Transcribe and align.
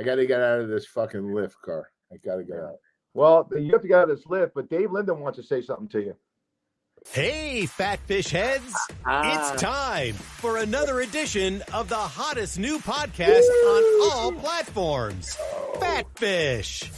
I 0.00 0.02
got 0.02 0.14
to 0.14 0.24
get 0.24 0.40
out 0.40 0.60
of 0.60 0.68
this 0.68 0.86
fucking 0.86 1.34
lift 1.34 1.60
car. 1.60 1.90
I 2.10 2.16
got 2.16 2.36
to 2.36 2.44
get 2.44 2.56
out. 2.56 2.76
Well, 3.12 3.46
you 3.54 3.70
have 3.72 3.82
to 3.82 3.88
get 3.88 3.98
out 3.98 4.10
of 4.10 4.16
this 4.16 4.26
lift, 4.26 4.54
but 4.54 4.70
Dave 4.70 4.90
Linden 4.90 5.20
wants 5.20 5.38
to 5.38 5.44
say 5.44 5.60
something 5.60 5.88
to 5.88 6.00
you. 6.00 6.16
Hey, 7.10 7.66
fat 7.66 7.98
fish 8.06 8.28
heads. 8.28 8.74
Ah. 9.04 9.52
It's 9.52 9.60
time 9.60 10.14
for 10.14 10.56
another 10.56 11.00
edition 11.00 11.62
of 11.74 11.90
the 11.90 11.96
hottest 11.96 12.58
new 12.58 12.78
podcast 12.78 13.42
on 13.42 14.10
all 14.10 14.32
platforms 14.32 15.36
Fat 15.80 16.06
Fish. 16.16 16.90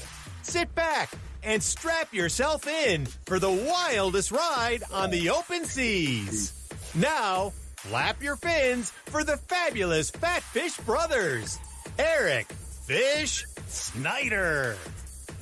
Sit 0.42 0.72
back 0.76 1.10
and 1.42 1.60
strap 1.60 2.14
yourself 2.14 2.68
in 2.68 3.06
for 3.26 3.40
the 3.40 3.50
wildest 3.50 4.30
ride 4.30 4.84
on 4.92 5.10
the 5.10 5.30
open 5.30 5.64
seas. 5.64 6.52
Now, 6.94 7.52
flap 7.78 8.22
your 8.22 8.36
fins 8.36 8.90
for 9.06 9.24
the 9.24 9.38
fabulous 9.38 10.10
Fat 10.10 10.44
Fish 10.44 10.76
brothers 10.78 11.58
Eric 11.98 12.46
Fish 12.92 13.46
Snyder 13.68 14.76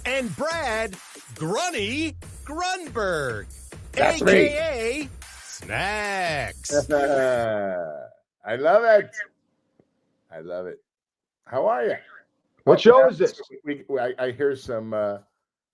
and 0.07 0.37
Brad 0.37 0.93
Grunny 1.35 2.15
Grunberg, 2.45 3.47
That's 3.91 4.23
me. 4.23 4.33
aka 4.33 5.09
Snacks. 5.43 6.71
I 6.93 8.55
love 8.55 8.85
it. 8.85 9.11
I 10.31 10.39
love 10.39 10.67
it. 10.67 10.81
How 11.45 11.67
are 11.67 11.87
you? 11.87 11.97
What 12.63 12.79
show 12.79 13.09
is 13.09 13.19
this? 13.19 13.43
We, 13.65 13.83
we, 13.89 13.99
I, 13.99 14.13
I 14.17 14.31
hear 14.31 14.55
some 14.55 14.95
uh, 14.95 15.19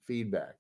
feedback. 0.07 0.55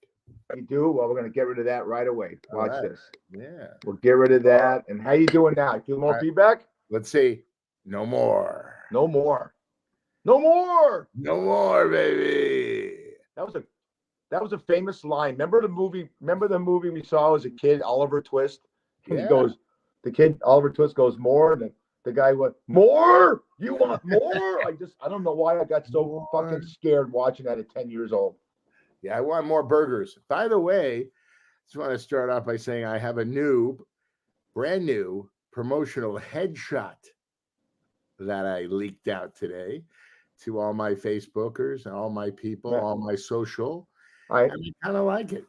You 0.54 0.66
do? 0.68 0.90
Well, 0.90 1.08
we're 1.08 1.14
going 1.14 1.24
to 1.24 1.30
get 1.30 1.46
rid 1.46 1.58
of 1.58 1.64
that 1.64 1.86
right 1.86 2.08
away. 2.08 2.36
Watch 2.52 2.72
right. 2.72 2.90
this. 2.90 3.00
Yeah. 3.34 3.68
We'll 3.86 3.96
get 3.96 4.16
rid 4.16 4.32
of 4.32 4.42
that. 4.42 4.84
And 4.88 5.00
how 5.00 5.10
are 5.10 5.16
you 5.16 5.26
doing 5.26 5.54
now? 5.56 5.80
Feel 5.80 5.96
more 5.96 6.08
All 6.08 6.12
right. 6.12 6.20
feedback? 6.20 6.66
Let's 6.90 7.10
see. 7.10 7.40
No 7.86 8.04
more. 8.04 8.74
No 8.92 9.08
more. 9.08 9.54
No 10.26 10.40
more. 10.40 11.08
No 11.14 11.40
more, 11.40 11.88
baby. 11.88 13.12
That 13.36 13.46
was 13.46 13.54
a 13.54 13.62
that 14.32 14.42
was 14.42 14.52
a 14.52 14.58
famous 14.58 15.04
line. 15.04 15.34
Remember 15.34 15.62
the 15.62 15.68
movie? 15.68 16.08
Remember 16.20 16.48
the 16.48 16.58
movie 16.58 16.90
we 16.90 17.04
saw 17.04 17.36
as 17.36 17.44
a 17.44 17.50
kid, 17.50 17.80
Oliver 17.80 18.20
Twist? 18.20 18.66
And 19.08 19.18
Yeah. 19.18 19.22
he 19.22 19.28
goes, 19.28 19.56
the 20.02 20.10
kid 20.10 20.40
Oliver 20.42 20.68
Twist 20.70 20.96
goes 20.96 21.16
more, 21.16 21.52
and 21.52 21.62
the, 21.62 21.72
the 22.02 22.12
guy 22.12 22.32
went 22.32 22.54
more. 22.66 23.44
You 23.60 23.76
want 23.76 24.04
more? 24.04 24.66
I 24.66 24.72
just 24.76 24.96
I 25.00 25.08
don't 25.08 25.22
know 25.22 25.32
why 25.32 25.60
I 25.60 25.64
got 25.64 25.86
so 25.86 26.02
More. 26.02 26.28
fucking 26.32 26.66
scared 26.66 27.12
watching 27.12 27.46
that 27.46 27.58
at 27.60 27.70
ten 27.70 27.88
years 27.88 28.12
old. 28.12 28.34
Yeah, 29.02 29.16
I 29.16 29.20
want 29.20 29.46
more 29.46 29.62
burgers. 29.62 30.18
By 30.28 30.48
the 30.48 30.58
way, 30.58 31.02
I 31.02 31.06
just 31.68 31.76
want 31.76 31.92
to 31.92 31.98
start 32.00 32.30
off 32.30 32.44
by 32.44 32.56
saying 32.56 32.84
I 32.84 32.98
have 32.98 33.18
a 33.18 33.24
new, 33.24 33.78
brand 34.54 34.84
new 34.84 35.30
promotional 35.52 36.18
headshot 36.32 36.96
that 38.18 38.44
I 38.44 38.62
leaked 38.62 39.06
out 39.06 39.36
today 39.36 39.84
to 40.42 40.58
all 40.60 40.74
my 40.74 40.92
Facebookers 40.94 41.86
and 41.86 41.94
all 41.94 42.10
my 42.10 42.30
people, 42.30 42.72
Yeah. 42.72 42.80
all 42.80 42.96
my 42.96 43.14
social. 43.14 43.88
I 44.30 44.44
I 44.44 44.48
kind 44.82 44.96
of 44.96 45.04
like 45.04 45.32
it. 45.32 45.44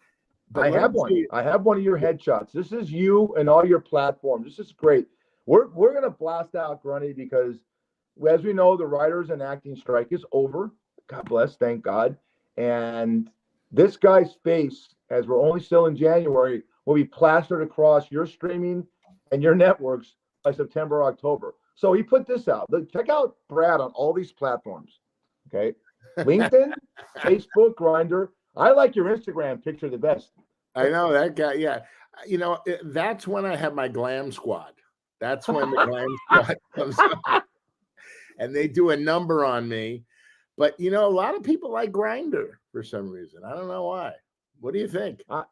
But 0.51 0.65
I 0.65 0.79
have 0.79 0.93
one. 0.93 1.09
see- 1.09 1.27
I 1.31 1.41
have 1.43 1.63
one 1.63 1.77
of 1.77 1.83
your 1.83 1.99
headshots. 1.99 2.51
This 2.51 2.71
is 2.71 2.91
you 2.91 3.33
and 3.35 3.49
all 3.49 3.65
your 3.65 3.79
platforms. 3.81 4.45
This 4.45 4.65
is 4.65 4.71
great. 4.71 5.07
We're 5.45 5.67
we're 5.67 5.93
gonna 5.93 6.09
blast 6.09 6.55
out 6.55 6.83
Grunny 6.83 7.15
because, 7.15 7.57
as 8.27 8.43
we 8.43 8.53
know, 8.53 8.77
the 8.77 8.85
writers 8.87 9.29
and 9.29 9.41
acting 9.41 9.75
strike 9.75 10.11
is 10.11 10.25
over. 10.31 10.71
God 11.07 11.25
bless, 11.25 11.57
thank 11.57 11.81
God. 11.83 12.17
And 12.57 13.29
this 13.71 13.97
guy's 13.97 14.33
face, 14.43 14.93
as 15.09 15.27
we're 15.27 15.41
only 15.41 15.59
still 15.61 15.85
in 15.87 15.95
January, 15.95 16.63
will 16.85 16.95
be 16.95 17.03
plastered 17.05 17.61
across 17.61 18.09
your 18.11 18.25
streaming 18.25 18.87
and 19.31 19.43
your 19.43 19.55
networks 19.55 20.15
by 20.43 20.51
September, 20.51 21.03
October. 21.03 21.55
So 21.77 21.93
he 21.93 22.01
put 22.01 22.25
this 22.27 22.47
out. 22.47 22.69
Look, 22.71 22.91
Check 22.91 23.07
out 23.07 23.35
Brad 23.47 23.79
on 23.79 23.91
all 23.91 24.11
these 24.11 24.31
platforms. 24.31 24.99
Okay, 25.47 25.75
LinkedIn, 26.17 26.73
Facebook, 27.19 27.75
Grindr. 27.75 28.29
I 28.55 28.71
like 28.71 28.95
your 28.95 29.05
Instagram 29.15 29.63
picture 29.63 29.87
the 29.89 29.97
best. 29.97 30.31
I 30.75 30.89
know 30.89 31.13
that 31.13 31.35
guy. 31.35 31.53
Yeah. 31.53 31.81
You 32.25 32.39
know, 32.39 32.57
it- 32.65 32.81
that's 32.93 33.27
when 33.27 33.45
I 33.45 33.55
have 33.55 33.75
my 33.75 33.87
glam 33.87 34.31
squad. 34.31 34.73
That's 35.19 35.47
when 35.47 35.69
the 35.69 35.85
glam 35.85 36.07
squad 36.31 36.57
comes 36.75 36.97
on. 36.99 37.41
And 38.39 38.55
they 38.55 38.67
do 38.67 38.89
a 38.89 38.97
number 38.97 39.45
on 39.45 39.69
me. 39.69 40.03
But, 40.57 40.79
you 40.79 40.89
know, 40.89 41.07
a 41.07 41.09
lot 41.09 41.35
of 41.35 41.43
people 41.43 41.71
like 41.71 41.91
Grindr 41.91 42.53
for 42.71 42.81
some 42.83 43.09
reason. 43.09 43.41
I 43.45 43.51
don't 43.55 43.67
know 43.67 43.85
why. 43.85 44.13
What 44.59 44.73
do 44.73 44.79
you 44.79 44.87
think? 44.87 45.21
I- 45.29 45.43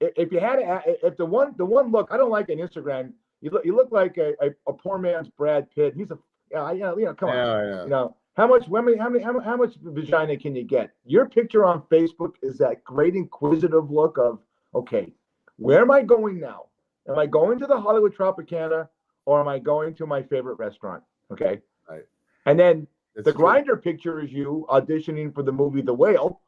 if 0.00 0.32
you 0.32 0.40
had 0.40 0.58
a- 0.58 1.06
if 1.06 1.16
the 1.16 1.24
one 1.26 1.54
the 1.56 1.64
one 1.64 1.92
look, 1.92 2.08
I 2.10 2.16
don't 2.16 2.30
like 2.30 2.48
an 2.48 2.58
Instagram. 2.58 3.12
You 3.42 3.50
look 3.50 3.64
you 3.64 3.76
look 3.76 3.90
like 3.90 4.16
a, 4.16 4.32
a, 4.40 4.50
a 4.66 4.72
poor 4.72 4.98
man's 4.98 5.28
Brad 5.28 5.70
Pitt. 5.70 5.94
He's 5.94 6.10
a 6.10 6.18
yeah, 6.50 6.70
you 6.72 6.80
know, 6.80 6.96
you 6.96 7.04
know, 7.06 7.14
come 7.14 7.30
on. 7.30 7.36
Yeah, 7.36 7.42
know. 7.42 7.82
You 7.84 7.90
know, 7.90 8.16
how 8.36 8.46
much 8.46 8.66
how 8.66 8.80
many 8.80 8.96
how 8.96 9.08
many 9.08 9.22
how, 9.22 9.38
how 9.40 9.56
much 9.56 9.74
vagina 9.82 10.36
can 10.36 10.54
you 10.54 10.64
get? 10.64 10.92
Your 11.04 11.28
picture 11.28 11.66
on 11.66 11.82
Facebook 11.90 12.34
is 12.40 12.56
that 12.58 12.82
great 12.84 13.14
inquisitive 13.14 13.90
look 13.90 14.16
of 14.16 14.38
okay, 14.74 15.12
where 15.56 15.82
am 15.82 15.90
I 15.90 16.02
going 16.02 16.40
now? 16.40 16.66
Am 17.08 17.18
I 17.18 17.26
going 17.26 17.58
to 17.58 17.66
the 17.66 17.78
Hollywood 17.78 18.14
Tropicana 18.14 18.88
or 19.26 19.40
am 19.40 19.48
I 19.48 19.58
going 19.58 19.94
to 19.96 20.06
my 20.06 20.22
favorite 20.22 20.58
restaurant? 20.58 21.02
Okay. 21.32 21.60
Right. 21.88 22.04
And 22.46 22.58
then 22.58 22.86
That's 23.14 23.26
the 23.26 23.32
true. 23.32 23.44
Grindr 23.44 23.82
picture 23.82 24.20
is 24.20 24.32
you 24.32 24.66
auditioning 24.70 25.34
for 25.34 25.42
the 25.42 25.52
movie 25.52 25.82
The 25.82 25.94
Whale. 25.94 26.40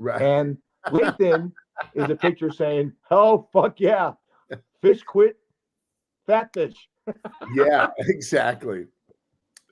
Right. 0.00 0.20
And 0.20 0.58
LinkedIn 0.88 1.52
is 1.94 2.10
a 2.10 2.16
picture 2.16 2.50
saying, 2.50 2.92
"Oh 3.10 3.48
fuck 3.52 3.78
yeah, 3.78 4.12
fish 4.82 5.02
quit, 5.02 5.38
fat 6.26 6.50
fish." 6.52 6.88
yeah, 7.54 7.88
exactly. 7.98 8.86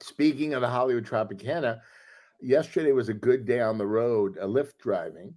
Speaking 0.00 0.54
of 0.54 0.62
the 0.62 0.68
Hollywood 0.68 1.06
Tropicana, 1.06 1.80
yesterday 2.40 2.92
was 2.92 3.08
a 3.08 3.14
good 3.14 3.44
day 3.46 3.60
on 3.60 3.78
the 3.78 3.86
road, 3.86 4.36
a 4.38 4.46
Lyft 4.46 4.78
driving. 4.80 5.34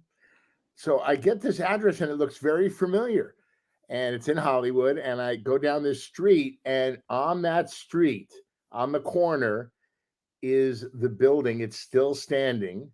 So 0.74 1.00
I 1.00 1.16
get 1.16 1.40
this 1.40 1.60
address 1.60 2.00
and 2.00 2.10
it 2.10 2.16
looks 2.16 2.38
very 2.38 2.68
familiar. 2.68 3.34
And 3.88 4.14
it's 4.14 4.28
in 4.28 4.36
Hollywood. 4.36 4.98
And 4.98 5.22
I 5.22 5.36
go 5.36 5.58
down 5.58 5.82
this 5.82 6.02
street, 6.02 6.58
and 6.64 6.98
on 7.08 7.40
that 7.42 7.70
street, 7.70 8.32
on 8.72 8.90
the 8.90 9.00
corner, 9.00 9.70
is 10.42 10.84
the 10.94 11.08
building. 11.08 11.60
It's 11.60 11.78
still 11.78 12.14
standing 12.14 12.90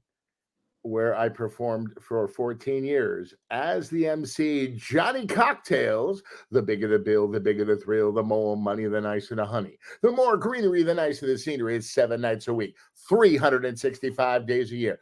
where 0.82 1.16
I 1.16 1.28
performed 1.28 1.94
for 2.00 2.26
14 2.26 2.84
years 2.84 3.34
as 3.50 3.88
the 3.88 4.08
MC 4.08 4.74
Johnny 4.76 5.26
Cocktails. 5.26 6.22
The 6.50 6.62
bigger 6.62 6.88
the 6.88 6.98
bill, 6.98 7.28
the 7.28 7.40
bigger 7.40 7.64
the 7.64 7.76
thrill, 7.76 8.12
the 8.12 8.22
more 8.22 8.56
money, 8.56 8.84
the 8.86 9.00
nicer 9.00 9.34
the 9.36 9.44
honey. 9.44 9.78
The 10.02 10.10
more 10.10 10.36
greenery, 10.36 10.82
the 10.82 10.94
nicer 10.94 11.26
the 11.26 11.38
scenery. 11.38 11.76
It's 11.76 11.90
seven 11.90 12.20
nights 12.20 12.48
a 12.48 12.54
week, 12.54 12.76
365 13.08 14.46
days 14.46 14.72
a 14.72 14.76
year. 14.76 14.98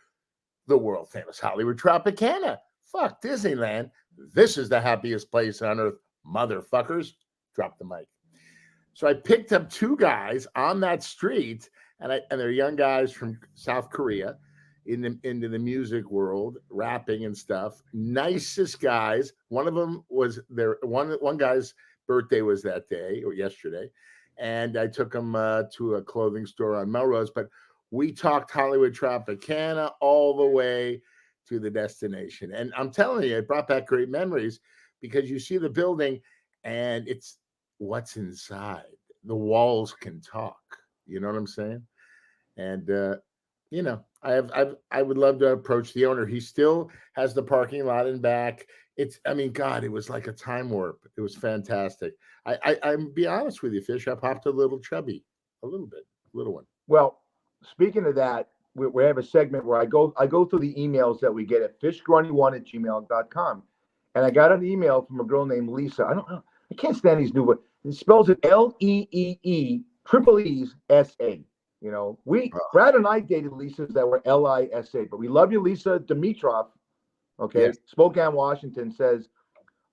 The 0.66 0.76
world 0.76 1.10
famous 1.10 1.40
Hollywood 1.40 1.78
Tropicana. 1.78 2.58
Fuck 2.84 3.22
Disneyland. 3.22 3.90
This 4.34 4.58
is 4.58 4.68
the 4.68 4.80
happiest 4.80 5.30
place 5.30 5.62
on 5.62 5.80
earth, 5.80 5.98
motherfuckers. 6.26 7.12
Drop 7.54 7.78
the 7.78 7.84
mic. 7.84 8.06
So 8.92 9.06
I 9.06 9.14
picked 9.14 9.52
up 9.52 9.70
two 9.70 9.96
guys 9.96 10.46
on 10.56 10.80
that 10.80 11.02
street, 11.02 11.70
and 12.00 12.12
I 12.12 12.20
and 12.30 12.38
they're 12.38 12.50
young 12.50 12.76
guys 12.76 13.12
from 13.12 13.38
South 13.54 13.88
Korea 13.90 14.36
in 14.86 15.00
the 15.00 15.18
into 15.24 15.48
the 15.48 15.58
music 15.58 16.10
world, 16.10 16.58
rapping 16.70 17.24
and 17.24 17.36
stuff. 17.36 17.82
Nicest 17.92 18.80
guys. 18.80 19.32
One 19.48 19.68
of 19.68 19.74
them 19.74 20.04
was 20.08 20.40
there. 20.48 20.78
One 20.82 21.12
one 21.20 21.36
guy's 21.36 21.74
birthday 22.06 22.42
was 22.42 22.62
that 22.62 22.88
day 22.88 23.22
or 23.24 23.32
yesterday, 23.32 23.90
and 24.38 24.76
I 24.76 24.86
took 24.86 25.14
him 25.14 25.34
uh, 25.34 25.64
to 25.74 25.96
a 25.96 26.02
clothing 26.02 26.46
store 26.46 26.76
on 26.76 26.90
Melrose. 26.90 27.30
But 27.30 27.48
we 27.90 28.12
talked 28.12 28.50
Hollywood 28.50 28.94
Tropicana 28.94 29.92
all 30.00 30.36
the 30.36 30.46
way 30.46 31.02
to 31.48 31.58
the 31.58 31.70
destination, 31.70 32.52
and 32.52 32.72
I'm 32.76 32.90
telling 32.90 33.28
you, 33.28 33.36
it 33.38 33.48
brought 33.48 33.68
back 33.68 33.86
great 33.86 34.08
memories 34.08 34.60
because 35.00 35.30
you 35.30 35.38
see 35.38 35.58
the 35.58 35.70
building, 35.70 36.20
and 36.64 37.06
it's 37.08 37.38
what's 37.78 38.16
inside. 38.16 38.84
The 39.24 39.36
walls 39.36 39.92
can 39.92 40.20
talk. 40.20 40.60
You 41.06 41.20
know 41.20 41.26
what 41.26 41.36
I'm 41.36 41.46
saying? 41.46 41.82
And 42.56 42.90
uh, 42.90 43.16
you 43.70 43.82
know, 43.82 44.04
I 44.22 44.32
have 44.32 44.50
I've 44.54 44.76
I 44.90 45.02
would 45.02 45.18
love 45.18 45.38
to 45.38 45.52
approach 45.52 45.92
the 45.92 46.06
owner. 46.06 46.26
He 46.26 46.40
still 46.40 46.90
has 47.14 47.34
the 47.34 47.42
parking 47.42 47.84
lot 47.84 48.06
in 48.06 48.20
back. 48.20 48.66
It's 48.96 49.18
I 49.26 49.34
mean, 49.34 49.52
God, 49.52 49.84
it 49.84 49.92
was 49.92 50.10
like 50.10 50.26
a 50.26 50.32
time 50.32 50.70
warp. 50.70 51.08
It 51.16 51.20
was 51.20 51.34
fantastic. 51.34 52.14
I 52.46 52.58
I 52.64 52.76
I'm 52.82 53.12
be 53.12 53.26
honest 53.26 53.62
with 53.62 53.72
you, 53.72 53.80
Fish. 53.80 54.08
I 54.08 54.14
popped 54.14 54.46
a 54.46 54.50
little 54.50 54.78
chubby, 54.78 55.24
a 55.62 55.66
little 55.66 55.86
bit, 55.86 56.06
little 56.32 56.54
one. 56.54 56.66
Well, 56.86 57.22
speaking 57.62 58.06
of 58.06 58.14
that, 58.16 58.48
we, 58.74 58.86
we 58.86 59.04
have 59.04 59.18
a 59.18 59.22
segment 59.22 59.64
where 59.64 59.80
I 59.80 59.86
go 59.86 60.12
I 60.18 60.26
go 60.26 60.44
through 60.44 60.60
the 60.60 60.74
emails 60.74 61.20
that 61.20 61.32
we 61.32 61.44
get 61.44 61.62
at 61.62 61.80
fishgrunny1 61.80 62.56
at 62.56 62.66
gmail.com. 62.66 63.62
And 64.16 64.24
I 64.24 64.30
got 64.30 64.52
an 64.52 64.64
email 64.64 65.02
from 65.02 65.20
a 65.20 65.24
girl 65.24 65.46
named 65.46 65.68
Lisa. 65.68 66.04
I 66.04 66.14
don't 66.14 66.28
know. 66.28 66.42
I 66.70 66.74
can't 66.74 66.96
stand 66.96 67.20
these 67.20 67.32
new 67.32 67.44
words. 67.44 67.62
It 67.84 67.94
spells 67.94 68.28
it 68.28 68.38
L 68.44 68.74
E 68.80 69.06
E 69.10 69.38
E 69.42 69.80
triple 70.06 70.40
E's 70.40 70.74
S 70.88 71.16
A. 71.20 71.44
You 71.80 71.90
know, 71.90 72.18
we. 72.24 72.52
Brad 72.72 72.94
and 72.94 73.06
I 73.06 73.20
dated 73.20 73.52
Lisas 73.52 73.92
that 73.94 74.06
were 74.06 74.22
L 74.26 74.46
I 74.46 74.68
S 74.72 74.94
A, 74.94 75.04
but 75.04 75.18
we 75.18 75.28
love 75.28 75.50
you, 75.52 75.60
Lisa 75.60 75.98
Dimitrov. 76.00 76.68
Okay, 77.38 77.62
Yes. 77.66 77.78
Spokane, 77.86 78.34
Washington 78.34 78.90
says, 78.92 79.28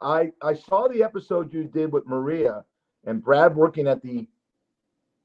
I 0.01 0.31
I 0.41 0.53
saw 0.53 0.87
the 0.87 1.01
episode 1.01 1.53
you 1.53 1.63
did 1.63 1.91
with 1.93 2.05
Maria 2.05 2.65
and 3.05 3.23
Brad 3.23 3.55
working 3.55 3.87
at 3.87 4.01
the 4.01 4.27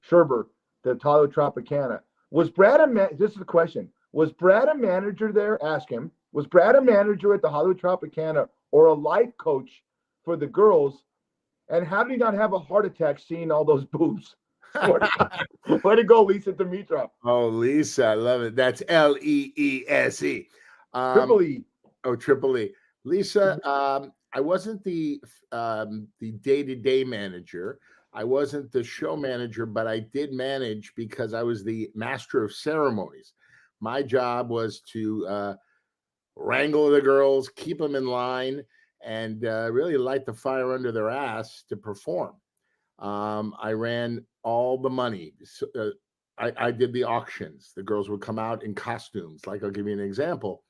Sherber, 0.09 0.47
the 0.85 0.99
Hollywood 1.03 1.35
Tropicana. 1.35 2.01
Was 2.31 2.49
Brad 2.51 2.81
a 2.81 2.87
man? 2.87 3.09
This 3.19 3.33
is 3.33 3.39
the 3.39 3.45
question. 3.45 3.89
Was 4.13 4.33
Brad 4.33 4.69
a 4.69 4.75
manager 4.75 5.33
there? 5.33 5.63
Ask 5.65 5.89
him. 5.91 6.11
Was 6.33 6.47
Brad 6.47 6.77
a 6.77 6.81
manager 6.81 7.35
at 7.35 7.43
the 7.43 7.51
Hollywood 7.51 7.81
Tropicana 7.81 8.49
or 8.71 8.87
a 8.87 8.93
life 8.95 9.37
coach 9.37 9.83
for 10.25 10.37
the 10.37 10.47
girls? 10.47 11.05
And 11.69 11.87
how 11.87 12.03
did 12.05 12.13
he 12.13 12.19
not 12.19 12.35
have 12.35 12.53
a 12.53 12.59
heart 12.59 12.87
attack 12.87 13.19
seeing 13.19 13.51
all 13.51 13.65
those 13.65 13.85
boobs? 13.93 14.37
Way 15.85 15.97
to 15.97 16.05
go, 16.05 16.23
Lisa 16.23 16.53
Dimitrov. 16.53 17.11
Oh, 17.25 17.49
Lisa, 17.49 18.07
I 18.07 18.15
love 18.15 18.43
it. 18.43 18.57
That's 18.57 18.83
L 18.89 19.17
E 19.21 19.53
E 19.57 19.85
S 19.87 20.23
E. 20.23 20.49
Um, 20.95 21.15
Triple 21.15 21.43
E. 21.43 21.65
Oh, 22.05 22.17
Triple 22.17 22.59
E. 22.59 22.73
Lisa, 23.05 23.59
um, 23.69 24.13
I 24.33 24.41
wasn't 24.41 24.83
the 24.85 25.21
um, 25.51 26.09
the 26.21 26.33
day 26.33 26.63
to 26.63 26.75
day 26.75 27.05
manager. 27.05 27.79
I 28.15 28.25
wasn't 28.25 28.71
the 28.73 28.85
show 28.85 29.17
manager, 29.17 29.65
but 29.67 29.87
I 29.87 30.01
did 30.01 30.33
manage 30.33 30.93
because 30.97 31.33
I 31.33 31.43
was 31.43 31.65
the 31.65 31.91
master 31.95 32.45
of 32.45 32.53
ceremonies. 32.55 33.33
My 33.81 34.03
job 34.03 34.51
was 34.51 34.81
to 34.93 35.27
uh, 35.27 35.55
wrangle 36.37 36.91
the 36.91 37.01
girls, 37.01 37.49
keep 37.49 37.79
them 37.79 37.95
in 37.95 38.07
line, 38.07 38.63
and 39.05 39.45
uh, 39.45 39.71
really 39.73 39.97
light 39.97 40.27
the 40.27 40.35
fire 40.35 40.73
under 40.75 40.93
their 40.93 41.11
ass 41.11 41.65
to 41.69 41.77
perform. 41.77 42.35
Um, 43.03 43.55
I 43.61 43.73
ran 43.73 44.25
all 44.45 44.79
the 44.79 44.89
money. 44.89 45.35
So, 45.45 45.67
uh, 45.79 45.91
I, 46.39 46.53
I 46.57 46.71
did 46.71 46.93
the 46.93 47.05
auctions. 47.05 47.73
The 47.77 47.83
girls 47.83 48.09
would 48.09 48.21
come 48.21 48.39
out 48.39 48.63
in 48.63 48.75
costumes. 48.75 49.47
Like 49.47 49.63
I'll 49.63 49.71
give 49.71 49.87
you 49.87 49.93
an 49.93 50.01
example. 50.01 50.65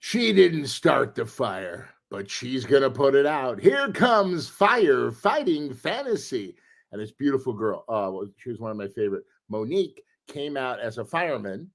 She 0.00 0.32
didn't 0.32 0.66
start 0.66 1.14
the 1.14 1.24
fire, 1.24 1.90
but 2.10 2.28
she's 2.28 2.64
gonna 2.64 2.90
put 2.90 3.14
it 3.14 3.26
out. 3.26 3.60
Here 3.60 3.92
comes 3.92 4.48
fire 4.48 5.12
fighting 5.12 5.72
fantasy, 5.72 6.56
and 6.90 7.00
this 7.00 7.12
beautiful 7.12 7.52
girl. 7.52 7.84
Oh, 7.86 8.26
she 8.36 8.50
was 8.50 8.58
one 8.58 8.72
of 8.72 8.76
my 8.76 8.88
favorite. 8.88 9.24
Monique 9.48 10.02
came 10.26 10.56
out 10.56 10.80
as 10.80 10.98
a 10.98 11.04
fireman, 11.04 11.70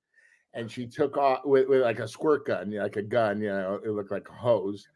and 0.53 0.69
she 0.69 0.87
took 0.87 1.15
off 1.17 1.45
with, 1.45 1.69
with 1.69 1.83
like 1.83 1.99
a 1.99 2.07
squirt 2.07 2.47
gun, 2.47 2.71
like 2.71 2.97
a 2.97 3.03
gun. 3.03 3.39
You 3.39 3.49
know, 3.49 3.79
it 3.83 3.91
looked 3.91 4.11
like 4.11 4.27
a 4.27 4.33
hose, 4.33 4.87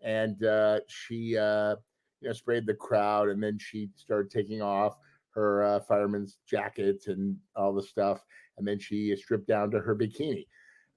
and 0.00 0.42
uh, 0.42 0.80
she 0.88 1.36
uh, 1.38 1.76
you 2.20 2.28
know 2.28 2.32
sprayed 2.32 2.66
the 2.66 2.74
crowd, 2.74 3.28
and 3.28 3.42
then 3.42 3.58
she 3.58 3.90
started 3.96 4.30
taking 4.30 4.62
off 4.62 4.96
her 5.30 5.62
uh, 5.62 5.80
fireman's 5.80 6.38
jacket 6.48 7.04
and 7.06 7.36
all 7.56 7.72
the 7.72 7.82
stuff, 7.82 8.24
and 8.58 8.66
then 8.66 8.78
she 8.78 9.14
stripped 9.16 9.46
down 9.46 9.70
to 9.70 9.78
her 9.80 9.94
bikini 9.94 10.46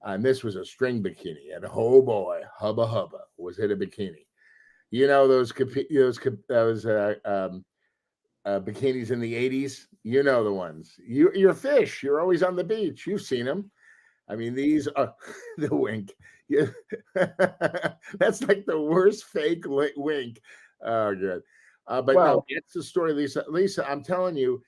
and 0.04 0.24
this 0.24 0.44
was 0.44 0.56
a 0.56 0.64
string 0.64 1.02
bikini, 1.02 1.54
and 1.54 1.64
oh 1.72 2.02
boy, 2.02 2.42
hubba 2.56 2.86
hubba, 2.86 3.20
was 3.38 3.58
it 3.58 3.70
a 3.70 3.76
bikini? 3.76 4.26
You 4.90 5.06
know 5.06 5.26
those 5.26 5.52
those 5.90 6.20
those 6.48 6.86
uh, 6.86 7.14
um, 7.24 7.64
uh, 8.44 8.60
bikinis 8.60 9.10
in 9.10 9.20
the 9.20 9.34
'80s. 9.34 9.86
You 10.02 10.22
know 10.22 10.44
the 10.44 10.52
ones. 10.52 10.94
You 10.98 11.30
you're 11.34 11.54
fish. 11.54 12.02
You're 12.02 12.20
always 12.20 12.42
on 12.42 12.54
the 12.54 12.64
beach. 12.64 13.06
You've 13.06 13.22
seen 13.22 13.46
them. 13.46 13.70
I 14.28 14.36
mean, 14.36 14.54
these 14.54 14.86
are 14.88 15.14
the 15.56 15.74
wink. 15.74 16.12
Yeah. 16.48 16.66
That's 17.14 18.42
like 18.42 18.66
the 18.66 18.80
worst 18.80 19.24
fake 19.24 19.64
wink. 19.66 20.40
Oh, 20.84 21.14
good. 21.14 21.42
Uh, 21.86 22.02
but 22.02 22.16
well, 22.16 22.36
no, 22.36 22.44
it's 22.48 22.72
the 22.72 22.82
story, 22.82 23.12
Lisa. 23.12 23.44
Lisa, 23.48 23.88
I'm 23.88 24.02
telling 24.02 24.36
you, 24.36 24.62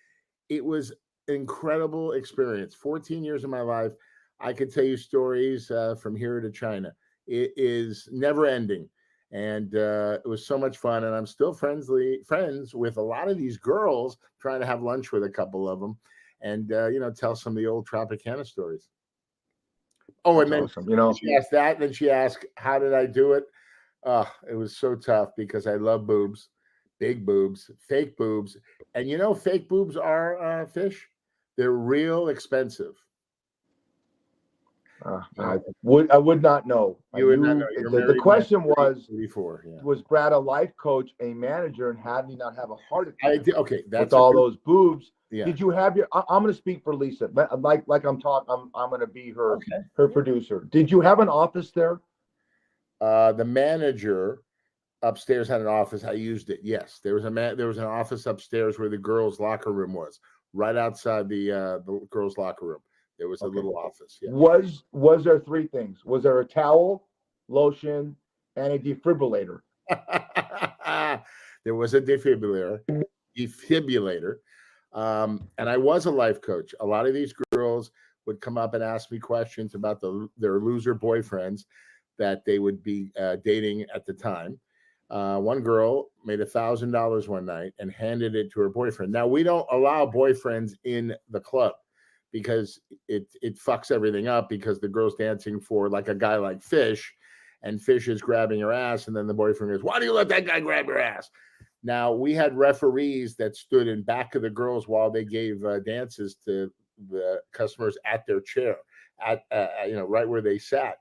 it 0.49 0.65
was 0.65 0.93
incredible 1.29 2.13
experience. 2.13 2.75
14 2.75 3.25
years 3.25 3.45
of 3.45 3.51
my 3.51 3.61
life. 3.61 3.93
I 4.39 4.53
could 4.53 4.73
tell 4.73 4.85
you 4.85 4.97
stories 4.97 5.71
uh, 5.71 5.95
from 5.95 6.15
here 6.15 6.41
to 6.41 6.51
China. 6.51 6.93
It 7.27 7.53
is 7.57 8.09
never 8.13 8.47
ending. 8.47 8.89
And 9.33 9.75
uh, 9.75 10.19
it 10.25 10.29
was 10.29 10.47
so 10.47 10.59
much 10.59 10.77
fun. 10.77 11.05
And 11.05 11.15
I'm 11.15 11.27
still 11.27 11.53
friendly 11.53 12.21
friends 12.27 12.75
with 12.75 12.99
a 12.99 13.03
lot 13.03 13.29
of 13.29 13.39
these 13.39 13.57
girls, 13.57 14.19
trying 14.41 14.61
to 14.61 14.67
have 14.67 14.83
lunch 14.83 15.11
with 15.11 15.25
a 15.25 15.31
couple 15.31 15.69
of 15.69 15.81
them 15.81 15.97
and, 16.43 16.71
uh, 16.73 16.89
you 16.89 17.01
know, 17.01 17.11
tell 17.11 17.35
some 17.35 17.55
of 17.55 17.57
the 17.57 17.67
old 17.67 17.89
Tropicana 17.89 18.47
stories. 18.47 18.89
Oh, 20.25 20.41
and 20.41 20.53
then 20.53 20.65
awesome. 20.65 20.89
you 20.89 20.97
know, 20.97 21.15
she 21.15 21.35
asked 21.35 21.51
that. 21.53 21.79
Then 21.79 21.93
she 21.93 22.11
asked, 22.11 22.45
How 22.57 22.79
did 22.79 22.93
I 22.93 23.07
do 23.07 23.33
it? 23.33 23.45
Uh, 24.07 24.25
it 24.49 24.55
was 24.55 24.77
so 24.77 24.95
tough 24.95 25.31
because 25.37 25.67
I 25.67 25.75
love 25.75 26.07
boobs, 26.07 26.49
big 27.01 27.27
boobs, 27.27 27.71
fake 27.89 28.17
boobs. 28.17 28.57
And 28.95 29.11
you 29.11 29.19
know, 29.19 29.35
fake 29.35 29.69
boobs 29.69 29.97
are 29.97 30.63
uh, 30.63 30.67
fish, 30.67 31.09
they're 31.57 31.73
real 31.73 32.29
expensive. 32.29 32.95
Uh, 35.05 35.21
I 35.39 35.59
would 35.83 36.11
I 36.11 36.17
would 36.17 36.41
not 36.41 36.67
know. 36.67 36.99
You 37.15 37.27
would 37.27 37.41
not 37.41 37.59
know. 37.59 37.67
The, 37.91 38.15
the, 38.15 38.19
question 38.19 38.65
was 38.65 39.07
before 39.07 39.63
yeah. 39.67 39.83
was 39.83 40.01
Brad 40.01 40.33
a 40.33 40.39
life 40.39 40.73
coach, 40.81 41.11
a 41.21 41.35
manager, 41.35 41.91
and 41.91 41.99
had 41.99 42.25
he 42.29 42.37
not 42.37 42.57
have 42.57 42.71
a 42.71 42.77
heart 42.89 43.09
attack? 43.09 43.31
I 43.31 43.37
did, 43.37 43.55
okay, 43.57 43.83
that's 43.89 44.07
with 44.07 44.13
all 44.15 44.33
good, 44.33 44.39
those 44.39 44.57
boobs. 44.57 45.13
Yeah. 45.31 45.45
Did 45.45 45.61
you 45.61 45.69
have 45.69 45.99
your? 45.99 46.09
I, 46.13 46.23
am 46.31 46.43
going 46.43 46.47
to 46.47 46.55
speak 46.55 46.83
for 46.83 46.95
Lisa. 46.95 47.29
Like 47.59 47.83
like 47.87 48.05
I'm 48.05 48.19
talking. 48.19 48.49
I'm 48.49 48.71
I'm 48.75 48.89
going 48.89 49.03
to 49.03 49.07
be 49.07 49.31
her 49.33 49.57
okay. 49.57 49.85
her 49.97 50.09
producer. 50.09 50.67
Did 50.71 50.91
you 50.91 51.03
have 51.03 51.21
an 51.21 51.29
office 51.29 51.73
there? 51.73 52.01
Uh, 53.01 53.33
the 53.33 53.45
manager 53.45 54.43
upstairs 55.03 55.49
had 55.49 55.61
an 55.61 55.67
office. 55.67 56.05
I 56.05 56.13
used 56.13 56.51
it. 56.51 56.61
Yes, 56.63 57.01
there 57.03 57.15
was 57.15 57.25
a 57.25 57.31
man. 57.31 57.57
There 57.57 57.69
was 57.69 57.79
an 57.79 57.85
office 57.85 58.27
upstairs 58.27 58.79
where 58.79 58.89
the 58.89 58.99
girls' 58.99 59.41
locker 59.41 59.73
room 59.73 59.93
was, 59.93 60.21
right 60.53 60.77
outside 60.77 61.29
the 61.29 61.53
uh, 61.53 61.79
the 61.79 62.07
girls' 62.11 62.39
locker 62.39 62.67
room. 62.67 62.81
There 63.19 63.29
was 63.29 63.43
a 63.43 63.47
little 63.47 63.77
office. 63.77 64.19
Yeah. 64.21 64.31
Was 64.33 64.85
was 64.93 65.25
there 65.25 65.41
three 65.41 65.67
things? 65.67 66.05
Was 66.05 66.23
there 66.23 66.41
a 66.41 66.45
towel, 66.45 67.09
lotion, 67.49 68.17
and 68.57 68.73
a 68.73 68.79
defibrillator? 68.79 69.61
there 71.65 71.75
was 71.75 71.95
a 71.95 72.01
defibrillator. 72.01 72.81
Defibrillator. 73.39 74.37
Um, 74.93 75.49
and 75.59 75.69
I 75.69 75.77
was 75.77 76.07
a 76.07 76.11
life 76.11 76.41
coach. 76.41 76.75
A 76.81 76.87
lot 76.87 77.07
of 77.07 77.15
these 77.15 77.35
girls 77.53 77.91
would 78.27 78.41
come 78.41 78.59
up 78.59 78.75
and 78.75 78.83
ask 78.83 79.11
me 79.11 79.19
questions 79.19 79.75
about 79.75 80.01
the, 80.01 80.29
their 80.37 80.59
loser 80.59 80.95
boyfriends 80.95 81.65
that 82.19 82.45
they 82.45 82.59
would 82.59 82.83
be 82.83 83.11
uh, 83.21 83.37
dating 83.45 83.85
at 83.95 84.07
the 84.07 84.13
time. 84.13 84.59
Uh, 85.09 85.39
one 85.39 85.61
girl 85.61 86.09
made 86.25 86.41
a 86.41 86.47
thousand 86.47 86.91
dollars 86.91 87.29
one 87.29 87.45
night 87.45 87.73
and 87.79 87.93
handed 87.93 88.35
it 88.35 88.51
to 88.53 88.61
her 88.61 88.69
boyfriend. 88.69 89.13
Now 89.13 89.27
we 89.27 89.43
don't 89.43 89.67
allow 89.71 90.07
boyfriends 90.07 90.73
in 90.85 91.15
the 91.31 91.41
club 91.41 91.75
because 92.33 92.81
it 93.09 93.27
it 93.41 93.59
fucks 93.59 93.91
everything 93.91 94.27
up 94.27 94.49
because 94.49 94.81
the 94.81 94.89
girl's 94.89 95.15
dancing 95.15 95.61
for 95.61 95.89
like 95.89 96.09
a 96.09 96.15
guy 96.15 96.37
like 96.37 96.63
Fish, 96.63 97.15
and 97.63 97.81
Fish 97.81 98.09
is 98.09 98.21
grabbing 98.21 98.61
her 98.61 98.73
ass, 98.73 99.07
and 99.07 99.17
then 99.17 99.27
the 99.27 99.35
boyfriend 99.35 99.73
goes, 99.73 99.85
"Why 99.85 100.01
do 100.01 100.07
you 100.07 100.13
let 100.13 100.29
that 100.29 100.47
guy 100.47 100.61
grab 100.61 100.87
your 100.87 100.99
ass?" 100.99 101.31
Now 101.85 102.13
we 102.13 102.35
had 102.35 102.57
referees 102.57 103.37
that 103.37 103.55
stood 103.55 103.87
in 103.87 104.03
back 104.03 104.35
of 104.35 104.43
the 104.43 104.51
girls 104.51 104.89
while 104.89 105.11
they 105.11 105.25
gave 105.25 105.65
uh, 105.65 105.79
dances 105.81 106.35
to 106.45 106.73
the 107.11 107.41
customers 107.53 107.97
at 108.05 108.27
their 108.27 108.41
chair, 108.41 108.77
at 109.25 109.45
uh, 109.53 109.69
you 109.87 109.95
know 109.95 110.05
right 110.05 110.29
where 110.29 110.43
they 110.43 110.59
sat, 110.59 110.99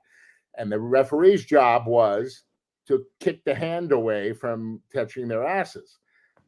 and 0.56 0.70
the 0.70 0.78
referee's 0.78 1.44
job 1.44 1.86
was 1.86 2.42
to 2.88 3.04
kick 3.20 3.44
the 3.44 3.54
hand 3.54 3.92
away 3.92 4.32
from 4.32 4.80
touching 4.92 5.28
their 5.28 5.44
asses. 5.44 5.98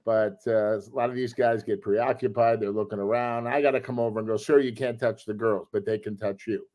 But 0.04 0.38
uh, 0.46 0.78
a 0.78 0.94
lot 0.94 1.10
of 1.10 1.16
these 1.16 1.34
guys 1.34 1.62
get 1.62 1.82
preoccupied. 1.82 2.60
They're 2.60 2.70
looking 2.70 2.98
around. 2.98 3.46
I 3.46 3.60
got 3.60 3.72
to 3.72 3.80
come 3.80 3.98
over 3.98 4.18
and 4.18 4.28
go, 4.28 4.36
sir, 4.36 4.60
you 4.60 4.72
can't 4.72 4.98
touch 4.98 5.24
the 5.24 5.34
girls, 5.34 5.68
but 5.72 5.84
they 5.84 5.98
can 5.98 6.16
touch 6.16 6.46
you. 6.46 6.66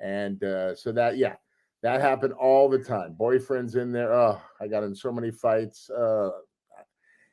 And 0.00 0.42
uh, 0.42 0.74
so 0.74 0.90
that, 0.92 1.16
yeah, 1.16 1.34
that 1.82 2.00
happened 2.00 2.32
all 2.32 2.68
the 2.68 2.78
time. 2.78 3.14
Boyfriends 3.18 3.76
in 3.76 3.92
there. 3.92 4.12
Oh, 4.12 4.40
I 4.60 4.66
got 4.66 4.82
in 4.82 4.94
so 4.94 5.12
many 5.12 5.30
fights. 5.30 5.88
Uh, 5.90 6.30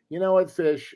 you 0.09 0.19
know 0.19 0.33
what, 0.33 0.51
Fish? 0.51 0.93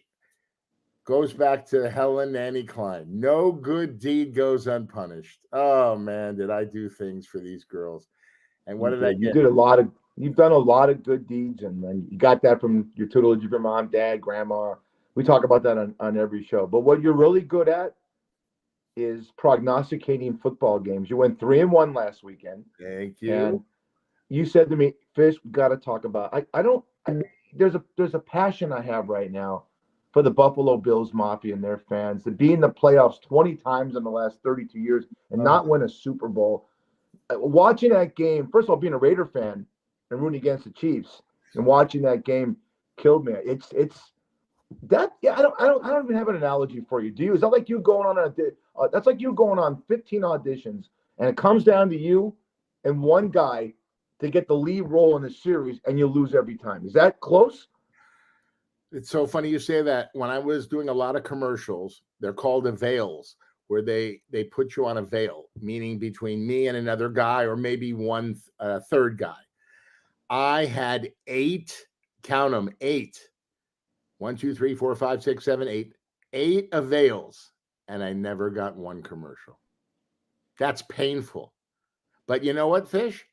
Goes 1.05 1.33
back 1.33 1.65
to 1.67 1.89
Helen 1.89 2.33
Nanny 2.33 2.63
Klein. 2.63 3.05
No 3.07 3.51
good 3.51 3.97
deed 3.97 4.35
goes 4.35 4.67
unpunished. 4.67 5.39
Oh 5.53 5.95
man, 5.95 6.35
did 6.35 6.49
I 6.49 6.65
do 6.65 6.89
things 6.89 7.27
for 7.27 7.39
these 7.39 7.63
girls? 7.63 8.07
And 8.67 8.79
what 8.79 8.91
you 8.91 8.99
did, 8.99 9.07
I 9.07 9.13
get? 9.13 9.21
You 9.21 9.33
did 9.33 9.45
a 9.45 9.49
lot 9.49 9.79
of 9.79 9.89
you've 10.17 10.35
done 10.35 10.51
a 10.51 10.57
lot 10.57 10.89
of 10.89 11.03
good 11.03 11.27
deeds, 11.27 11.63
and, 11.63 11.83
then 11.83 12.07
you 12.09 12.17
got 12.17 12.41
that 12.43 12.61
from 12.61 12.91
your 12.95 13.07
tutelage 13.07 13.43
of 13.43 13.51
your 13.51 13.59
mom, 13.59 13.89
dad, 13.89 14.21
grandma. 14.21 14.75
We 15.15 15.23
talk 15.23 15.43
about 15.43 15.63
that 15.63 15.77
on, 15.77 15.95
on 15.99 16.17
every 16.17 16.43
show. 16.43 16.67
But 16.67 16.81
what 16.81 17.01
you're 17.01 17.13
really 17.13 17.41
good 17.41 17.69
at 17.69 17.95
is 18.97 19.31
prognosticating 19.37 20.37
football 20.37 20.79
games. 20.79 21.09
You 21.09 21.17
went 21.17 21.39
three 21.39 21.61
and 21.61 21.71
one 21.71 21.93
last 21.93 22.23
weekend. 22.23 22.65
Thank 22.79 23.21
you. 23.21 23.33
And 23.33 23.61
you 24.29 24.45
said 24.45 24.69
to 24.69 24.75
me, 24.75 24.93
Fish, 25.15 25.35
we 25.43 25.51
got 25.51 25.69
to 25.69 25.77
talk 25.77 26.05
about. 26.05 26.33
I, 26.33 26.45
I 26.53 26.61
don't. 26.61 26.83
I, 27.07 27.21
there's 27.53 27.75
a 27.75 27.83
there's 27.97 28.13
a 28.13 28.19
passion 28.19 28.73
I 28.73 28.81
have 28.81 29.09
right 29.09 29.31
now 29.31 29.65
for 30.11 30.21
the 30.21 30.31
Buffalo 30.31 30.77
Bills 30.77 31.13
Mafia 31.13 31.53
and 31.53 31.63
their 31.63 31.77
fans 31.77 32.23
to 32.23 32.31
be 32.31 32.53
in 32.53 32.61
the 32.61 32.69
playoffs 32.69 33.21
20 33.21 33.55
times 33.55 33.97
in 33.97 34.03
the 34.03 34.09
last 34.09 34.39
32 34.43 34.79
years 34.79 35.05
and 35.31 35.43
not 35.43 35.67
win 35.67 35.83
a 35.83 35.89
Super 35.89 36.29
Bowl. 36.29 36.69
Uh, 37.33 37.39
watching 37.39 37.89
that 37.89 38.15
game, 38.15 38.47
first 38.51 38.65
of 38.65 38.71
all, 38.71 38.75
being 38.75 38.93
a 38.93 38.97
Raider 38.97 39.25
fan, 39.25 39.65
and 40.11 40.21
rooting 40.21 40.39
against 40.39 40.65
the 40.65 40.71
Chiefs 40.71 41.21
and 41.55 41.65
watching 41.65 42.01
that 42.03 42.25
game 42.25 42.57
killed 42.97 43.25
me. 43.25 43.33
It's 43.43 43.71
it's 43.71 44.11
that 44.83 45.13
yeah. 45.21 45.37
I 45.37 45.41
don't 45.41 45.55
I 45.59 45.65
don't 45.65 45.85
I 45.85 45.89
don't 45.89 46.05
even 46.05 46.17
have 46.17 46.27
an 46.27 46.35
analogy 46.35 46.81
for 46.87 47.01
you. 47.01 47.11
Do 47.11 47.23
you? 47.23 47.33
Is 47.33 47.41
that 47.41 47.49
like 47.49 47.69
you 47.69 47.79
going 47.79 48.07
on 48.07 48.17
a 48.17 48.79
uh, 48.79 48.87
that's 48.91 49.07
like 49.07 49.21
you 49.21 49.33
going 49.33 49.59
on 49.59 49.81
15 49.87 50.21
auditions 50.21 50.85
and 51.17 51.29
it 51.29 51.37
comes 51.37 51.63
down 51.63 51.89
to 51.89 51.97
you 51.97 52.35
and 52.83 53.01
one 53.01 53.29
guy 53.29 53.73
to 54.19 54.29
get 54.29 54.47
the 54.47 54.55
lead 54.55 54.81
role 54.81 55.15
in 55.17 55.23
the 55.23 55.29
series 55.29 55.79
and 55.85 55.97
you 55.97 56.07
lose 56.07 56.35
every 56.35 56.57
time. 56.57 56.85
Is 56.85 56.93
that 56.93 57.19
close? 57.19 57.67
It's 58.91 59.09
so 59.09 59.27
funny 59.27 59.49
you 59.49 59.59
say 59.59 59.81
that. 59.81 60.09
When 60.13 60.29
I 60.29 60.39
was 60.39 60.67
doing 60.67 60.89
a 60.89 60.93
lot 60.93 61.15
of 61.15 61.23
commercials, 61.23 62.01
they're 62.19 62.33
called 62.33 62.67
avails. 62.67 63.35
Where 63.67 63.81
they 63.81 64.21
they 64.29 64.43
put 64.43 64.75
you 64.75 64.85
on 64.85 64.97
a 64.97 65.01
veil, 65.01 65.45
meaning 65.59 65.97
between 65.97 66.45
me 66.45 66.67
and 66.67 66.77
another 66.77 67.09
guy, 67.09 67.43
or 67.43 67.55
maybe 67.55 67.93
one 67.93 68.39
uh, 68.59 68.79
third 68.89 69.17
guy. 69.17 69.35
I 70.29 70.65
had 70.65 71.11
eight, 71.27 71.85
count 72.23 72.51
them, 72.51 72.69
eight, 72.81 73.19
one, 74.17 74.35
two, 74.35 74.55
three, 74.55 74.75
four, 74.75 74.95
five, 74.95 75.21
six, 75.21 75.45
seven, 75.45 75.67
eight, 75.67 75.93
eight 76.33 76.69
avails, 76.71 77.51
and 77.87 78.03
I 78.03 78.13
never 78.13 78.49
got 78.49 78.75
one 78.75 79.01
commercial. 79.03 79.59
That's 80.59 80.81
painful. 80.83 81.53
But 82.27 82.43
you 82.43 82.53
know 82.53 82.67
what, 82.67 82.89
Fish? 82.89 83.25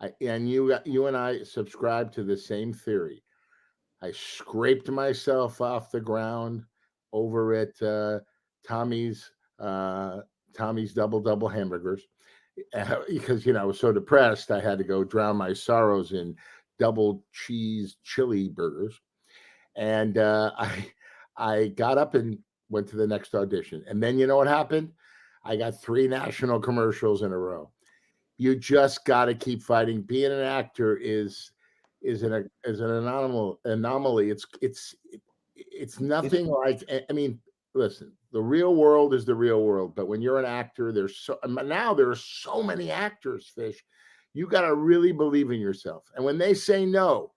I, 0.00 0.10
and 0.20 0.50
you 0.50 0.76
you 0.84 1.06
and 1.06 1.16
I 1.16 1.42
subscribe 1.44 2.12
to 2.12 2.24
the 2.24 2.36
same 2.36 2.72
theory. 2.72 3.22
I 4.02 4.10
scraped 4.10 4.90
myself 4.90 5.60
off 5.60 5.92
the 5.92 6.00
ground 6.00 6.64
over 7.12 7.54
at 7.54 7.80
uh, 7.80 8.18
Tommy's 8.66 9.30
uh, 9.58 10.20
Tommy's 10.56 10.94
Double 10.94 11.20
Double 11.20 11.48
Hamburgers 11.48 12.02
uh, 12.74 12.96
because 13.08 13.46
you 13.46 13.52
know 13.52 13.62
I 13.62 13.64
was 13.64 13.80
so 13.80 13.92
depressed 13.92 14.50
I 14.50 14.60
had 14.60 14.78
to 14.78 14.84
go 14.84 15.04
drown 15.04 15.36
my 15.36 15.52
sorrows 15.52 16.12
in 16.12 16.36
double 16.78 17.24
cheese 17.32 17.96
chili 18.02 18.48
burgers, 18.48 19.00
and 19.76 20.18
uh, 20.18 20.52
I 20.58 20.92
I 21.36 21.68
got 21.68 21.98
up 21.98 22.14
and 22.14 22.38
went 22.70 22.88
to 22.88 22.96
the 22.96 23.06
next 23.06 23.34
audition, 23.34 23.84
and 23.88 24.02
then 24.02 24.18
you 24.18 24.26
know 24.26 24.36
what 24.36 24.48
happened? 24.48 24.92
I 25.44 25.56
got 25.56 25.82
three 25.82 26.06
national 26.06 26.60
commercials 26.60 27.22
in 27.22 27.32
a 27.32 27.38
row 27.38 27.72
you 28.42 28.56
just 28.56 29.04
got 29.04 29.26
to 29.26 29.34
keep 29.34 29.62
fighting. 29.62 30.02
Being 30.02 30.32
an 30.32 30.40
actor 30.40 30.96
is 30.96 31.52
is 32.02 32.24
an 32.24 32.50
is 32.64 32.80
an 32.80 32.90
anomaly. 32.90 33.56
Anomaly. 33.64 34.30
It's 34.30 34.44
it's 34.60 34.96
it's 35.54 36.00
nothing 36.00 36.46
like. 36.46 36.82
I 37.08 37.12
mean, 37.12 37.38
listen. 37.74 38.12
The 38.32 38.40
real 38.40 38.74
world 38.74 39.14
is 39.14 39.24
the 39.24 39.34
real 39.34 39.62
world, 39.62 39.94
but 39.94 40.08
when 40.08 40.22
you're 40.22 40.38
an 40.38 40.46
actor, 40.46 40.92
there's 40.92 41.18
so 41.18 41.38
now 41.46 41.92
there 41.94 42.08
are 42.08 42.16
so 42.16 42.62
many 42.62 42.90
actors. 42.90 43.52
Fish, 43.54 43.82
you 44.32 44.46
got 44.46 44.62
to 44.62 44.74
really 44.74 45.12
believe 45.12 45.50
in 45.50 45.60
yourself. 45.60 46.04
And 46.16 46.24
when 46.24 46.38
they 46.38 46.54
say 46.54 46.86
no, 46.86 47.32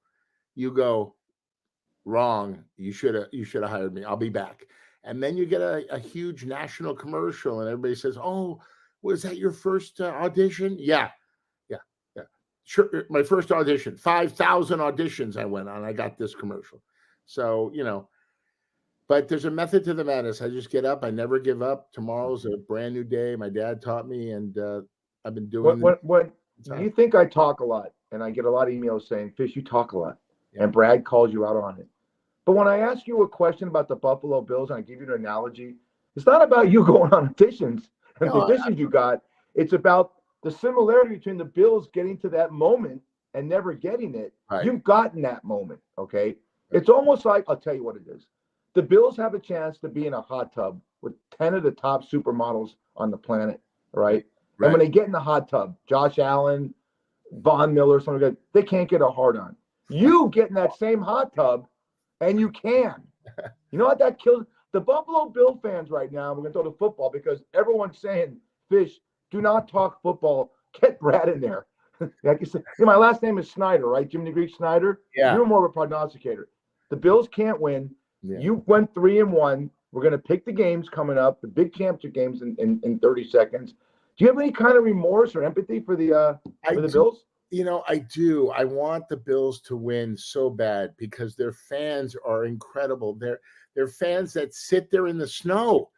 you 0.55 0.71
go 0.71 1.15
wrong. 2.05 2.63
You 2.77 2.93
should 2.93 3.15
have 3.15 3.27
you 3.31 3.43
should 3.43 3.63
have 3.63 3.71
hired 3.71 3.93
me. 3.93 4.03
I'll 4.03 4.15
be 4.15 4.29
back. 4.29 4.65
And 5.03 5.21
then 5.21 5.37
you 5.37 5.45
get 5.45 5.61
a, 5.61 5.85
a 5.93 5.99
huge 5.99 6.45
national 6.45 6.95
commercial, 6.95 7.59
and 7.59 7.69
everybody 7.69 7.95
says, 7.95 8.17
"Oh." 8.17 8.61
was 9.05 9.21
that 9.21 9.37
your 9.37 9.51
first 9.51 10.01
uh, 10.01 10.05
audition? 10.05 10.75
Yeah, 10.79 11.11
yeah, 11.69 11.77
yeah. 12.15 12.23
Sure, 12.63 13.05
my 13.09 13.21
first 13.21 13.51
audition. 13.51 13.95
Five 13.95 14.33
thousand 14.33 14.79
auditions 14.79 15.37
I 15.37 15.45
went 15.45 15.69
on. 15.69 15.85
I 15.85 15.93
got 15.93 16.17
this 16.17 16.33
commercial. 16.33 16.81
So 17.27 17.71
you 17.73 17.83
know, 17.83 18.09
but 19.07 19.27
there's 19.27 19.45
a 19.45 19.51
method 19.51 19.83
to 19.85 19.93
the 19.93 20.03
madness. 20.03 20.41
I 20.41 20.49
just 20.49 20.69
get 20.69 20.85
up. 20.85 21.03
I 21.03 21.11
never 21.11 21.39
give 21.39 21.61
up. 21.61 21.91
Tomorrow's 21.93 22.45
a 22.45 22.57
brand 22.57 22.93
new 22.93 23.03
day. 23.03 23.35
My 23.35 23.49
dad 23.49 23.81
taught 23.81 24.07
me, 24.07 24.31
and 24.31 24.57
uh, 24.57 24.81
I've 25.23 25.35
been 25.35 25.49
doing. 25.49 25.79
What, 25.79 26.03
what, 26.03 26.31
what 26.65 26.81
you 26.81 26.89
think 26.89 27.15
I 27.15 27.25
talk 27.25 27.59
a 27.59 27.65
lot, 27.65 27.91
and 28.11 28.23
I 28.23 28.31
get 28.31 28.45
a 28.45 28.49
lot 28.49 28.67
of 28.67 28.73
emails 28.73 29.07
saying, 29.07 29.33
"Fish, 29.37 29.55
you 29.55 29.61
talk 29.61 29.91
a 29.91 29.97
lot," 29.97 30.17
yeah. 30.53 30.63
and 30.63 30.71
Brad 30.71 31.05
calls 31.05 31.31
you 31.31 31.45
out 31.45 31.57
on 31.57 31.79
it. 31.79 31.87
But 32.45 32.53
when 32.53 32.67
I 32.67 32.79
ask 32.79 33.07
you 33.07 33.23
a 33.23 33.27
question 33.27 33.67
about 33.67 33.87
the 33.87 33.95
Buffalo 33.95 34.41
Bills 34.41 34.69
and 34.69 34.77
I 34.77 34.81
give 34.81 35.01
you 35.01 35.07
an 35.07 35.19
analogy, 35.19 35.75
it's 36.15 36.25
not 36.25 36.43
about 36.43 36.71
you 36.71 36.83
going 36.85 37.11
on 37.13 37.33
auditions 37.33 37.89
and 38.21 38.29
no, 38.29 38.47
the 38.47 38.73
you 38.75 38.89
got. 38.89 39.21
It's 39.55 39.73
about 39.73 40.13
the 40.43 40.51
similarity 40.51 41.15
between 41.15 41.37
the 41.37 41.45
Bills 41.45 41.87
getting 41.93 42.17
to 42.19 42.29
that 42.29 42.51
moment 42.51 43.01
and 43.33 43.49
never 43.49 43.73
getting 43.73 44.15
it. 44.15 44.33
Right. 44.49 44.63
You've 44.63 44.83
gotten 44.83 45.21
that 45.23 45.43
moment. 45.43 45.79
Okay. 45.97 46.35
It's 46.71 46.89
almost 46.89 47.25
like 47.25 47.45
I'll 47.47 47.57
tell 47.57 47.73
you 47.73 47.83
what 47.83 47.95
it 47.95 48.03
is. 48.07 48.27
The 48.75 48.81
Bills 48.81 49.17
have 49.17 49.33
a 49.33 49.39
chance 49.39 49.77
to 49.79 49.89
be 49.89 50.05
in 50.05 50.13
a 50.13 50.21
hot 50.21 50.53
tub 50.53 50.79
with 51.01 51.13
10 51.39 51.53
of 51.55 51.63
the 51.63 51.71
top 51.71 52.09
supermodels 52.09 52.75
on 52.95 53.09
the 53.09 53.17
planet, 53.17 53.59
right? 53.93 54.25
right. 54.57 54.67
And 54.67 54.73
when 54.73 54.79
they 54.79 54.89
get 54.89 55.05
in 55.05 55.11
the 55.11 55.19
hot 55.19 55.49
tub, 55.49 55.75
Josh 55.87 56.19
Allen, 56.19 56.73
Von 57.31 57.73
Miller, 57.73 57.99
something 57.99 58.21
like 58.21 58.33
that, 58.33 58.37
they 58.53 58.63
can't 58.63 58.89
get 58.89 59.01
a 59.01 59.07
hard 59.07 59.37
on. 59.37 59.55
You 59.89 60.29
get 60.33 60.49
in 60.49 60.55
that 60.55 60.75
same 60.75 61.01
hot 61.01 61.33
tub 61.35 61.67
and 62.21 62.39
you 62.39 62.49
can. 62.51 62.95
You 63.71 63.79
know 63.79 63.87
what 63.87 63.99
that 63.99 64.19
kills? 64.19 64.45
The 64.71 64.79
Buffalo 64.79 65.25
Bill 65.27 65.59
fans 65.61 65.89
right 65.89 66.09
now, 66.09 66.29
we're 66.29 66.43
going 66.43 66.47
to 66.47 66.53
throw 66.53 66.63
the 66.63 66.77
football 66.77 67.09
because 67.09 67.41
everyone's 67.53 67.97
saying, 67.97 68.37
Fish, 68.69 68.99
do 69.31 69.41
not 69.41 69.67
talk 69.67 70.01
football. 70.01 70.53
Get 70.79 70.97
Brad 70.99 71.27
in 71.27 71.41
there. 71.41 71.65
like 72.23 72.39
you 72.39 72.45
said, 72.45 72.63
you 72.79 72.85
know, 72.85 72.91
my 72.91 72.97
last 72.97 73.21
name 73.21 73.37
is 73.37 73.49
Snyder, 73.49 73.87
right? 73.87 74.07
Jimmy 74.07 74.31
Greek 74.31 74.55
Snyder. 74.55 75.01
Yeah. 75.15 75.35
You're 75.35 75.45
more 75.45 75.65
of 75.65 75.71
a 75.71 75.73
prognosticator. 75.73 76.47
The 76.89 76.95
Bills 76.95 77.27
can't 77.27 77.59
win. 77.59 77.93
Yeah. 78.21 78.39
You 78.39 78.63
went 78.65 78.93
three 78.93 79.19
and 79.19 79.31
one. 79.31 79.69
We're 79.91 80.01
going 80.01 80.11
to 80.11 80.17
pick 80.17 80.45
the 80.45 80.51
games 80.51 80.89
coming 80.89 81.17
up, 81.17 81.41
the 81.41 81.47
big 81.47 81.73
championship 81.73 82.13
games 82.13 82.41
in, 82.41 82.55
in, 82.59 82.81
in 82.83 82.99
30 82.99 83.29
seconds. 83.29 83.73
Do 84.17 84.23
you 84.23 84.27
have 84.27 84.39
any 84.39 84.51
kind 84.51 84.77
of 84.77 84.83
remorse 84.83 85.35
or 85.35 85.43
empathy 85.43 85.79
for 85.79 85.95
the 85.95 86.13
uh, 86.13 86.33
for 86.67 86.81
the 86.81 86.87
do, 86.87 86.93
Bills? 86.93 87.25
You 87.51 87.65
know, 87.65 87.83
I 87.87 87.97
do. 87.97 88.49
I 88.49 88.63
want 88.63 89.07
the 89.09 89.17
Bills 89.17 89.61
to 89.61 89.75
win 89.75 90.17
so 90.17 90.49
bad 90.49 90.93
because 90.97 91.35
their 91.35 91.51
fans 91.51 92.15
are 92.25 92.45
incredible. 92.45 93.15
They're 93.15 93.39
they're 93.75 93.87
fans 93.87 94.33
that 94.33 94.53
sit 94.53 94.89
there 94.89 95.07
in 95.07 95.17
the 95.17 95.27
snow, 95.27 95.89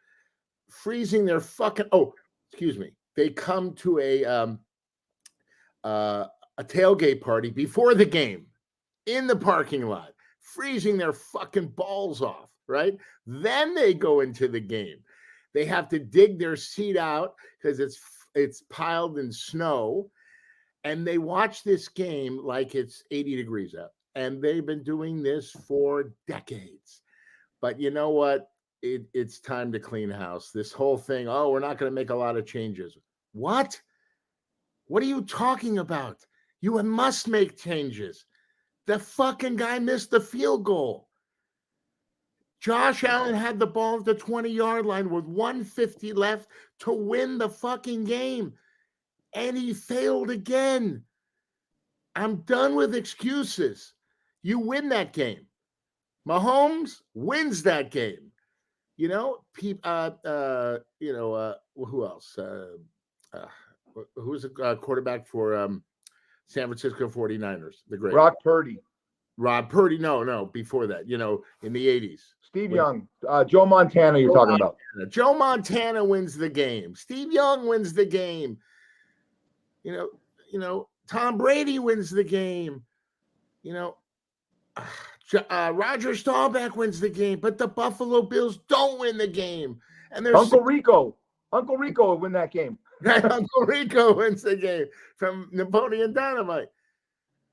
freezing 0.68 1.24
their 1.24 1.40
fucking. 1.40 1.86
Oh, 1.92 2.12
excuse 2.50 2.78
me. 2.78 2.92
They 3.16 3.30
come 3.30 3.72
to 3.74 4.00
a 4.00 4.24
um, 4.24 4.58
uh, 5.84 6.26
a 6.58 6.64
tailgate 6.64 7.20
party 7.20 7.50
before 7.50 7.94
the 7.94 8.04
game 8.04 8.46
in 9.06 9.26
the 9.26 9.36
parking 9.36 9.86
lot, 9.86 10.12
freezing 10.54 10.96
their 10.96 11.12
fucking 11.12 11.68
balls 11.68 12.22
off. 12.22 12.50
Right. 12.66 12.96
Then 13.26 13.74
they 13.74 13.94
go 13.94 14.20
into 14.20 14.46
the 14.48 14.60
game. 14.60 14.98
They 15.54 15.64
have 15.64 15.88
to 15.88 15.98
dig 15.98 16.38
their 16.38 16.56
seat 16.56 16.96
out 16.96 17.34
because 17.60 17.80
it's 17.80 17.98
it's 18.34 18.62
piled 18.70 19.18
in 19.18 19.32
snow, 19.32 20.10
and 20.84 21.06
they 21.06 21.18
watch 21.18 21.64
this 21.64 21.88
game 21.88 22.38
like 22.44 22.74
it's 22.74 23.02
80 23.10 23.36
degrees 23.36 23.74
out. 23.74 23.90
And 24.14 24.42
they've 24.42 24.64
been 24.64 24.82
doing 24.82 25.22
this 25.22 25.50
for 25.50 26.12
decades. 26.26 27.02
But 27.60 27.80
you 27.80 27.90
know 27.90 28.10
what? 28.10 28.50
It, 28.82 29.06
it's 29.12 29.40
time 29.40 29.72
to 29.72 29.80
clean 29.80 30.10
house. 30.10 30.50
This 30.52 30.72
whole 30.72 30.96
thing, 30.96 31.28
oh, 31.28 31.50
we're 31.50 31.58
not 31.58 31.78
going 31.78 31.90
to 31.90 31.94
make 31.94 32.10
a 32.10 32.14
lot 32.14 32.36
of 32.36 32.46
changes. 32.46 32.96
What? 33.32 33.80
What 34.86 35.02
are 35.02 35.06
you 35.06 35.22
talking 35.22 35.78
about? 35.78 36.24
You 36.60 36.82
must 36.82 37.28
make 37.28 37.56
changes. 37.56 38.24
The 38.88 38.98
fucking 38.98 39.56
guy 39.56 39.78
missed 39.78 40.10
the 40.10 40.20
field 40.20 40.64
goal. 40.64 41.10
Josh 42.58 43.04
Allen 43.04 43.34
had 43.34 43.58
the 43.58 43.66
ball 43.66 43.98
at 43.98 44.06
the 44.06 44.14
20 44.14 44.48
yard 44.48 44.86
line 44.86 45.10
with 45.10 45.26
150 45.26 46.14
left 46.14 46.48
to 46.80 46.92
win 46.92 47.36
the 47.36 47.50
fucking 47.50 48.04
game. 48.04 48.54
And 49.34 49.58
he 49.58 49.74
failed 49.74 50.30
again. 50.30 51.04
I'm 52.16 52.36
done 52.46 52.76
with 52.76 52.94
excuses. 52.94 53.92
You 54.42 54.58
win 54.58 54.88
that 54.88 55.12
game. 55.12 55.44
Mahomes 56.26 57.02
wins 57.12 57.62
that 57.64 57.90
game. 57.90 58.32
You 58.96 59.08
know, 59.08 59.44
pe- 59.52 59.80
uh, 59.84 60.12
uh, 60.24 60.78
you 60.98 61.12
know, 61.12 61.34
uh, 61.34 61.56
who 61.76 62.06
else? 62.06 62.38
Uh, 62.38 62.78
uh, 63.34 63.48
who's 64.14 64.46
a 64.46 64.62
uh, 64.62 64.76
quarterback 64.76 65.26
for 65.26 65.54
um, 65.54 65.82
San 66.48 66.66
Francisco 66.66 67.08
49ers? 67.08 67.76
The 67.88 67.96
great 67.96 68.12
Brock 68.12 68.34
Purdy. 68.42 68.78
Rob 69.36 69.70
Purdy. 69.70 69.98
No, 69.98 70.24
no, 70.24 70.46
before 70.46 70.86
that, 70.88 71.08
you 71.08 71.16
know, 71.16 71.42
in 71.62 71.72
the 71.72 71.86
80s. 71.86 72.20
Steve 72.42 72.72
Young, 72.72 73.06
uh, 73.28 73.44
Joe 73.44 73.66
Montana, 73.66 74.18
you're 74.18 74.30
Joe 74.30 74.34
talking 74.34 74.50
Montana. 74.52 74.72
about. 74.96 75.10
Joe 75.10 75.34
Montana 75.34 76.04
wins 76.04 76.36
the 76.36 76.48
game. 76.48 76.94
Steve 76.96 77.30
Young 77.30 77.68
wins 77.68 77.92
the 77.92 78.06
game. 78.06 78.56
You 79.84 79.92
know, 79.92 80.08
you 80.50 80.58
know, 80.58 80.88
Tom 81.06 81.38
Brady 81.38 81.78
wins 81.78 82.10
the 82.10 82.24
game. 82.24 82.82
You 83.62 83.74
know, 83.74 83.96
uh, 85.50 85.72
Roger 85.74 86.14
Staubach 86.14 86.74
wins 86.74 87.00
the 87.00 87.10
game, 87.10 87.38
but 87.38 87.58
the 87.58 87.68
Buffalo 87.68 88.22
Bills 88.22 88.58
don't 88.68 88.98
win 88.98 89.18
the 89.18 89.28
game. 89.28 89.78
And 90.10 90.24
there's 90.24 90.36
Uncle 90.36 90.62
Rico, 90.62 91.16
Uncle 91.52 91.76
Rico 91.76 92.06
will 92.06 92.18
win 92.18 92.32
that 92.32 92.50
game. 92.50 92.78
Uncle 93.06 93.62
Rico 93.66 94.12
wins 94.14 94.42
the 94.42 94.56
game 94.56 94.86
from 95.16 95.48
Napoleon 95.52 96.12
Dynamite. 96.12 96.68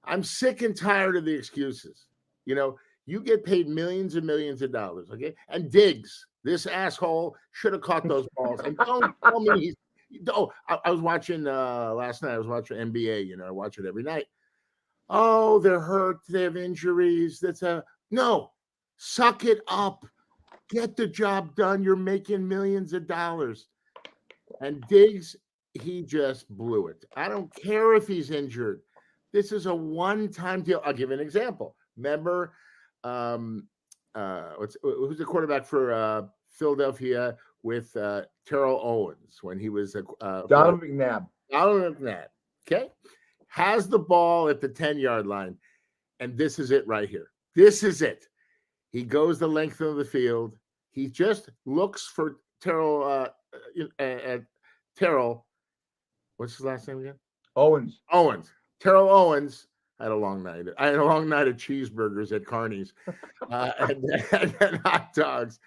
I'm 0.04 0.24
sick 0.24 0.62
and 0.62 0.76
tired 0.76 1.16
of 1.16 1.26
the 1.26 1.34
excuses. 1.34 2.06
You 2.46 2.56
know, 2.56 2.78
you 3.06 3.22
get 3.22 3.46
paid 3.46 3.68
millions 3.68 4.16
and 4.16 4.26
millions 4.26 4.62
of 4.62 4.72
dollars, 4.72 5.10
okay? 5.12 5.36
And 5.50 5.72
Diggs, 5.72 6.26
this 6.44 6.66
asshole, 6.66 7.36
should 7.52 7.74
have 7.74 7.82
caught 7.82 8.08
those 8.08 8.28
balls. 8.36 8.62
And 8.62 8.78
don't 8.78 9.14
tell 9.24 9.40
me 9.40 9.60
he's. 9.60 9.76
Oh, 10.30 10.52
I, 10.70 10.80
I 10.86 10.92
was 10.92 11.02
watching 11.02 11.48
uh 11.48 11.94
last 11.94 12.24
night. 12.24 12.34
I 12.34 12.38
was 12.38 12.48
watching 12.48 12.78
NBA. 12.78 13.26
You 13.26 13.38
know, 13.38 13.46
I 13.46 13.52
watch 13.52 13.78
it 13.78 13.86
every 13.86 14.04
night 14.04 14.26
oh, 15.10 15.60
they're 15.60 15.80
hurt, 15.80 16.20
they 16.28 16.44
have 16.44 16.58
injuries. 16.58 17.40
That's 17.40 17.62
a 17.62 17.84
no, 18.12 18.52
suck 18.98 19.46
it 19.46 19.60
up. 19.68 20.06
Get 20.70 20.96
the 20.96 21.08
job 21.08 21.56
done. 21.56 21.84
You're 21.84 21.96
making 21.96 22.48
millions 22.48 22.94
of 22.94 23.08
dollars. 23.08 23.68
And 24.62 24.84
Diggs, 24.88 25.36
he 25.74 26.04
just 26.04 26.50
blew 26.50 26.88
it. 26.88 27.04
I 27.16 27.28
don't 27.28 27.54
care 27.56 27.96
if 27.96 28.08
he's 28.08 28.32
injured. 28.32 28.82
This 29.34 29.52
is 29.52 29.66
a 29.66 29.76
one-time 29.76 30.62
deal. 30.62 30.82
I'll 30.86 30.94
give 30.94 31.12
an 31.12 31.20
example. 31.20 31.76
Remember, 31.98 32.54
um, 33.04 33.68
uh, 34.16 34.52
what's 34.58 34.78
who's 34.82 35.18
the 35.18 35.26
quarterback 35.26 35.66
for 35.66 35.94
uh, 35.94 36.22
Philadelphia 36.50 37.36
with 37.64 37.96
uh, 37.98 38.22
Terrell 38.46 38.80
Owens 38.82 39.40
when 39.42 39.60
he 39.60 39.70
was 39.70 39.96
a 39.96 40.04
uh, 40.22 40.48
Donovan 40.48 40.90
McNabb. 40.90 41.28
Donovan 41.52 41.96
McNabb. 41.96 42.28
Okay, 42.66 42.90
has 43.48 43.90
the 43.90 44.00
ball 44.00 44.48
at 44.48 44.62
the 44.62 44.70
ten 44.70 44.98
yard 44.98 45.28
line, 45.28 45.58
and 46.20 46.38
this 46.38 46.58
is 46.60 46.72
it 46.72 46.88
right 46.88 47.10
here. 47.10 47.32
This 47.56 47.84
is 47.84 48.02
it. 48.02 48.26
He 48.92 49.04
goes 49.04 49.40
the 49.40 49.48
length 49.48 49.82
of 49.82 49.98
the 49.98 50.06
field. 50.06 50.58
He 50.92 51.08
just 51.08 51.50
looks 51.66 52.08
for 52.08 52.38
Terrell. 52.66 53.04
Uh, 53.04 53.28
uh, 54.00 54.04
uh, 54.04 54.38
Terrell. 54.98 55.46
What's 56.38 56.58
his 56.58 56.66
last 56.66 56.88
name 56.88 57.00
again? 57.00 57.16
Owens. 57.56 58.02
Owens. 58.12 58.52
Terrell 58.80 59.10
Owens. 59.10 59.68
Had 60.00 60.12
a 60.12 60.16
long 60.16 60.44
night. 60.44 60.66
I 60.78 60.88
had 60.88 60.96
a 60.96 61.06
long 61.06 61.30
night 61.30 61.48
of 61.48 61.56
cheeseburgers 61.56 62.34
at 62.34 62.46
Carney's 62.46 62.94
uh, 63.50 63.72
and, 63.80 64.04
and, 64.34 64.56
and 64.60 64.78
hot 64.80 65.14
dogs. 65.14 65.60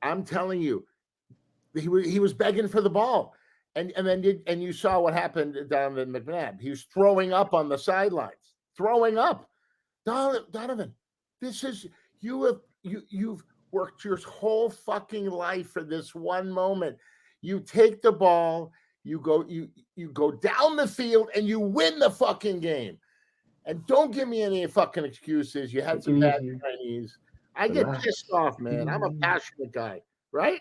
I'm 0.00 0.24
telling 0.24 0.62
you, 0.62 0.86
he 1.74 1.88
was 1.88 2.06
he 2.06 2.18
was 2.18 2.32
begging 2.32 2.68
for 2.68 2.80
the 2.80 2.88
ball, 2.88 3.34
and 3.74 3.92
and 3.96 4.06
then 4.06 4.22
did, 4.22 4.42
and 4.46 4.62
you 4.62 4.72
saw 4.72 5.00
what 5.00 5.12
happened 5.12 5.56
down 5.68 5.98
in 5.98 6.10
McNabb. 6.10 6.60
He 6.60 6.70
was 6.70 6.84
throwing 6.84 7.34
up 7.34 7.52
on 7.52 7.68
the 7.68 7.76
sidelines, 7.76 8.54
throwing 8.76 9.18
up. 9.18 9.50
Donovan, 10.06 10.44
Donovan, 10.50 10.94
this 11.42 11.62
is 11.62 11.86
you 12.20 12.44
have 12.44 12.60
you 12.82 13.02
you've 13.08 13.44
worked 13.74 14.04
your 14.04 14.16
whole 14.16 14.70
fucking 14.70 15.28
life 15.28 15.70
for 15.70 15.82
this 15.82 16.14
one 16.14 16.48
moment. 16.50 16.96
You 17.42 17.60
take 17.60 18.00
the 18.00 18.12
ball, 18.12 18.72
you 19.02 19.18
go 19.18 19.44
you 19.46 19.68
you 19.96 20.10
go 20.10 20.30
down 20.30 20.76
the 20.76 20.86
field, 20.86 21.28
and 21.34 21.46
you 21.46 21.60
win 21.60 21.98
the 21.98 22.10
fucking 22.10 22.60
game. 22.60 22.96
And 23.66 23.84
don't 23.86 24.12
give 24.12 24.28
me 24.28 24.42
any 24.42 24.66
fucking 24.66 25.04
excuses. 25.04 25.74
You 25.74 25.82
had 25.82 26.02
some 26.02 26.20
bad 26.20 26.40
Chinese. 26.40 27.18
I 27.56 27.68
get 27.68 27.90
pissed 28.00 28.30
off, 28.32 28.58
man. 28.58 28.88
I'm 28.88 29.02
a 29.02 29.10
passionate 29.20 29.72
guy, 29.72 30.02
right? 30.32 30.60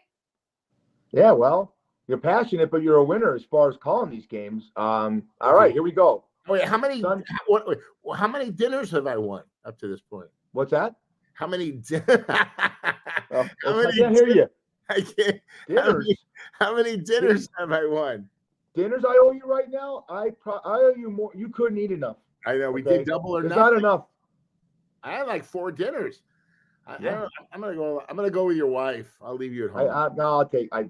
Yeah, 1.11 1.31
well, 1.31 1.75
you're 2.07 2.17
passionate, 2.17 2.71
but 2.71 2.81
you're 2.81 2.97
a 2.97 3.03
winner 3.03 3.35
as 3.35 3.43
far 3.43 3.69
as 3.69 3.77
calling 3.77 4.09
these 4.09 4.25
games. 4.25 4.71
Um, 4.75 5.23
all 5.39 5.53
right, 5.53 5.71
here 5.71 5.83
we 5.83 5.91
go. 5.91 6.25
Wait, 6.47 6.63
how 6.63 6.77
many 6.77 7.01
Sun- 7.01 7.23
what, 7.47 7.67
wait, 7.67 7.79
how 8.15 8.27
many 8.27 8.51
dinners 8.51 8.91
have 8.91 9.07
I 9.07 9.17
won 9.17 9.43
up 9.65 9.77
to 9.79 9.87
this 9.87 10.01
point? 10.01 10.29
What's 10.51 10.71
that? 10.71 10.95
How 11.33 11.47
many? 11.47 11.71
Di- 11.71 12.01
oh, 12.07 13.49
how 13.63 13.75
many 13.75 13.89
I 13.89 13.97
can't 13.97 14.15
hear 14.15 14.27
you. 14.27 14.47
I 14.89 15.01
can't. 15.01 15.41
Dinners. 15.67 15.85
How 15.85 15.93
many, 15.93 16.17
how 16.53 16.75
many 16.75 16.97
dinners 16.97 17.49
have 17.57 17.71
I 17.71 17.85
won? 17.85 18.29
Dinners 18.75 19.05
I 19.05 19.15
owe 19.21 19.31
you 19.31 19.43
right 19.45 19.69
now. 19.69 20.05
I 20.09 20.29
pro- 20.39 20.61
I 20.65 20.77
owe 20.77 20.93
you 20.95 21.09
more. 21.09 21.31
You 21.33 21.49
couldn't 21.49 21.77
eat 21.77 21.91
enough. 21.91 22.17
I 22.45 22.55
know 22.57 22.71
we 22.71 22.81
okay? 22.81 22.97
did 22.97 23.07
double 23.07 23.35
or 23.37 23.43
nothing. 23.43 23.57
not 23.57 23.73
enough. 23.73 24.05
I 25.03 25.11
had 25.11 25.27
like 25.27 25.43
four 25.43 25.71
dinners. 25.71 26.21
I, 26.85 26.97
yeah. 26.99 27.27
I 27.51 27.55
am 27.55 27.61
gonna 27.61 27.75
go. 27.75 28.03
I'm 28.09 28.15
gonna 28.15 28.29
go 28.29 28.45
with 28.45 28.57
your 28.57 28.67
wife. 28.67 29.11
I'll 29.21 29.35
leave 29.35 29.53
you 29.53 29.65
at 29.65 29.71
home. 29.71 29.89
I, 29.89 30.05
I, 30.05 30.09
no, 30.15 30.23
I'll 30.23 30.49
take. 30.49 30.69
I. 30.71 30.87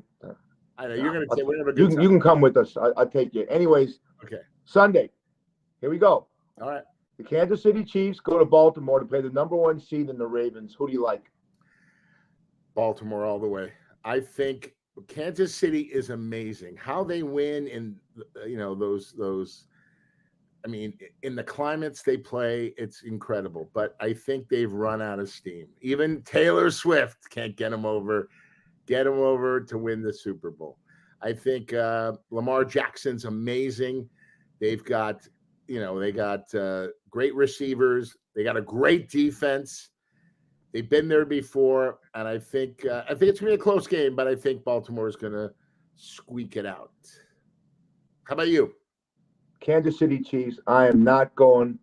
I 0.75 0.88
know 0.88 0.95
you're 0.95 1.13
gonna 1.13 1.25
say 1.35 1.43
we're 1.43 1.71
You 1.77 1.89
you 2.01 2.09
can 2.09 2.19
come 2.19 2.41
with 2.41 2.57
us. 2.57 2.75
I, 2.77 2.89
will 2.89 3.05
take 3.05 3.33
you. 3.35 3.45
Anyways. 3.47 4.00
Okay. 4.23 4.41
Sunday. 4.65 5.12
Here 5.81 5.89
we 5.89 6.00
go. 6.00 6.27
All 6.62 6.69
right. 6.69 6.83
The 7.17 7.24
Kansas 7.24 7.62
City 7.62 7.84
Chiefs 7.84 8.20
go 8.20 8.39
to 8.39 8.46
Baltimore 8.46 9.00
to 9.00 9.05
play 9.05 9.22
the 9.22 9.29
number 9.29 9.55
one 9.55 9.79
seed 9.79 10.10
in 10.10 10.17
the 10.17 10.27
Ravens. 10.27 10.75
Who 10.77 10.88
do 10.88 10.93
you 10.93 11.03
like? 11.03 11.32
Baltimore 12.75 13.25
all 13.25 13.39
the 13.39 13.48
way. 13.48 13.72
I 14.03 14.20
think 14.20 14.74
Kansas 15.08 15.53
City 15.53 15.82
is 15.82 16.10
amazing. 16.10 16.75
How 16.75 17.03
they 17.03 17.24
win 17.24 17.67
in 17.67 17.96
you 18.46 18.58
know 18.58 18.74
those 18.75 19.13
those 19.13 19.67
I 20.65 20.70
mean, 20.70 20.98
in 21.24 21.36
the 21.36 21.43
climates 21.43 22.03
they 22.03 22.17
play, 22.17 22.74
it's 22.77 23.03
incredible. 23.03 23.70
But 23.74 23.96
I 24.00 24.13
think 24.13 24.48
they've 24.48 24.72
run 24.72 25.01
out 25.01 25.20
of 25.20 25.29
steam. 25.29 25.67
Even 25.82 26.22
Taylor 26.22 26.72
Swift 26.72 27.29
can't 27.29 27.55
get 27.58 27.72
them 27.72 27.86
over, 27.86 28.29
get 28.88 29.03
them 29.03 29.20
over 29.20 29.60
to 29.60 29.77
win 29.77 30.01
the 30.01 30.13
Super 30.13 30.51
Bowl. 30.51 30.77
I 31.22 31.34
think 31.34 31.74
uh, 31.74 32.13
Lamar 32.32 32.63
Jackson's 32.63 33.25
amazing. 33.25 34.08
They've 34.62 34.84
got, 34.84 35.27
you 35.67 35.82
know, 35.82 36.00
they 36.00 36.13
got 36.13 36.53
uh, 36.55 36.88
great 37.13 37.36
receivers. 37.36 38.17
They 38.36 38.43
got 38.43 38.58
a 38.58 38.62
great 38.62 39.08
defense. 39.08 39.89
They've 40.71 40.89
been 40.89 41.08
there 41.08 41.26
before, 41.26 41.99
and 42.15 42.28
I 42.28 42.39
think 42.39 42.84
uh, 42.88 43.04
I 43.08 43.13
think 43.13 43.30
it's 43.30 43.39
gonna 43.39 43.52
be 43.52 43.56
a 43.56 43.60
close 43.60 43.86
game, 43.86 44.15
but 44.15 44.28
I 44.28 44.34
think 44.34 44.63
Baltimore 44.63 45.08
is 45.08 45.15
gonna 45.15 45.52
squeak 45.95 46.56
it 46.58 46.65
out. 46.65 46.91
How 48.23 48.34
about 48.34 48.47
you? 48.47 48.73
Kansas 49.60 49.99
City 49.99 50.19
Chiefs. 50.21 50.58
I 50.65 50.88
am 50.88 51.04
not 51.04 51.36
going 51.36 51.78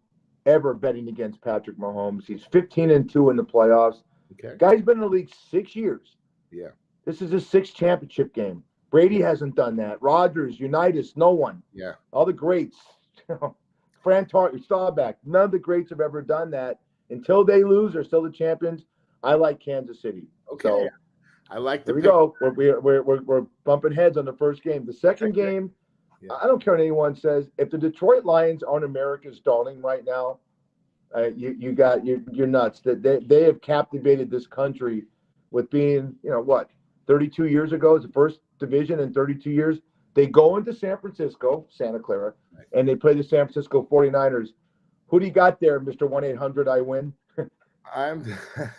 ever 0.46 0.74
betting 0.74 1.08
against 1.08 1.40
Patrick 1.42 1.78
Mahomes. 1.78 2.24
He's 2.26 2.42
15 2.50 2.90
and 2.90 3.08
2 3.08 3.30
in 3.30 3.36
the 3.36 3.44
playoffs. 3.44 4.02
Okay. 4.32 4.56
Guy's 4.58 4.82
been 4.82 4.96
in 4.96 5.02
the 5.02 5.06
league 5.06 5.30
six 5.50 5.76
years. 5.76 6.16
Yeah. 6.50 6.70
This 7.04 7.22
is 7.22 7.30
his 7.30 7.46
sixth 7.46 7.74
championship 7.74 8.34
game. 8.34 8.64
Brady 8.90 9.20
hasn't 9.20 9.54
done 9.54 9.76
that. 9.76 10.02
Rodgers, 10.02 10.58
Unitas, 10.58 11.16
no 11.16 11.30
one. 11.30 11.62
Yeah. 11.72 11.92
All 12.10 12.26
the 12.26 12.32
greats. 12.32 12.78
Fran 14.02 14.26
Tartt, 14.26 14.62
Staubach, 14.64 15.16
none 15.24 15.44
of 15.44 15.50
the 15.50 15.58
greats 15.58 15.90
have 15.90 16.00
ever 16.00 16.22
done 16.22 16.50
that. 16.52 16.80
Until 17.10 17.44
they 17.44 17.64
lose, 17.64 17.92
they're 17.92 18.04
still 18.04 18.22
the 18.22 18.30
champions. 18.30 18.84
I 19.22 19.34
like 19.34 19.60
Kansas 19.60 20.00
City. 20.00 20.28
Okay. 20.52 20.68
So, 20.68 20.88
I 21.50 21.58
like 21.58 21.84
the. 21.84 21.92
Here 21.92 21.96
we 21.96 22.02
go. 22.02 22.34
We're, 22.40 22.80
we're, 22.80 23.02
we're, 23.02 23.22
we're 23.22 23.46
bumping 23.64 23.92
heads 23.92 24.16
on 24.16 24.24
the 24.24 24.32
first 24.32 24.62
game. 24.62 24.86
The 24.86 24.92
second 24.92 25.34
game, 25.34 25.72
yeah. 26.22 26.34
I 26.40 26.46
don't 26.46 26.62
care 26.62 26.74
what 26.74 26.80
anyone 26.80 27.16
says. 27.16 27.50
If 27.58 27.70
the 27.70 27.78
Detroit 27.78 28.24
Lions 28.24 28.62
aren't 28.62 28.84
America's 28.84 29.40
darling 29.40 29.82
right 29.82 30.04
now, 30.04 30.38
uh, 31.14 31.28
you 31.36 31.56
you 31.58 31.72
got 31.72 32.06
you 32.06 32.24
you're 32.30 32.46
nuts. 32.46 32.80
That 32.80 33.02
they, 33.02 33.18
they 33.18 33.42
have 33.44 33.60
captivated 33.60 34.30
this 34.30 34.46
country 34.46 35.04
with 35.50 35.68
being 35.70 36.14
you 36.22 36.30
know 36.30 36.40
what 36.40 36.70
32 37.08 37.46
years 37.46 37.72
ago 37.72 37.96
is 37.96 38.02
the 38.02 38.12
first 38.12 38.38
division 38.60 39.00
in 39.00 39.12
32 39.12 39.50
years. 39.50 39.78
They 40.14 40.26
go 40.26 40.56
into 40.56 40.74
San 40.74 40.98
Francisco, 40.98 41.66
Santa 41.70 41.98
Clara, 41.98 42.34
right. 42.52 42.66
and 42.72 42.88
they 42.88 42.96
play 42.96 43.14
the 43.14 43.22
San 43.22 43.46
Francisco 43.46 43.86
49ers. 43.90 44.48
Who 45.06 45.20
do 45.20 45.26
you 45.26 45.32
got 45.32 45.60
there, 45.60 45.78
One 45.78 46.24
Eight 46.24 46.36
Hundred 46.36 46.68
I 46.68 46.80
Win? 46.80 47.12
I'm. 47.94 48.24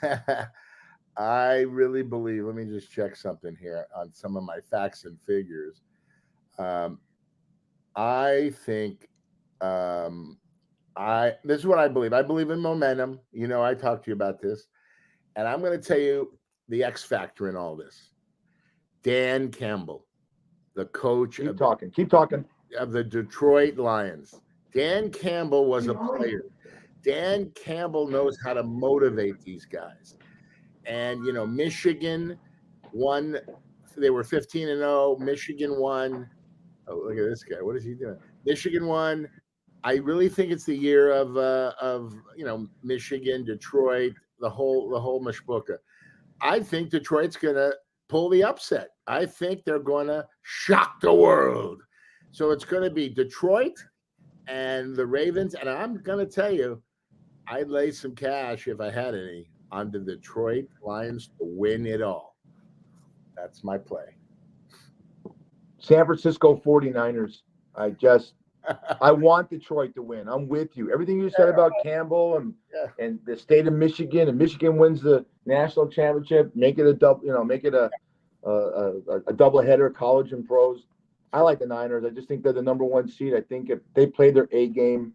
I 1.17 1.59
really 1.61 2.03
believe. 2.03 2.45
Let 2.45 2.55
me 2.55 2.65
just 2.65 2.89
check 2.91 3.15
something 3.15 3.55
here 3.59 3.85
on 3.95 4.13
some 4.13 4.37
of 4.37 4.43
my 4.43 4.59
facts 4.69 5.03
and 5.03 5.17
figures. 5.27 5.81
Um, 6.57 6.99
I 7.95 8.53
think 8.65 9.09
um, 9.59 10.37
I 10.95 11.33
this 11.43 11.59
is 11.59 11.65
what 11.65 11.79
I 11.79 11.87
believe. 11.87 12.13
I 12.13 12.21
believe 12.21 12.49
in 12.49 12.59
momentum. 12.59 13.19
You 13.31 13.47
know, 13.47 13.63
I 13.63 13.73
talked 13.73 14.05
to 14.05 14.11
you 14.11 14.15
about 14.15 14.41
this, 14.41 14.67
and 15.35 15.47
I'm 15.47 15.59
going 15.59 15.79
to 15.79 15.85
tell 15.85 15.99
you 15.99 16.37
the 16.69 16.83
X 16.83 17.03
factor 17.03 17.49
in 17.49 17.55
all 17.55 17.75
this. 17.75 18.11
Dan 19.03 19.49
Campbell, 19.51 20.05
the 20.75 20.85
coach. 20.85 21.37
Keep 21.37 21.47
of, 21.47 21.57
talking. 21.57 21.91
Keep 21.91 22.09
talking. 22.09 22.45
Of 22.77 22.91
the 22.91 23.03
Detroit 23.03 23.77
Lions. 23.77 24.39
Dan 24.73 25.09
Campbell 25.09 25.65
was 25.65 25.87
a 25.87 25.93
player. 25.93 26.45
Dan 27.03 27.51
Campbell 27.55 28.07
knows 28.07 28.37
how 28.43 28.53
to 28.53 28.63
motivate 28.63 29.41
these 29.41 29.65
guys. 29.65 30.15
And 30.85 31.25
you 31.25 31.33
know, 31.33 31.45
Michigan 31.45 32.37
won. 32.93 33.37
They 33.97 34.09
were 34.09 34.23
15 34.23 34.69
and 34.69 34.79
0. 34.79 35.17
Michigan 35.19 35.77
won 35.79 36.29
Oh, 36.91 36.95
look 36.95 37.17
at 37.17 37.29
this 37.29 37.43
guy. 37.43 37.61
What 37.61 37.75
is 37.75 37.83
he 37.83 37.93
doing? 37.93 38.17
Michigan 38.45 38.85
won. 38.85 39.27
I 39.83 39.95
really 39.95 40.29
think 40.29 40.51
it's 40.51 40.65
the 40.65 40.75
year 40.75 41.11
of 41.11 41.37
uh, 41.37 41.73
of 41.79 42.13
you 42.35 42.45
know 42.45 42.67
Michigan, 42.83 43.45
Detroit, 43.45 44.13
the 44.39 44.49
whole 44.49 44.89
the 44.89 44.99
whole 44.99 45.23
mishpucha. 45.23 45.77
I 46.41 46.59
think 46.59 46.89
Detroit's 46.89 47.37
gonna 47.37 47.71
pull 48.11 48.27
the 48.27 48.43
upset. 48.43 48.89
I 49.07 49.25
think 49.25 49.63
they're 49.63 49.79
gonna 49.79 50.27
shock 50.41 50.99
the 50.99 51.13
world. 51.13 51.81
So 52.33 52.51
it's 52.51 52.65
gonna 52.65 52.89
be 52.89 53.07
Detroit 53.07 53.77
and 54.49 54.93
the 54.93 55.05
Ravens, 55.05 55.55
and 55.55 55.69
I'm 55.69 56.03
gonna 56.03 56.25
tell 56.25 56.51
you, 56.51 56.83
I'd 57.47 57.69
lay 57.69 57.89
some 57.91 58.13
cash 58.13 58.67
if 58.67 58.81
I 58.81 58.91
had 58.91 59.15
any 59.15 59.49
on 59.71 59.91
the 59.91 59.99
Detroit 59.99 60.65
Lions 60.83 61.29
to 61.39 61.45
win 61.45 61.85
it 61.85 62.01
all. 62.01 62.35
That's 63.37 63.63
my 63.63 63.77
play. 63.77 64.17
San 65.79 66.05
Francisco 66.05 66.57
49ers. 66.57 67.43
I 67.75 67.91
just 67.91 68.33
I 69.01 69.13
want 69.13 69.49
Detroit 69.49 69.95
to 69.95 70.01
win. 70.01 70.27
I'm 70.27 70.49
with 70.49 70.75
you. 70.75 70.91
Everything 70.91 71.19
you 71.19 71.29
said 71.29 71.47
about 71.47 71.71
Campbell 71.81 72.37
and 72.37 72.53
yeah. 72.73 73.05
and 73.05 73.19
the 73.25 73.37
state 73.37 73.67
of 73.67 73.73
Michigan 73.73 74.27
and 74.27 74.37
Michigan 74.37 74.77
wins 74.77 75.01
the 75.01 75.25
national 75.45 75.87
championship, 75.87 76.51
make 76.55 76.77
it 76.77 76.85
a 76.85 76.93
double, 76.93 77.25
you 77.25 77.31
know, 77.31 77.43
make 77.43 77.63
it 77.63 77.73
a 77.73 77.89
a, 78.43 78.51
a, 78.51 79.17
a 79.27 79.33
double 79.33 79.61
header, 79.61 79.89
college 79.89 80.31
and 80.31 80.45
pros. 80.45 80.85
I 81.33 81.39
like 81.41 81.59
the 81.59 81.65
Niners. 81.65 82.03
I 82.05 82.09
just 82.09 82.27
think 82.27 82.43
they're 82.43 82.53
the 82.53 82.61
number 82.61 82.83
one 82.83 83.07
seed. 83.07 83.33
I 83.33 83.41
think 83.41 83.69
if 83.69 83.79
they 83.93 84.05
play 84.07 84.31
their 84.31 84.49
A 84.51 84.67
game, 84.67 85.13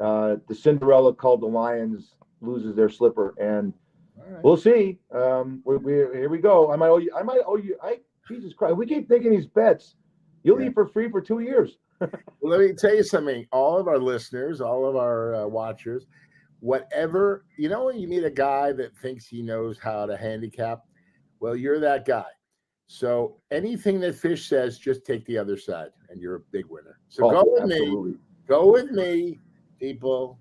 uh, 0.00 0.36
the 0.48 0.54
Cinderella 0.54 1.12
called 1.14 1.42
the 1.42 1.46
Lions 1.46 2.14
loses 2.40 2.74
their 2.74 2.88
slipper, 2.88 3.34
and 3.38 3.72
right. 4.16 4.42
we'll 4.42 4.56
see. 4.56 4.98
Um, 5.12 5.60
we, 5.64 5.76
we, 5.76 5.92
here 5.92 6.28
we 6.28 6.38
go. 6.38 6.72
I 6.72 6.76
might 6.76 6.88
owe 6.88 6.98
you. 6.98 7.12
I 7.18 7.22
might 7.22 7.40
owe 7.46 7.56
you. 7.56 7.76
I 7.82 7.98
Jesus 8.28 8.54
Christ, 8.54 8.76
we 8.76 8.86
keep 8.86 9.08
taking 9.08 9.32
these 9.32 9.46
bets. 9.46 9.96
You'll 10.42 10.60
yeah. 10.60 10.68
eat 10.68 10.74
for 10.74 10.86
free 10.86 11.10
for 11.10 11.20
two 11.20 11.40
years. 11.40 11.78
well, 12.00 12.10
let 12.42 12.60
me 12.60 12.72
tell 12.72 12.94
you 12.94 13.02
something. 13.02 13.46
All 13.52 13.78
of 13.78 13.88
our 13.88 13.98
listeners, 13.98 14.60
all 14.60 14.86
of 14.86 14.96
our 14.96 15.34
uh, 15.34 15.46
watchers, 15.46 16.06
whatever, 16.60 17.44
you 17.58 17.68
know, 17.68 17.86
when 17.86 17.98
you 17.98 18.08
meet 18.08 18.24
a 18.24 18.30
guy 18.30 18.72
that 18.72 18.96
thinks 18.98 19.26
he 19.26 19.42
knows 19.42 19.78
how 19.78 20.06
to 20.06 20.16
handicap, 20.16 20.84
well, 21.40 21.56
you're 21.56 21.80
that 21.80 22.06
guy. 22.06 22.24
So 22.92 23.36
anything 23.52 24.00
that 24.00 24.16
Fish 24.16 24.48
says, 24.48 24.76
just 24.76 25.04
take 25.06 25.24
the 25.26 25.38
other 25.38 25.56
side, 25.56 25.90
and 26.08 26.20
you're 26.20 26.34
a 26.34 26.40
big 26.50 26.66
winner. 26.68 26.98
So 27.08 27.24
Oh, 27.24 27.44
go 27.44 27.52
with 27.52 27.66
me, 27.66 28.16
go 28.48 28.72
with 28.72 28.90
me, 28.90 29.38
people, 29.78 30.40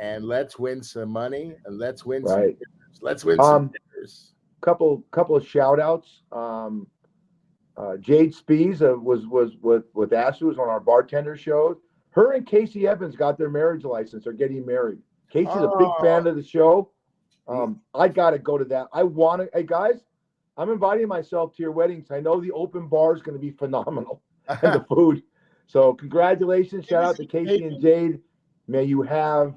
and 0.00 0.24
let's 0.24 0.58
win 0.58 0.82
some 0.82 1.10
money 1.10 1.54
and 1.66 1.76
let's 1.76 2.06
win 2.06 2.26
some 2.26 2.38
Right. 2.38 2.58
dinners. 2.58 3.00
Let's 3.02 3.22
win 3.22 3.36
some 3.36 3.64
Um, 3.64 3.72
dinners. 3.94 4.32
couple 4.62 5.04
couple 5.10 5.36
of 5.36 5.46
shout 5.46 5.78
outs. 5.78 6.22
Um, 6.32 6.86
uh, 7.76 7.98
Jade 7.98 8.32
Spees 8.32 8.80
uh, 8.80 8.98
was 8.98 9.26
was 9.26 9.58
with 9.58 9.84
with 9.92 10.12
Asu 10.12 10.44
was 10.44 10.58
on 10.58 10.70
our 10.70 10.80
bartender 10.80 11.36
show. 11.36 11.82
Her 12.12 12.32
and 12.32 12.46
Casey 12.46 12.88
Evans 12.88 13.14
got 13.14 13.36
their 13.36 13.50
marriage 13.50 13.84
license. 13.84 14.24
They're 14.24 14.32
getting 14.32 14.64
married. 14.64 15.02
Casey's 15.30 15.54
a 15.54 15.70
big 15.78 15.90
fan 16.00 16.26
of 16.26 16.34
the 16.34 16.42
show. 16.42 16.92
Um, 17.46 17.82
I 17.92 18.08
got 18.08 18.30
to 18.30 18.38
go 18.38 18.56
to 18.56 18.64
that. 18.64 18.88
I 18.90 19.02
want 19.02 19.42
to. 19.42 19.50
Hey 19.52 19.64
guys, 19.64 20.02
I'm 20.56 20.70
inviting 20.70 21.08
myself 21.08 21.54
to 21.56 21.62
your 21.62 21.72
weddings. 21.72 22.10
I 22.10 22.20
know 22.20 22.40
the 22.40 22.52
open 22.52 22.88
bar 22.88 23.14
is 23.14 23.22
going 23.22 23.36
to 23.36 23.40
be 23.40 23.50
phenomenal 23.50 24.22
and 24.48 24.74
the 24.74 24.84
food. 24.88 25.22
So 25.66 25.94
congratulations! 25.94 26.86
Shout 26.86 27.04
out 27.04 27.16
to 27.16 27.26
Casey 27.26 27.64
and 27.64 27.80
Jade. 27.80 28.20
May 28.66 28.84
you 28.84 29.02
have 29.02 29.54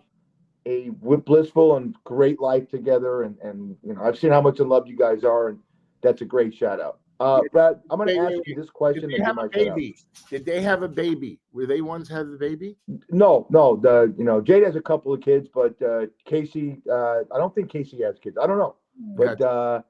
a 0.65 0.89
blissful 0.89 1.77
and 1.77 1.95
great 2.03 2.39
life 2.39 2.69
together. 2.69 3.23
And 3.23 3.37
and 3.39 3.75
you 3.83 3.93
know 3.93 4.01
I've 4.03 4.17
seen 4.17 4.31
how 4.31 4.41
much 4.41 4.59
in 4.59 4.69
love 4.69 4.87
you 4.87 4.97
guys 4.97 5.23
are, 5.23 5.49
and 5.49 5.59
that's 6.01 6.21
a 6.21 6.25
great 6.25 6.53
shout 6.53 6.79
out. 6.79 6.99
Uh, 7.19 7.41
Brad, 7.51 7.79
I'm 7.89 7.97
going 7.97 8.09
to 8.09 8.17
ask 8.17 8.47
you 8.47 8.55
this 8.55 8.69
question. 8.69 9.09
Did 9.09 9.19
they 9.19 9.23
have 9.23 9.37
a 9.37 9.41
my 9.41 9.43
shout 9.43 9.67
out. 9.67 9.75
baby? 9.75 9.95
Did 10.29 10.45
they 10.45 10.61
have 10.61 10.83
a 10.83 10.87
baby? 10.87 11.39
Were 11.53 11.65
they 11.65 11.81
ones 11.81 12.09
have 12.09 12.27
the 12.27 12.37
baby? 12.37 12.75
No, 13.09 13.47
no. 13.49 13.75
The 13.75 14.13
you 14.17 14.23
know 14.23 14.41
Jade 14.41 14.63
has 14.63 14.75
a 14.75 14.81
couple 14.81 15.13
of 15.13 15.21
kids, 15.21 15.47
but 15.53 15.81
uh, 15.81 16.07
Casey, 16.25 16.81
uh, 16.91 17.19
I 17.33 17.37
don't 17.37 17.53
think 17.55 17.69
Casey 17.69 18.01
has 18.03 18.19
kids. 18.19 18.37
I 18.41 18.47
don't 18.47 18.57
know, 18.57 18.75
but 19.15 19.41
uh, 19.41 19.81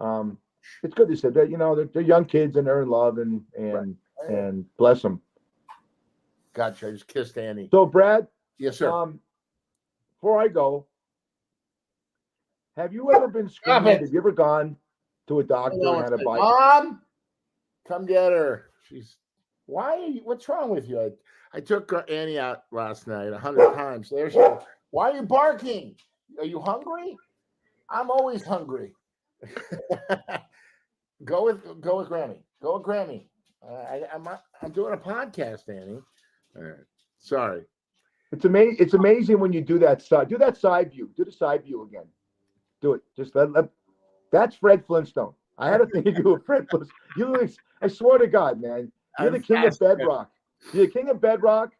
um, 0.00 0.38
it's 0.82 0.94
good 0.94 1.08
to 1.08 1.16
say 1.16 1.30
that 1.30 1.50
you 1.50 1.56
know 1.56 1.74
they're, 1.74 1.86
they're 1.86 2.02
young 2.02 2.24
kids 2.24 2.56
and 2.56 2.66
they're 2.66 2.82
in 2.82 2.88
love 2.88 3.18
and 3.18 3.42
and 3.58 3.96
and 4.28 4.64
bless 4.76 5.02
them. 5.02 5.20
Gotcha. 6.54 6.88
I 6.88 6.90
just 6.90 7.06
kissed 7.06 7.38
Annie. 7.38 7.68
So 7.70 7.86
Brad, 7.86 8.26
Yes, 8.58 8.78
sir. 8.78 8.90
um, 8.90 9.20
before 10.16 10.40
I 10.40 10.48
go, 10.48 10.86
have 12.76 12.92
you 12.92 13.12
ever 13.12 13.28
been 13.28 13.48
screened? 13.50 13.86
Have 13.86 14.12
you 14.12 14.18
ever 14.18 14.32
gone 14.32 14.76
to 15.28 15.40
a 15.40 15.44
doctor 15.44 15.78
and 15.80 16.02
had 16.02 16.12
a 16.12 16.18
bite? 16.18 16.38
Mom, 16.38 17.02
come 17.86 18.06
get 18.06 18.32
her. 18.32 18.70
She's. 18.88 19.16
Why 19.66 19.96
are 19.96 20.06
you? 20.06 20.20
What's 20.24 20.48
wrong 20.48 20.70
with 20.70 20.88
you? 20.88 21.00
I, 21.00 21.10
I 21.56 21.60
took 21.60 21.92
Annie 22.08 22.38
out 22.38 22.64
last 22.72 23.06
night 23.06 23.32
a 23.32 23.38
hundred 23.38 23.72
times. 23.74 24.10
There 24.10 24.30
she. 24.30 24.40
Why 24.90 25.10
are 25.10 25.16
you 25.16 25.22
barking? 25.22 25.94
Are 26.38 26.44
you 26.44 26.60
hungry? 26.60 27.16
I'm 27.88 28.10
always 28.10 28.44
hungry. 28.44 28.92
go 31.24 31.44
with 31.44 31.80
go 31.80 31.98
with 31.98 32.08
Grammy. 32.08 32.38
Go 32.62 32.76
with 32.76 32.86
Grammy. 32.86 33.24
Uh, 33.66 33.74
I, 33.74 34.02
I'm 34.14 34.26
I'm 34.62 34.70
doing 34.72 34.94
a 34.94 34.96
podcast, 34.96 35.68
Annie. 35.68 36.00
All 36.56 36.62
right. 36.62 36.74
Sorry. 37.18 37.62
It's 38.32 38.44
amazing. 38.44 38.76
It's 38.78 38.94
amazing 38.94 39.40
when 39.40 39.52
you 39.52 39.60
do 39.60 39.78
that 39.80 40.02
side. 40.02 40.28
Do 40.28 40.38
that 40.38 40.56
side 40.56 40.92
view. 40.92 41.10
Do 41.16 41.24
the 41.24 41.32
side 41.32 41.64
view 41.64 41.82
again. 41.82 42.06
Do 42.80 42.94
it. 42.94 43.02
Just 43.16 43.34
let. 43.34 43.52
let 43.52 43.68
that's 44.32 44.56
Fred 44.56 44.86
Flintstone. 44.86 45.34
I 45.58 45.68
had 45.68 45.80
a 45.80 45.86
thing 45.86 46.04
to 46.04 46.12
do 46.12 46.32
with 46.32 46.46
Fred 46.46 46.68
Flintstone. 46.70 46.96
You 47.16 47.26
look. 47.26 47.50
I 47.82 47.88
swear 47.88 48.18
to 48.18 48.26
God, 48.26 48.60
man. 48.60 48.92
You're 49.18 49.28
I'm 49.28 49.32
the 49.32 49.40
king 49.40 49.58
of 49.58 49.64
fascinated. 49.64 49.98
bedrock. 49.98 50.30
You're 50.72 50.86
the 50.86 50.92
king 50.92 51.10
of 51.10 51.20
bedrock. 51.20 51.72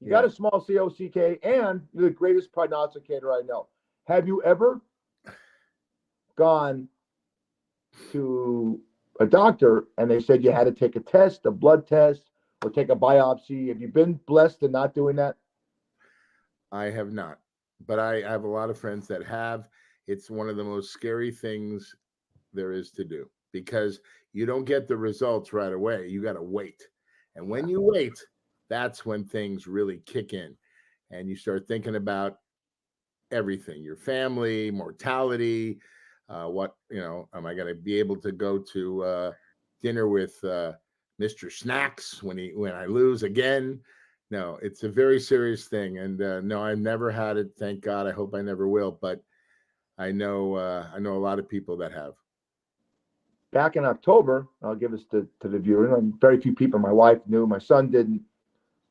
You 0.00 0.10
got 0.10 0.26
a 0.26 0.30
small 0.30 0.60
COCK, 0.60 1.38
and 1.42 1.80
you're 1.94 2.04
the 2.04 2.10
greatest 2.10 2.52
prognosticator 2.52 3.32
I 3.32 3.40
know. 3.42 3.68
Have 4.04 4.26
you 4.26 4.42
ever 4.42 4.82
gone 6.36 6.88
to 8.12 8.80
a 9.20 9.26
doctor 9.26 9.86
and 9.98 10.10
they 10.10 10.20
said 10.20 10.44
you 10.44 10.52
had 10.52 10.64
to 10.64 10.72
take 10.72 10.96
a 10.96 11.00
test, 11.00 11.46
a 11.46 11.50
blood 11.50 11.86
test, 11.86 12.30
or 12.64 12.70
take 12.70 12.88
a 12.88 12.96
biopsy? 12.96 13.68
Have 13.68 13.80
you 13.80 13.88
been 13.88 14.18
blessed 14.26 14.62
in 14.62 14.72
not 14.72 14.94
doing 14.94 15.16
that? 15.16 15.36
I 16.72 16.86
have 16.86 17.12
not, 17.12 17.38
but 17.86 17.98
I 17.98 18.20
have 18.20 18.44
a 18.44 18.48
lot 18.48 18.70
of 18.70 18.78
friends 18.78 19.06
that 19.08 19.24
have. 19.24 19.68
It's 20.06 20.30
one 20.30 20.48
of 20.48 20.56
the 20.56 20.64
most 20.64 20.92
scary 20.92 21.30
things 21.30 21.94
there 22.52 22.72
is 22.72 22.90
to 22.92 23.04
do 23.04 23.28
because 23.52 24.00
you 24.32 24.46
don't 24.46 24.64
get 24.64 24.86
the 24.86 24.96
results 24.96 25.52
right 25.52 25.72
away. 25.72 26.08
You 26.08 26.22
got 26.22 26.34
to 26.34 26.42
wait. 26.42 26.82
And 27.36 27.48
when 27.48 27.68
you 27.68 27.80
wait, 27.80 28.18
that's 28.68 29.06
when 29.06 29.24
things 29.24 29.66
really 29.66 30.02
kick 30.06 30.32
in 30.32 30.56
and 31.10 31.28
you 31.28 31.36
start 31.36 31.68
thinking 31.68 31.96
about 31.96 32.38
everything 33.30 33.82
your 33.82 33.96
family, 33.96 34.70
mortality. 34.70 35.78
Uh, 36.28 36.46
what, 36.46 36.74
you 36.90 37.00
know, 37.00 37.28
am 37.34 37.46
I 37.46 37.54
going 37.54 37.68
to 37.68 37.74
be 37.74 37.98
able 37.98 38.16
to 38.16 38.32
go 38.32 38.58
to 38.58 39.04
uh, 39.04 39.32
dinner 39.80 40.08
with 40.08 40.42
uh, 40.44 40.72
Mr. 41.20 41.52
Snacks 41.52 42.22
when 42.22 42.36
he 42.36 42.52
when 42.54 42.74
I 42.74 42.86
lose 42.86 43.22
again? 43.22 43.80
no 44.32 44.58
it's 44.60 44.82
a 44.82 44.88
very 44.88 45.20
serious 45.20 45.66
thing 45.66 45.98
and 45.98 46.20
uh, 46.20 46.40
no 46.40 46.60
i've 46.60 46.80
never 46.80 47.12
had 47.12 47.36
it 47.36 47.52
thank 47.60 47.80
god 47.80 48.08
i 48.08 48.10
hope 48.10 48.34
i 48.34 48.42
never 48.42 48.66
will 48.66 48.98
but 49.00 49.22
i 49.98 50.10
know 50.10 50.54
uh, 50.54 50.84
i 50.92 50.98
know 50.98 51.14
a 51.14 51.24
lot 51.28 51.38
of 51.38 51.48
people 51.48 51.76
that 51.76 51.92
have 51.92 52.14
back 53.56 53.76
in 53.76 53.86
October, 53.86 54.46
I'll 54.62 54.74
give 54.74 54.90
this 54.90 55.06
to, 55.12 55.26
to 55.40 55.48
the 55.48 55.58
viewer. 55.58 55.98
Very 56.20 56.38
few 56.38 56.54
people, 56.54 56.78
my 56.78 56.92
wife 56.92 57.20
knew, 57.26 57.46
my 57.46 57.58
son 57.58 57.90
didn't. 57.90 58.20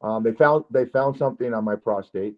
Um, 0.01 0.23
they 0.23 0.31
found 0.31 0.65
they 0.71 0.85
found 0.85 1.17
something 1.17 1.53
on 1.53 1.63
my 1.63 1.75
prostate, 1.75 2.35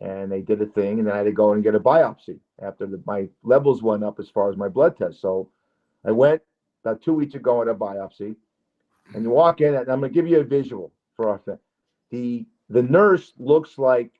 and 0.00 0.30
they 0.30 0.40
did 0.40 0.60
a 0.60 0.66
thing, 0.66 0.98
and 0.98 1.06
then 1.06 1.14
I 1.14 1.18
had 1.18 1.24
to 1.24 1.32
go 1.32 1.52
and 1.52 1.62
get 1.62 1.74
a 1.74 1.80
biopsy 1.80 2.38
after 2.60 2.86
the, 2.86 3.02
my 3.06 3.28
levels 3.42 3.82
went 3.82 4.04
up 4.04 4.18
as 4.18 4.28
far 4.28 4.50
as 4.50 4.56
my 4.56 4.68
blood 4.68 4.96
test. 4.96 5.20
So 5.20 5.48
I 6.04 6.10
went 6.10 6.42
about 6.84 7.02
two 7.02 7.14
weeks 7.14 7.34
ago 7.34 7.62
at 7.62 7.68
a 7.68 7.74
biopsy, 7.74 8.36
and 9.14 9.22
you 9.22 9.30
walk 9.30 9.60
in, 9.60 9.74
and 9.74 9.88
I'm 9.88 10.00
gonna 10.00 10.10
give 10.10 10.26
you 10.26 10.40
a 10.40 10.44
visual 10.44 10.92
for 11.16 11.28
our 11.28 11.38
thing. 11.38 11.58
The 12.10 12.46
the 12.70 12.82
nurse 12.82 13.32
looks 13.38 13.78
like 13.78 14.10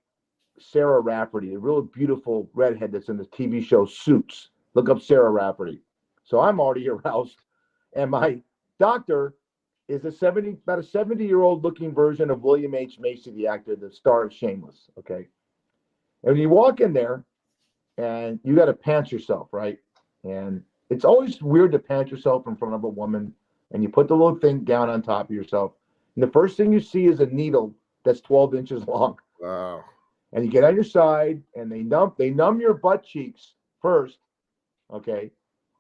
Sarah 0.59 1.01
Rafferty, 1.01 1.55
a 1.55 1.59
real 1.59 1.83
beautiful 1.83 2.49
redhead 2.55 2.93
that's 2.93 3.09
in 3.09 3.17
the 3.17 3.25
TV 3.25 3.65
show 3.65 3.85
Suits. 3.85 4.51
Look 4.75 4.89
up 4.89 5.01
Sarah 5.01 5.31
Rafferty. 5.31 5.81
So 6.25 6.41
I'm 6.41 6.61
already 6.61 6.89
aroused. 7.07 7.39
And 7.95 8.11
my 8.11 8.41
doctor 8.79 9.35
is 9.89 10.05
a 10.05 10.13
70, 10.13 10.51
about 10.51 10.79
a 10.79 10.83
70 10.83 11.25
year 11.25 11.43
old 11.43 11.63
looking 11.63 11.95
version 11.95 12.31
of 12.31 12.43
William 12.43 12.75
H. 12.75 12.99
Macy, 12.99 13.31
the 13.33 13.47
actor, 13.47 13.77
the 13.77 13.91
star 13.91 14.25
of 14.25 14.33
Shameless. 14.33 14.91
Okay. 14.99 15.29
And 16.25 16.39
you 16.39 16.49
walk 16.49 16.81
in 16.81 16.93
there 16.93 17.25
and 17.99 18.41
you 18.43 18.57
got 18.57 18.67
to 18.67 18.73
pants 18.73 19.13
yourself, 19.13 19.49
right? 19.53 19.79
And 20.25 20.63
it's 20.91 21.05
always 21.05 21.41
weird 21.43 21.73
to 21.73 21.79
pants 21.79 22.11
yourself 22.11 22.47
in 22.47 22.57
front 22.57 22.75
of 22.75 22.85
a 22.85 22.89
woman 22.89 23.33
and 23.73 23.83
you 23.83 23.89
put 23.89 24.09
the 24.09 24.17
little 24.17 24.39
thing 24.39 24.65
down 24.65 24.89
on 24.89 25.03
top 25.03 25.29
of 25.29 25.35
yourself. 25.35 25.73
And 26.17 26.23
the 26.23 26.31
first 26.31 26.57
thing 26.57 26.73
you 26.73 26.81
see 26.81 27.07
is 27.07 27.21
a 27.21 27.27
needle 27.27 27.75
that's 28.05 28.21
12 28.21 28.55
inches 28.55 28.87
long 28.89 29.17
wow 29.41 29.83
and 30.33 30.45
you 30.45 30.51
get 30.51 30.65
on 30.65 30.75
your 30.75 30.85
side 30.85 31.43
and 31.55 31.71
they 31.73 31.83
numb 31.83 32.13
they 32.19 32.31
numb 32.31 32.61
your 32.61 32.75
butt 32.75 33.03
cheeks 33.05 33.55
first 33.81 34.19
okay 34.93 35.31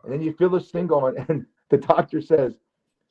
and 0.03 0.13
then 0.13 0.23
you 0.23 0.33
feel 0.33 0.49
this 0.49 0.71
thing 0.71 0.87
going 0.87 1.15
and 1.29 1.45
the 1.71 1.77
doctor 1.77 2.21
says 2.21 2.55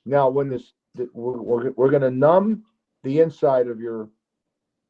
now 0.05 0.27
when 0.29 0.49
this 0.49 0.73
we're, 1.13 1.37
we're, 1.37 1.71
we're 1.71 1.89
going 1.89 2.01
to 2.01 2.11
numb 2.11 2.63
the 3.03 3.19
inside 3.19 3.67
of 3.67 3.79
your 3.79 4.09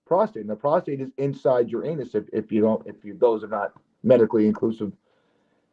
prostate 0.06 0.42
and 0.42 0.50
the 0.50 0.56
prostate 0.56 1.02
is 1.02 1.12
inside 1.18 1.70
your 1.70 1.86
anus 1.86 2.16
if, 2.16 2.26
if 2.34 2.52
you 2.52 2.62
don't 2.62 2.86
if 2.88 3.04
you 3.04 3.16
those 3.20 3.44
are 3.44 3.48
not 3.48 3.74
medically 4.04 4.48
inclusive 4.48 4.92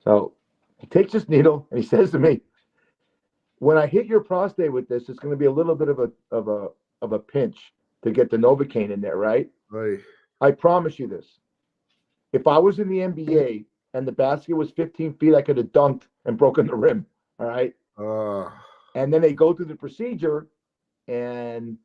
so 0.03 0.33
he 0.79 0.87
takes 0.87 1.13
this 1.13 1.29
needle 1.29 1.67
and 1.71 1.81
he 1.81 1.87
says 1.87 2.11
to 2.11 2.19
me 2.19 2.41
when 3.59 3.77
i 3.77 3.87
hit 3.87 4.07
your 4.07 4.21
prostate 4.21 4.73
with 4.73 4.89
this 4.89 5.09
it's 5.09 5.19
going 5.19 5.33
to 5.33 5.37
be 5.39 5.47
a 5.47 5.51
little 5.51 5.75
bit 5.75 5.89
of 5.89 5.99
a 5.99 6.11
of 6.31 6.49
a 6.49 6.69
of 7.03 7.13
a 7.13 7.19
pinch 7.19 7.73
to 8.03 8.11
get 8.13 8.31
the 8.31 8.37
novocaine 8.37 8.91
in 8.91 9.01
there 9.01 9.17
right 9.17 9.49
Right. 9.71 10.01
I 10.41 10.51
promise 10.51 10.99
you 10.99 11.07
this. 11.07 11.39
If 12.33 12.47
I 12.47 12.59
was 12.59 12.79
in 12.79 12.89
the 12.89 12.99
NBA 12.99 13.65
and 13.95 14.07
the 14.07 14.13
basket 14.13 14.55
was 14.55 14.71
15 14.71 15.15
feet, 15.15 15.35
I 15.35 15.43
could 15.43 15.57
have 15.57 15.67
dunked 15.73 16.05
and 16.25 16.37
broken 16.37 16.67
the 16.67 16.75
rim. 16.75 17.07
All 17.39 17.47
right. 17.47 17.75
Oh, 17.99 18.53
And 18.95 19.13
then 19.13 19.21
they 19.21 19.33
go 19.33 19.53
through 19.53 19.67
the 19.67 19.77
procedure 19.77 20.49
and 21.09 21.77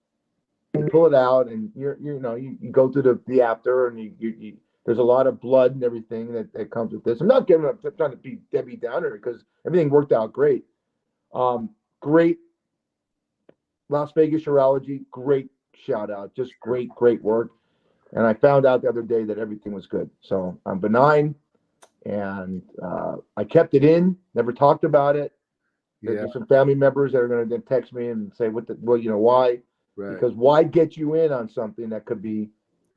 you 0.79 0.87
pull 0.91 1.05
it 1.05 1.13
out 1.13 1.47
and 1.47 1.71
you're, 1.75 1.97
you 2.01 2.19
know, 2.19 2.35
you, 2.35 2.57
you 2.61 2.71
go 2.71 2.91
through 2.91 3.03
the, 3.03 3.19
the 3.27 3.41
after 3.41 3.87
and 3.87 3.99
you, 3.99 4.13
you, 4.19 4.35
you, 4.37 4.57
there's 4.85 4.99
a 4.99 5.03
lot 5.03 5.27
of 5.27 5.41
blood 5.41 5.73
and 5.73 5.83
everything 5.83 6.31
that, 6.33 6.53
that 6.53 6.71
comes 6.71 6.93
with 6.93 7.03
this. 7.03 7.21
I'm 7.21 7.27
not 7.27 7.47
giving 7.47 7.65
up, 7.65 7.83
I'm 7.83 7.95
trying 7.95 8.11
to 8.11 8.17
be 8.17 8.39
Debbie 8.51 8.77
Downer 8.77 9.11
because 9.11 9.43
everything 9.65 9.89
worked 9.89 10.11
out 10.11 10.33
great. 10.33 10.65
Um, 11.33 11.69
great 12.01 12.37
Las 13.89 14.11
Vegas 14.15 14.43
urology, 14.43 15.05
great 15.11 15.49
shout 15.75 16.09
out, 16.09 16.33
just 16.35 16.53
great, 16.59 16.89
great 16.89 17.21
work. 17.21 17.51
And 18.13 18.25
I 18.25 18.33
found 18.33 18.65
out 18.65 18.81
the 18.81 18.89
other 18.89 19.01
day 19.01 19.23
that 19.25 19.37
everything 19.37 19.73
was 19.73 19.87
good. 19.87 20.09
So 20.21 20.59
I'm 20.65 20.79
benign 20.79 21.35
and 22.05 22.61
uh, 22.81 23.17
I 23.35 23.43
kept 23.43 23.73
it 23.73 23.83
in, 23.83 24.15
never 24.33 24.53
talked 24.53 24.83
about 24.83 25.15
it. 25.15 25.33
There's 26.01 26.27
yeah, 26.27 26.33
some 26.33 26.45
family 26.45 26.75
members 26.75 27.11
that 27.11 27.19
are 27.19 27.27
going 27.27 27.49
to 27.49 27.59
text 27.59 27.91
me 27.91 28.09
and 28.09 28.31
say, 28.35 28.49
"What 28.49 28.67
the? 28.67 28.77
Well, 28.79 28.97
you 28.97 29.09
know 29.09 29.17
why? 29.17 29.59
Right. 29.95 30.13
Because 30.13 30.33
why 30.33 30.63
get 30.63 30.97
you 30.97 31.15
in 31.15 31.31
on 31.31 31.49
something 31.49 31.89
that 31.89 32.05
could 32.05 32.21
be 32.21 32.49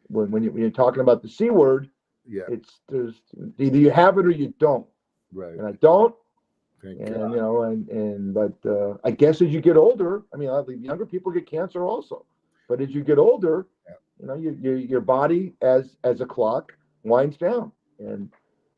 when 0.08 0.30
when, 0.30 0.42
you, 0.42 0.50
when 0.52 0.62
you're 0.62 0.70
talking 0.70 1.00
about 1.00 1.22
the 1.22 1.28
c 1.28 1.50
word? 1.50 1.88
yeah, 2.26 2.42
It's 2.48 2.80
there's 2.88 3.22
either 3.58 3.78
you 3.78 3.90
have 3.90 4.18
it 4.18 4.26
or 4.26 4.30
you 4.30 4.52
don't, 4.58 4.86
right. 5.32 5.54
and 5.54 5.66
I 5.66 5.72
don't. 5.72 6.14
Thank 6.82 7.00
and 7.00 7.14
God. 7.14 7.30
you 7.30 7.36
know, 7.36 7.62
and 7.62 7.88
and 7.88 8.34
but 8.34 8.54
uh, 8.64 8.98
I 9.04 9.10
guess 9.10 9.42
as 9.42 9.48
you 9.48 9.60
get 9.60 9.76
older, 9.76 10.22
I 10.32 10.36
mean, 10.36 10.48
younger 10.82 11.06
people 11.06 11.32
get 11.32 11.46
cancer 11.50 11.84
also, 11.84 12.24
but 12.68 12.80
as 12.80 12.90
you 12.90 13.02
get 13.02 13.18
older, 13.18 13.66
Yeah. 13.88 13.94
you 14.20 14.26
know, 14.26 14.34
your 14.34 14.52
your 14.52 14.76
your 14.76 15.00
body 15.00 15.54
as 15.62 15.96
as 16.04 16.20
a 16.20 16.26
clock 16.26 16.76
winds 17.02 17.36
down. 17.36 17.72
And 17.98 18.30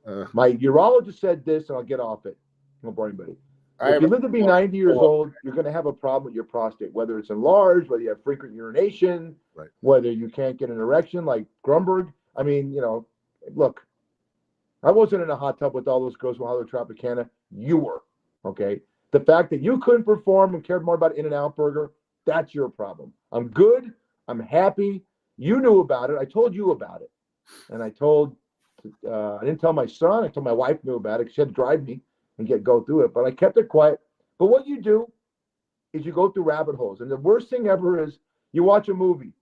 Uh, 0.06 0.24
my 0.32 0.52
urologist 0.52 1.18
said 1.20 1.44
this, 1.44 1.68
and 1.68 1.76
I'll 1.76 1.84
get 1.84 2.00
off 2.00 2.24
it. 2.24 2.36
I 2.82 2.86
won't 2.86 2.96
bore 2.96 3.08
anybody. 3.08 3.36
If 3.82 4.02
you 4.02 4.08
live 4.08 4.22
to 4.22 4.28
be 4.28 4.42
90 4.42 4.76
years 4.76 4.96
old, 4.96 5.32
you're 5.42 5.54
going 5.54 5.64
to 5.64 5.72
have 5.72 5.86
a 5.86 5.92
problem 5.92 6.24
with 6.24 6.34
your 6.34 6.44
prostate, 6.44 6.92
whether 6.92 7.18
it's 7.18 7.30
enlarged, 7.30 7.88
whether 7.88 8.02
you 8.02 8.10
have 8.10 8.22
frequent 8.22 8.54
urination, 8.54 9.36
Right. 9.54 9.70
whether 9.80 10.10
you 10.10 10.28
can't 10.28 10.56
get 10.58 10.68
an 10.70 10.78
erection 10.78 11.24
like 11.24 11.46
Grunberg. 11.64 12.12
I 12.36 12.42
mean, 12.42 12.72
you 12.72 12.80
know, 12.82 13.06
look, 13.54 13.86
I 14.82 14.90
wasn't 14.90 15.22
in 15.22 15.30
a 15.30 15.36
hot 15.36 15.58
tub 15.58 15.74
with 15.74 15.88
all 15.88 16.00
those 16.00 16.16
girls 16.16 16.36
from 16.36 16.46
Hollywood 16.46 16.70
Tropicana. 16.70 17.28
You 17.50 17.78
were, 17.78 18.02
okay? 18.44 18.80
The 19.12 19.20
fact 19.20 19.50
that 19.50 19.60
you 19.60 19.78
couldn't 19.78 20.04
perform 20.04 20.54
and 20.54 20.62
cared 20.62 20.84
more 20.84 20.94
about 20.94 21.16
In 21.16 21.24
and 21.24 21.34
Out 21.34 21.56
Burger, 21.56 21.92
that's 22.26 22.54
your 22.54 22.68
problem. 22.68 23.12
I'm 23.32 23.48
good. 23.48 23.92
I'm 24.28 24.40
happy. 24.40 25.02
You 25.36 25.60
knew 25.60 25.80
about 25.80 26.10
it. 26.10 26.18
I 26.18 26.24
told 26.26 26.54
you 26.54 26.70
about 26.70 27.00
it. 27.02 27.10
And 27.70 27.82
I 27.82 27.90
told, 27.90 28.36
uh, 29.06 29.36
I 29.36 29.44
didn't 29.44 29.60
tell 29.60 29.72
my 29.72 29.86
son. 29.86 30.22
I 30.24 30.28
told 30.28 30.44
my 30.44 30.52
wife 30.52 30.84
knew 30.84 30.94
about 30.96 31.20
it. 31.20 31.32
She 31.32 31.40
had 31.40 31.48
to 31.48 31.54
drive 31.54 31.82
me 31.84 32.00
and 32.40 32.48
get 32.48 32.64
go 32.64 32.80
through 32.80 33.04
it. 33.04 33.14
But 33.14 33.26
I 33.26 33.30
kept 33.30 33.58
it 33.58 33.68
quiet. 33.68 34.00
But 34.38 34.46
what 34.46 34.66
you 34.66 34.80
do 34.80 35.12
is 35.92 36.06
you 36.06 36.12
go 36.12 36.30
through 36.30 36.44
rabbit 36.44 36.74
holes. 36.74 37.02
And 37.02 37.10
the 37.10 37.16
worst 37.16 37.50
thing 37.50 37.68
ever 37.68 38.02
is 38.02 38.18
you 38.52 38.64
watch 38.64 38.88
a 38.88 38.94
movie. 38.94 39.34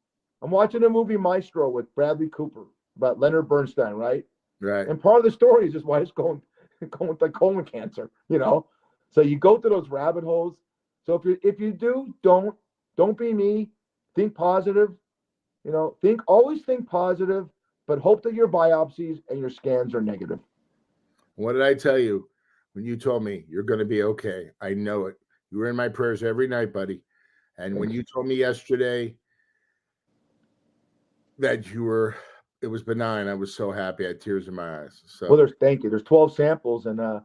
I'm 0.43 0.51
watching 0.51 0.83
a 0.83 0.89
movie 0.89 1.17
Maestro 1.17 1.71
with 1.71 1.93
Bradley 1.95 2.29
Cooper 2.31 2.65
about 2.97 3.21
Leonard 3.21 3.49
Bernstein, 3.49 3.93
right? 3.95 4.25
right. 4.61 4.89
And 4.89 5.01
part 5.01 5.19
of 5.19 5.25
the 5.25 5.31
story 5.31 5.67
is 5.67 5.73
just 5.73 5.87
why 5.87 6.01
it's 6.01 6.11
going 6.11 6.43
going 6.91 7.09
with 7.09 7.23
like 7.23 7.33
colon 7.33 7.65
cancer, 7.65 8.11
you 8.29 8.39
know. 8.39 8.67
So 9.11 9.21
you 9.21 9.39
go 9.39 9.59
through 9.59 9.71
those 9.71 9.89
rabbit 9.89 10.25
holes. 10.25 10.57
So 11.07 11.15
if 11.15 11.25
you 11.25 11.39
if 11.43 11.61
you 11.61 11.73
do, 11.73 12.15
don't 12.23 12.55
don't 12.97 13.17
be 13.17 13.33
me. 13.33 13.71
Think 14.17 14.35
positive. 14.35 14.91
You 15.65 15.71
know, 15.71 15.97
think 16.03 16.21
always 16.27 16.63
think 16.63 16.89
positive, 16.89 17.49
but 17.87 17.99
hope 17.99 18.23
that 18.23 18.35
your 18.35 18.49
biopsies 18.49 19.23
and 19.29 19.39
your 19.39 19.51
scans 19.51 19.95
are 19.95 20.01
negative. 20.01 20.41
What 21.37 21.53
did 21.53 21.63
I 21.63 21.75
tell 21.75 21.99
you 21.99 22.29
when 22.75 22.85
you 22.85 22.97
told 22.97 23.25
me 23.25 23.45
you're 23.49 23.63
going 23.63 23.79
to 23.81 23.85
be 23.85 24.03
okay? 24.03 24.51
I 24.61 24.75
know 24.75 25.07
it. 25.07 25.17
You 25.51 25.59
were 25.59 25.69
in 25.69 25.77
my 25.77 25.89
prayers 25.89 26.23
every 26.23 26.47
night, 26.49 26.73
buddy. 26.73 27.03
And 27.57 27.77
when 27.77 27.91
you 27.91 28.03
told 28.05 28.27
me 28.27 28.35
yesterday 28.37 29.17
that 31.39 31.73
you 31.73 31.85
were, 31.85 32.15
it 32.63 32.67
was 32.67 32.83
benign, 32.83 33.29
I 33.29 33.35
was 33.35 33.55
so 33.55 33.71
happy. 33.71 34.05
I 34.05 34.09
had 34.09 34.21
tears 34.21 34.49
in 34.49 34.55
my 34.55 34.83
eyes. 34.83 35.03
So 35.07 35.29
Well, 35.29 35.37
there's 35.37 35.55
thank 35.61 35.83
you. 35.83 35.91
There's 35.91 36.03
12 36.03 36.35
samples, 36.35 36.87
and 36.87 37.01
uh, 37.01 37.21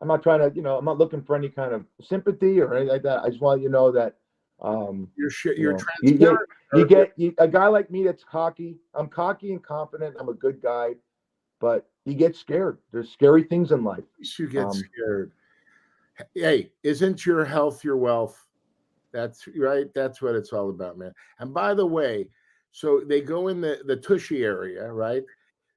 I'm 0.00 0.08
not 0.08 0.22
trying 0.22 0.40
to, 0.48 0.54
you 0.54 0.62
know, 0.62 0.76
I'm 0.78 0.84
not 0.84 0.98
looking 0.98 1.22
for 1.22 1.36
any 1.36 1.48
kind 1.48 1.72
of 1.74 1.84
sympathy 2.02 2.60
or 2.60 2.72
anything 2.74 2.92
like 2.92 3.02
that. 3.02 3.22
I 3.22 3.28
just 3.28 3.40
want 3.40 3.60
you 3.62 3.68
to 3.68 3.72
know 3.72 3.90
that 3.92 4.16
um, 4.62 5.08
you're 5.16 5.30
you 5.44 5.62
You're 5.62 5.72
know, 5.72 5.78
you 6.02 6.10
get- 6.12 6.18
transparent. 6.28 6.48
you 6.74 6.86
get 6.86 7.12
you, 7.16 7.34
a 7.38 7.48
guy 7.48 7.66
like 7.66 7.90
me 7.90 8.04
that's 8.04 8.24
cocky. 8.24 8.78
I'm 8.94 9.08
cocky 9.08 9.52
and 9.52 9.62
confident. 9.62 10.16
I'm 10.18 10.28
a 10.30 10.34
good 10.34 10.62
guy, 10.62 10.90
but 11.60 11.88
you 12.06 12.14
get 12.14 12.36
scared. 12.36 12.78
There's 12.92 13.10
scary 13.10 13.42
things 13.42 13.72
in 13.72 13.84
life. 13.84 14.04
you 14.38 14.48
get 14.48 14.64
um, 14.64 14.72
scared. 14.72 15.32
Hey, 16.34 16.70
isn't 16.82 17.26
your 17.26 17.44
health 17.44 17.84
your 17.84 17.98
wealth? 17.98 18.42
That's 19.12 19.46
right. 19.58 19.92
That's 19.94 20.22
what 20.22 20.34
it's 20.34 20.52
all 20.52 20.70
about, 20.70 20.96
man. 20.96 21.12
And 21.40 21.52
by 21.52 21.74
the 21.74 21.84
way, 21.84 22.28
so 22.70 23.00
they 23.06 23.20
go 23.20 23.48
in 23.48 23.60
the 23.60 23.80
the 23.86 23.96
tushy 23.96 24.44
area, 24.44 24.90
right? 24.90 25.24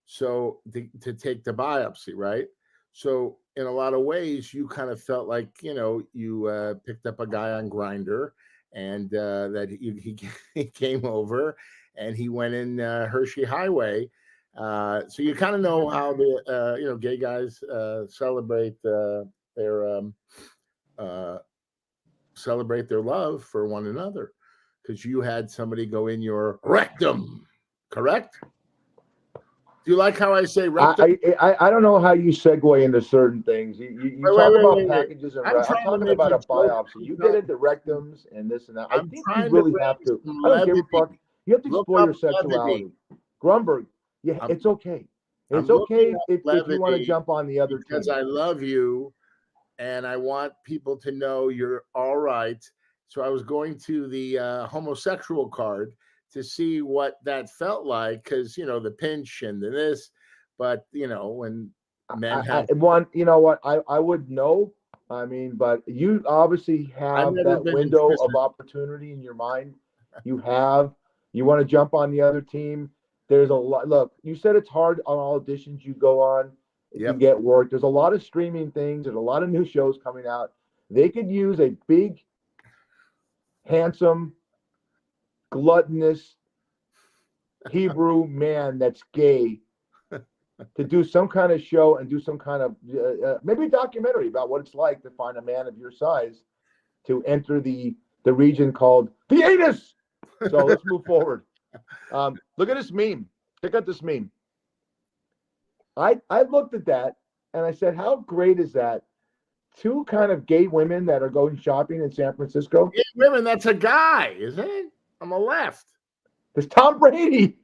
So 0.06 0.60
to, 0.74 0.88
to 1.02 1.14
take 1.14 1.44
the 1.44 1.54
biopsy, 1.54 2.14
right? 2.16 2.48
So 2.94 3.38
in 3.56 3.66
a 3.66 3.72
lot 3.72 3.94
of 3.94 4.02
ways, 4.02 4.54
you 4.54 4.68
kind 4.68 4.90
of 4.90 5.02
felt 5.02 5.28
like 5.28 5.50
you 5.62 5.74
know 5.74 6.04
you 6.14 6.46
uh, 6.46 6.76
picked 6.86 7.06
up 7.06 7.20
a 7.20 7.28
guy 7.28 7.52
on 7.52 7.70
Grindr, 7.70 8.32
and 8.74 9.14
uh, 9.14 9.50
that 9.50 9.70
he, 9.70 10.18
he 10.56 10.66
came 10.76 11.06
over 11.06 11.58
and 11.98 12.16
he 12.16 12.30
went 12.30 12.54
in 12.54 12.80
uh, 12.80 13.08
Hershey 13.08 13.44
Highway. 13.44 14.10
Uh, 14.58 15.08
so 15.08 15.22
you 15.22 15.36
kind 15.36 15.56
of 15.56 15.62
know 15.62 15.90
how 15.90 16.14
the 16.14 16.44
uh, 16.48 16.76
you 16.78 16.86
know 16.86 16.98
gay 16.98 17.18
guys 17.18 17.62
uh, 17.64 18.06
celebrate 18.08 18.76
uh, 18.86 19.24
their 19.56 19.88
um, 19.88 20.14
uh, 20.98 21.38
celebrate 22.34 22.90
their 22.90 23.02
love 23.02 23.44
for 23.44 23.68
one 23.68 23.88
another 23.88 24.34
because 24.82 25.06
you 25.06 25.22
had 25.22 25.50
somebody 25.50 25.86
go 25.86 26.08
in 26.08 26.22
your 26.22 26.60
rectum, 26.64 27.46
correct? 27.90 28.38
Do 29.86 29.92
you 29.92 29.96
like 29.96 30.18
how 30.18 30.34
I 30.34 30.46
say 30.46 30.68
rectum? 30.68 31.18
I, 31.26 31.36
I 31.38 31.52
I 31.52 31.68
I 31.68 31.70
don't 31.70 31.82
know 31.82 32.00
how 32.00 32.14
you 32.14 32.32
segue 32.32 32.84
into 32.84 33.02
certain 33.02 33.44
things. 33.44 33.80
You, 33.80 33.90
you, 33.90 34.10
you 34.10 34.18
Wait, 34.20 34.36
talk 34.36 34.54
wait, 34.54 34.60
about 34.60 34.78
wait, 34.78 34.90
packages 34.90 35.36
and 35.36 35.48
I'm 35.48 35.56
re- 35.56 35.60
I'm, 35.62 35.84
talking 35.84 36.10
about 36.10 36.34
a 36.34 36.40
biopsy. 36.40 37.06
You 37.06 37.18
get 37.18 37.36
into 37.36 37.56
rectums 37.56 38.26
and 38.36 38.50
this 38.52 38.68
and 38.68 38.78
that. 38.78 38.88
I 38.92 38.98
I'm 38.98 39.10
think 39.10 39.26
you 39.26 39.50
really 39.50 39.74
have 39.82 40.00
to. 40.06 40.20
I 40.46 40.50
don't 40.50 40.66
give 40.66 40.78
a 40.78 40.98
fuck. 40.98 41.12
You 41.46 41.54
have 41.54 41.64
to 41.64 41.70
explore 41.70 42.04
your 42.04 42.14
sexuality. 42.14 42.92
Grunberg, 43.42 43.86
yeah, 44.24 44.38
I'm- 44.42 44.52
it's 44.52 44.66
okay. 44.66 45.06
It's 45.52 45.70
okay 45.72 46.14
if, 46.28 46.42
if 46.46 46.68
you 46.68 46.80
want 46.80 46.96
to 46.96 47.04
jump 47.04 47.28
on 47.28 47.48
the 47.48 47.60
other 47.60 47.80
because 47.80 48.06
team. 48.06 48.16
I 48.16 48.22
love 48.22 48.62
you 48.62 49.12
and 49.80 50.06
I 50.06 50.16
want 50.16 50.54
people 50.64 50.96
to 50.98 51.12
know 51.12 51.48
you're 51.48 51.86
all 51.96 52.18
right. 52.18 52.64
So 53.08 53.24
I 53.24 53.30
was 53.30 53.42
going 53.42 53.80
to 53.80 54.08
the 54.08 54.38
uh, 54.38 54.68
homosexual 54.68 55.50
card 55.50 55.94
to 56.34 56.44
see 56.44 56.84
what 56.84 57.16
that 57.24 57.50
felt 57.50 57.88
like 57.88 58.24
because, 58.24 58.58
you 58.58 58.68
know, 58.68 58.80
the 58.80 58.92
pinch 58.92 59.42
and 59.42 59.60
the 59.60 59.72
this. 59.72 60.12
But, 60.60 60.86
you 60.92 61.08
know, 61.08 61.30
when 61.30 61.72
men 62.18 62.38
I, 62.38 62.46
have. 62.46 62.70
I, 62.70 62.74
one, 62.74 63.08
you 63.14 63.26
know 63.26 63.40
what? 63.40 63.60
I, 63.64 63.80
I 63.88 63.98
would 63.98 64.30
know. 64.30 64.72
I 65.10 65.26
mean, 65.26 65.54
but 65.56 65.82
you 65.88 66.24
obviously 66.28 66.94
have 66.96 67.34
that 67.34 67.64
window 67.64 68.12
of 68.22 68.36
opportunity 68.36 69.14
in 69.14 69.24
your 69.24 69.34
mind. 69.34 69.74
You 70.24 70.38
have. 70.40 70.94
You 71.34 71.46
want 71.46 71.60
to 71.62 71.66
jump 71.66 71.96
on 71.96 72.12
the 72.12 72.22
other 72.22 72.42
team. 72.42 72.92
There's 73.30 73.52
a 73.52 73.56
lot. 73.56 73.88
Look, 73.88 74.12
you 74.24 74.36
said 74.36 74.56
it's 74.56 74.70
hard 74.70 75.02
on 75.06 75.18
all 75.18 75.40
auditions 75.40 75.86
you 75.86 75.94
go 75.94 76.20
on 76.20 76.52
Yep. 76.94 77.20
get 77.20 77.40
work. 77.40 77.70
There's 77.70 77.84
a 77.84 77.88
lot 77.88 78.14
of 78.14 78.24
streaming 78.24 78.72
things. 78.72 79.04
There's 79.04 79.16
a 79.16 79.20
lot 79.20 79.44
of 79.44 79.50
new 79.50 79.64
shows 79.64 80.00
coming 80.04 80.26
out. 80.26 80.54
They 80.90 81.10
could 81.10 81.30
use 81.30 81.60
a 81.60 81.76
big, 81.88 82.24
handsome, 83.66 84.34
gluttonous 85.52 86.36
Hebrew 87.70 88.26
man 88.28 88.80
that's 88.80 89.04
gay 89.14 89.62
to 90.76 90.84
do 90.84 91.04
some 91.04 91.28
kind 91.28 91.52
of 91.52 91.62
show 91.62 91.98
and 91.98 92.10
do 92.10 92.20
some 92.20 92.38
kind 92.38 92.62
of 92.64 92.76
uh, 92.94 93.28
uh, 93.28 93.40
maybe 93.44 93.66
a 93.66 93.70
documentary 93.70 94.28
about 94.28 94.50
what 94.50 94.62
it's 94.62 94.76
like 94.76 95.02
to 95.04 95.10
find 95.12 95.38
a 95.38 95.42
man 95.42 95.68
of 95.68 95.78
your 95.78 95.92
size 95.92 96.42
to 97.06 97.24
enter 97.24 97.62
the 97.62 97.96
the 98.24 98.34
region 98.34 98.74
called 98.74 99.10
the 99.30 99.44
anus. 99.44 99.96
So 100.50 100.66
let's 100.66 100.84
move 100.86 101.06
forward. 101.06 101.44
Um, 102.12 102.38
look 102.58 102.70
at 102.70 102.76
this 102.76 102.92
meme. 102.92 103.28
Check 103.62 103.76
out 103.76 103.86
this 103.86 104.02
meme. 104.02 104.32
I 105.98 106.18
I 106.30 106.44
looked 106.44 106.74
at 106.74 106.86
that 106.86 107.18
and 107.54 107.66
I 107.66 107.72
said, 107.72 107.96
how 107.96 108.18
great 108.18 108.60
is 108.60 108.74
that? 108.74 109.04
Two 109.78 110.06
kind 110.06 110.32
of 110.32 110.46
gay 110.46 110.68
women 110.68 111.06
that 111.06 111.22
are 111.22 111.30
going 111.30 111.58
shopping 111.58 112.02
in 112.02 112.12
San 112.12 112.34
Francisco. 112.34 112.92
Yeah, 112.94 113.04
women, 113.16 113.44
that's 113.44 113.66
a 113.66 113.74
guy, 113.74 114.36
isn't 114.38 114.68
it? 114.68 114.92
On 115.22 115.30
the 115.30 115.38
left. 115.38 115.86
There's 116.54 116.68
Tom 116.68 117.00
Brady. 117.00 117.58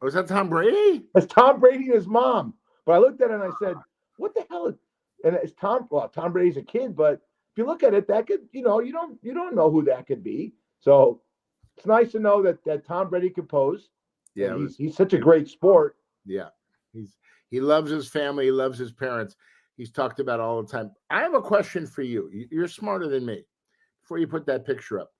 Was 0.00 0.14
that 0.14 0.28
Tom 0.28 0.48
Brady? 0.48 1.04
It's 1.14 1.26
Tom 1.26 1.60
Brady 1.60 1.86
and 1.86 1.94
his 1.94 2.06
mom. 2.06 2.54
But 2.86 2.92
I 2.92 2.98
looked 2.98 3.20
at 3.20 3.30
it 3.30 3.34
and 3.34 3.42
I 3.42 3.50
said, 3.60 3.76
what 4.16 4.34
the 4.34 4.46
hell? 4.48 4.66
is-" 4.66 4.78
And 5.24 5.34
it's 5.34 5.52
Tom. 5.60 5.86
Well, 5.90 6.08
Tom 6.08 6.32
Brady's 6.32 6.56
a 6.56 6.62
kid, 6.62 6.94
but 6.94 7.14
if 7.14 7.58
you 7.58 7.66
look 7.66 7.82
at 7.82 7.94
it, 7.94 8.06
that 8.08 8.26
could, 8.26 8.40
you 8.52 8.62
know, 8.62 8.80
you 8.80 8.92
don't 8.92 9.18
you 9.22 9.34
don't 9.34 9.56
know 9.56 9.70
who 9.70 9.84
that 9.84 10.06
could 10.06 10.22
be. 10.22 10.52
So 10.80 11.20
it's 11.78 11.86
nice 11.86 12.12
to 12.12 12.18
know 12.18 12.42
that 12.42 12.62
that 12.64 12.84
Tom 12.84 13.08
Brady 13.08 13.30
could 13.30 13.48
pose. 13.48 13.88
Yeah, 14.34 14.48
and 14.48 14.56
he's, 14.60 14.64
was- 14.68 14.76
he's 14.76 14.96
such 14.96 15.12
a 15.12 15.18
great 15.18 15.48
sport. 15.48 15.96
Yeah. 16.26 16.48
He's 16.92 17.16
he 17.50 17.60
loves 17.60 17.90
his 17.90 18.08
family, 18.08 18.46
he 18.46 18.50
loves 18.50 18.78
his 18.78 18.92
parents. 18.92 19.36
He's 19.76 19.90
talked 19.92 20.18
about 20.20 20.40
all 20.40 20.60
the 20.62 20.70
time. 20.70 20.90
I 21.08 21.20
have 21.20 21.34
a 21.34 21.40
question 21.40 21.86
for 21.86 22.02
you. 22.02 22.28
You- 22.32 22.48
You're 22.50 22.68
smarter 22.68 23.08
than 23.08 23.24
me. 23.24 23.44
Before 24.02 24.18
you 24.18 24.26
put 24.26 24.46
that 24.46 24.66
picture 24.66 24.98
up. 25.00 25.12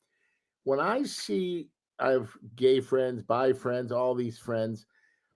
When 0.65 0.81
I 0.81 1.03
see 1.05 1.69
I 1.99 2.11
have 2.11 2.31
gay 2.57 2.81
friends, 2.81 3.23
bi 3.23 3.53
friends, 3.53 3.93
all 3.93 4.15
these 4.15 4.39
friends, 4.39 4.87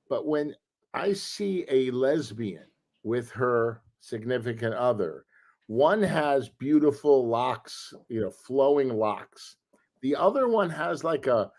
but 0.08 0.26
when 0.26 0.54
I 0.94 1.12
see 1.12 1.64
a 1.68 1.90
lesbian 1.90 2.66
with 3.02 3.30
her 3.30 3.82
significant 4.00 4.74
other, 4.74 5.24
one 5.66 6.02
has 6.02 6.48
beautiful 6.48 7.26
locks, 7.28 7.92
you 8.08 8.20
know, 8.20 8.30
flowing 8.30 8.90
locks. 8.90 9.56
The 10.02 10.16
other 10.16 10.48
one 10.48 10.68
has 10.70 11.04
like 11.04 11.26
a 11.26 11.50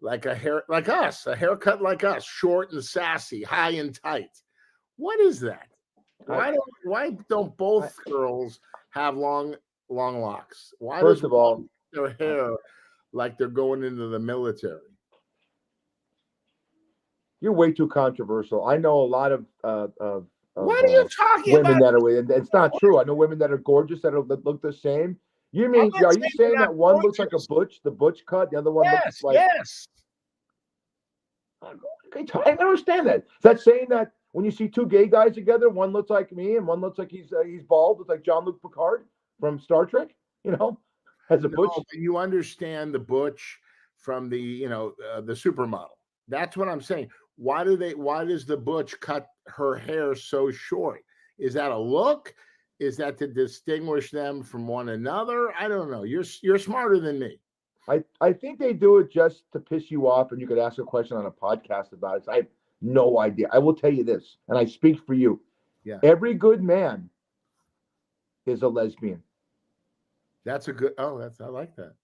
like 0.00 0.26
a 0.26 0.34
hair 0.34 0.64
like 0.68 0.88
us, 0.88 1.26
a 1.26 1.34
haircut 1.34 1.80
like 1.80 2.04
us, 2.04 2.24
short 2.24 2.72
and 2.72 2.84
sassy, 2.84 3.42
high 3.42 3.70
and 3.70 3.98
tight. 4.02 4.30
What 4.96 5.20
is 5.20 5.40
that? 5.40 5.68
Why 6.26 6.50
don't 6.50 6.60
why 6.84 7.16
don't 7.28 7.56
both 7.56 7.96
girls 8.04 8.60
have 8.90 9.16
long 9.16 9.56
long 9.88 10.20
locks? 10.20 10.72
Why 10.78 11.00
First 11.00 11.24
of 11.24 11.32
all, 11.32 11.64
their 11.92 12.14
hair 12.14 12.56
like 13.12 13.38
they're 13.38 13.48
going 13.48 13.84
into 13.84 14.08
the 14.08 14.18
military? 14.18 14.80
you're 17.44 17.52
way 17.52 17.70
too 17.70 17.86
controversial. 17.86 18.66
I 18.66 18.78
know 18.78 19.02
a 19.02 19.04
lot 19.04 19.30
of 19.30 19.44
uh, 19.62 19.88
of 20.00 20.26
of, 20.56 20.64
What 20.64 20.84
are 20.86 20.88
you 20.88 21.00
uh, 21.00 21.08
talking 21.14 21.52
women 21.52 21.76
about? 21.76 21.92
that 21.92 22.02
are 22.02 22.18
and 22.18 22.30
it's 22.30 22.52
not 22.54 22.72
true. 22.80 22.98
I 22.98 23.04
know 23.04 23.14
women 23.14 23.38
that 23.38 23.52
are 23.52 23.58
gorgeous 23.58 24.00
that, 24.00 24.14
are, 24.14 24.22
that 24.24 24.46
look 24.46 24.62
the 24.62 24.72
same. 24.72 25.18
You 25.54 25.68
mean 25.68 25.92
are 25.94 26.12
you 26.12 26.18
saying 26.18 26.30
saying 26.36 26.54
that 26.58 26.64
not 26.64 26.74
one 26.74 27.00
looks 27.00 27.20
like 27.20 27.32
a 27.32 27.38
butch, 27.48 27.80
the 27.84 27.90
butch 27.90 28.26
cut, 28.26 28.50
the 28.50 28.58
other 28.58 28.72
one 28.72 28.86
Yes, 28.86 29.02
looks 29.04 29.22
like 29.22 29.34
yes. 29.36 29.86
Okay, 31.62 32.26
I 32.44 32.56
don't 32.56 32.60
understand 32.60 33.06
that. 33.06 33.18
Is 33.18 33.42
that 33.42 33.60
saying 33.60 33.86
that 33.90 34.10
when 34.32 34.44
you 34.44 34.50
see 34.50 34.66
two 34.66 34.84
gay 34.84 35.06
guys 35.06 35.32
together, 35.32 35.68
one 35.70 35.92
looks 35.92 36.10
like 36.10 36.32
me 36.32 36.56
and 36.56 36.66
one 36.66 36.80
looks 36.80 36.98
like 36.98 37.08
he's 37.08 37.32
uh, 37.32 37.44
he's 37.44 37.62
bald, 37.62 37.98
looks 37.98 38.08
like 38.08 38.24
Jean-Luc 38.24 38.60
Picard 38.62 39.06
from 39.38 39.60
Star 39.60 39.86
Trek? 39.86 40.08
You 40.42 40.56
know, 40.56 40.78
as 41.30 41.44
a 41.44 41.48
No, 41.48 41.56
butch. 41.56 41.70
but 41.74 41.98
you 41.98 42.18
understand 42.18 42.92
the 42.92 42.98
butch 42.98 43.58
from 43.96 44.28
the 44.28 44.38
you 44.38 44.68
know 44.68 44.92
uh, 45.14 45.20
the 45.20 45.34
supermodel. 45.34 45.94
That's 46.26 46.56
what 46.56 46.68
I'm 46.68 46.82
saying. 46.82 47.10
Why 47.36 47.62
do 47.62 47.76
they? 47.76 47.94
Why 47.94 48.24
does 48.24 48.44
the 48.44 48.56
butch 48.56 48.98
cut 49.00 49.28
her 49.46 49.76
hair 49.76 50.16
so 50.16 50.50
short? 50.50 51.00
Is 51.38 51.54
that 51.54 51.70
a 51.70 51.78
look? 51.78 52.34
Is 52.80 52.96
that 52.96 53.18
to 53.18 53.26
distinguish 53.26 54.10
them 54.10 54.42
from 54.42 54.66
one 54.66 54.90
another? 54.90 55.52
I 55.58 55.68
don't 55.68 55.90
know. 55.90 56.02
You're 56.02 56.24
you're 56.42 56.58
smarter 56.58 56.98
than 56.98 57.18
me. 57.18 57.38
I, 57.88 58.02
I 58.20 58.32
think 58.32 58.58
they 58.58 58.72
do 58.72 58.98
it 58.98 59.10
just 59.10 59.44
to 59.52 59.60
piss 59.60 59.90
you 59.90 60.08
off, 60.08 60.32
and 60.32 60.40
you 60.40 60.46
could 60.46 60.58
ask 60.58 60.78
a 60.78 60.84
question 60.84 61.16
on 61.16 61.26
a 61.26 61.30
podcast 61.30 61.92
about 61.92 62.18
it. 62.18 62.24
I 62.28 62.36
have 62.36 62.46
no 62.80 63.18
idea. 63.18 63.48
I 63.52 63.58
will 63.58 63.74
tell 63.74 63.92
you 63.92 64.04
this, 64.04 64.36
and 64.48 64.58
I 64.58 64.64
speak 64.64 65.04
for 65.06 65.14
you. 65.14 65.40
Yeah. 65.84 65.98
Every 66.02 66.34
good 66.34 66.62
man 66.62 67.10
is 68.46 68.62
a 68.62 68.68
lesbian. 68.68 69.22
That's 70.44 70.68
a 70.68 70.72
good. 70.72 70.94
Oh, 70.98 71.18
that's 71.18 71.40
I 71.40 71.46
like 71.46 71.76
that. 71.76 71.94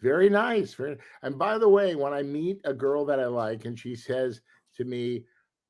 Very 0.00 0.28
nice. 0.28 0.74
Very. 0.74 0.98
And 1.22 1.38
by 1.38 1.58
the 1.58 1.68
way, 1.68 1.94
when 1.94 2.12
I 2.12 2.22
meet 2.22 2.60
a 2.64 2.74
girl 2.74 3.04
that 3.06 3.20
I 3.20 3.26
like, 3.26 3.64
and 3.64 3.78
she 3.78 3.96
says 3.96 4.42
to 4.76 4.84
me, 4.84 5.24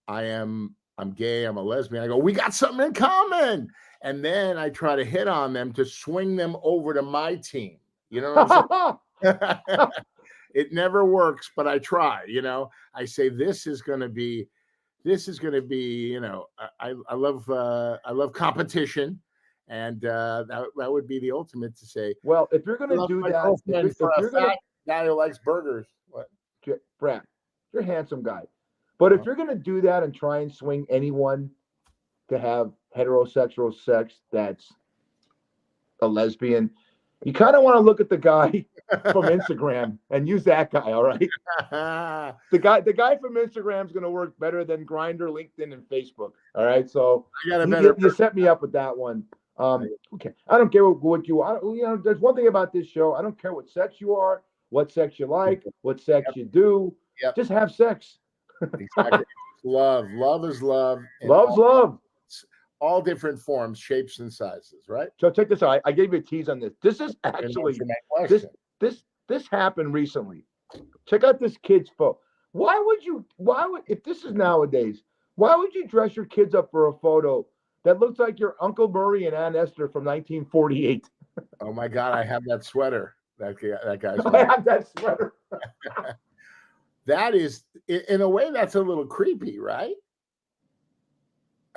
"I 0.09 0.25
am 0.25 0.75
I'm 0.99 1.13
gay. 1.13 1.45
I'm 1.45 1.57
a 1.57 1.63
lesbian," 1.63 2.03
I 2.03 2.07
go, 2.07 2.17
"We 2.17 2.33
got 2.33 2.55
something 2.55 2.87
in 2.87 2.95
common." 2.95 3.69
And 4.03 4.25
then 4.25 4.59
I 4.59 4.69
try 4.69 4.97
to 4.97 5.05
hit 5.05 5.29
on 5.29 5.53
them 5.53 5.73
to 5.73 5.85
swing 5.85 6.37
them 6.37 6.57
over 6.63 6.93
to 6.93 7.03
my 7.03 7.37
team. 7.37 7.79
You 8.11 8.21
know 8.21 8.35
what 8.35 8.69
I'm 8.73 8.99
saying? 9.23 9.89
it 10.55 10.73
never 10.73 11.05
works, 11.05 11.51
but 11.57 11.67
I 11.67 11.79
try. 11.79 12.23
You 12.27 12.43
know, 12.43 12.71
I 12.95 13.07
say 13.07 13.29
this 13.29 13.67
is 13.67 13.81
going 13.81 14.01
to 14.01 14.09
be, 14.09 14.47
this 15.05 15.27
is 15.27 15.39
going 15.39 15.55
to 15.55 15.63
be. 15.63 16.13
You 16.13 16.21
know, 16.21 16.47
I 16.79 16.95
I- 17.09 17.15
love 17.15 17.49
uh, 17.49 17.99
I 18.05 18.13
love 18.13 18.33
competition, 18.33 19.21
and 19.69 20.05
uh, 20.05 20.45
that 20.49 20.67
that 20.77 20.93
would 20.93 21.09
be 21.09 21.19
the 21.19 21.33
ultimate 21.33 21.77
to 21.79 21.87
say. 21.87 22.15
well, 22.23 22.49
if 22.53 22.67
you're 22.67 22.77
gonna 22.77 23.07
do 23.09 23.23
that, 23.23 23.57
if 23.67 23.99
you're, 23.99 24.11
if 24.17 24.21
you're 24.21 24.31
gonna 24.31 24.55
guy 24.87 25.07
who 25.07 25.13
likes 25.13 25.39
burgers. 25.39 25.87
What? 26.09 26.29
Brad, 26.99 27.23
you're 27.73 27.83
a 27.83 27.87
handsome 27.87 28.23
guy. 28.23 28.43
But 28.99 29.13
if 29.13 29.21
Uh-huh. 29.21 29.25
you're 29.27 29.37
gonna 29.37 29.55
do 29.57 29.81
that 29.83 30.03
and 30.03 30.15
try 30.15 30.39
and 30.41 30.53
swing 30.53 30.87
anyone 30.89 31.51
to 32.29 32.39
have 32.39 32.73
heterosexual 32.97 33.75
sex 33.75 34.21
that's 34.31 34.73
a 36.01 36.07
lesbian, 36.09 36.71
you 37.25 37.33
kind 37.33 37.57
of 37.57 37.63
want 37.63 37.77
to 37.77 37.81
look 37.81 38.01
at 38.01 38.09
the 38.09 38.19
guy 38.19 38.65
from 39.13 39.25
Instagram 39.25 39.99
and 40.11 40.29
use 40.29 40.45
that 40.45 40.71
guy, 40.71 40.93
all 40.93 41.03
right? 41.05 41.29
The 42.51 42.59
guy 42.59 42.81
the 42.81 42.93
guy 42.93 43.17
from 43.17 43.35
Instagram 43.37 43.87
is 43.87 43.93
gonna 43.93 44.11
work 44.11 44.39
better 44.39 44.65
than 44.65 44.87
Grindr, 44.87 45.29
LinkedIn, 45.31 45.73
and 45.73 45.83
Facebook. 45.89 46.33
All 46.55 46.65
right. 46.65 46.89
So 46.89 47.27
got 47.49 47.61
a 47.63 47.65
you, 47.65 47.71
better. 47.71 47.89
you- 47.99 48.09
you 48.09 48.11
set 48.11 48.35
me 48.35 48.47
up 48.47 48.63
with 48.63 48.73
that 48.73 48.97
one. 48.97 49.25
Um, 49.57 49.89
okay. 50.15 50.33
I 50.49 50.59
don't 50.59 50.71
care 50.73 50.85
what, 50.89 51.01
what 51.03 51.29
you 51.29 51.41
are. 51.41 51.61
You 51.63 51.83
know, 51.85 51.97
there's 51.97 52.19
one 52.19 52.35
thing 52.35 52.49
about 52.49 52.73
this 52.73 52.87
show. 52.89 53.15
I 53.15 53.23
don't 53.23 53.41
care 53.41 53.55
what 53.55 53.69
sex 53.71 54.01
you 54.01 54.15
are, 54.17 54.43
what 54.71 54.91
sex 54.91 55.19
you 55.21 55.27
like, 55.27 55.63
what 55.83 56.01
sex 56.01 56.35
you 56.35 56.45
do. 56.45 56.95
Yep. 57.23 57.37
Just 57.37 57.51
have 57.51 57.71
sex. 57.73 58.19
Exactly. 58.79 59.25
love, 59.65 60.07
love 60.11 60.45
is 60.45 60.63
love. 60.63 61.01
Love's 61.23 61.59
all, 61.59 61.81
love. 61.81 61.99
all 62.81 63.03
different 63.03 63.41
forms, 63.41 63.79
shapes, 63.79 64.19
and 64.19 64.33
sizes. 64.33 64.85
Right. 64.89 65.09
So 65.19 65.31
check 65.31 65.49
this 65.49 65.63
out. 65.63 65.81
I, 65.85 65.91
I 65.91 65.93
gave 65.93 66.13
you 66.13 66.19
a 66.19 66.23
tease 66.23 66.49
on 66.49 66.61
this. 66.61 66.73
This 66.83 67.01
is 67.01 67.17
actually 67.25 67.79
this 68.29 68.47
this 68.81 69.03
this 69.29 69.49
happened 69.49 69.93
recently. 69.95 70.45
Check 71.07 71.25
out 71.25 71.41
this 71.41 71.57
kid's 71.63 71.91
photo. 71.97 72.19
Why 72.53 72.81
would 72.85 73.05
you? 73.05 73.25
Why 73.37 73.67
would 73.67 73.83
if 73.87 74.03
this 74.05 74.25
is 74.25 74.33
nowadays? 74.33 75.03
Why 75.37 75.57
would 75.57 75.75
you 75.75 75.87
dress 75.87 76.15
your 76.15 76.27
kids 76.27 76.55
up 76.55 76.71
for 76.71 76.87
a 76.87 76.93
photo 76.93 77.45
that 77.85 77.99
looks 77.99 78.19
like 78.19 78.39
your 78.39 78.55
Uncle 78.61 78.89
Murray 78.89 79.27
and 79.27 79.35
Aunt 79.35 79.57
Esther 79.57 79.89
from 79.89 80.05
1948? 80.05 81.09
Oh 81.61 81.73
my 81.73 81.89
God, 81.89 82.15
I 82.15 82.25
have 82.25 82.45
that 82.47 82.65
sweater. 82.65 83.17
That 83.39 83.61
guy, 83.61 83.77
that 83.85 84.01
guy's. 84.01 84.21
I 84.27 84.45
have 84.45 84.65
that 84.65 84.87
sweater. 84.97 85.35
that 87.07 87.35
is, 87.35 87.65
in 87.89 88.21
a 88.21 88.29
way, 88.29 88.51
that's 88.51 88.75
a 88.77 88.81
little 88.81 89.07
creepy, 89.07 89.59
right? 89.59 89.95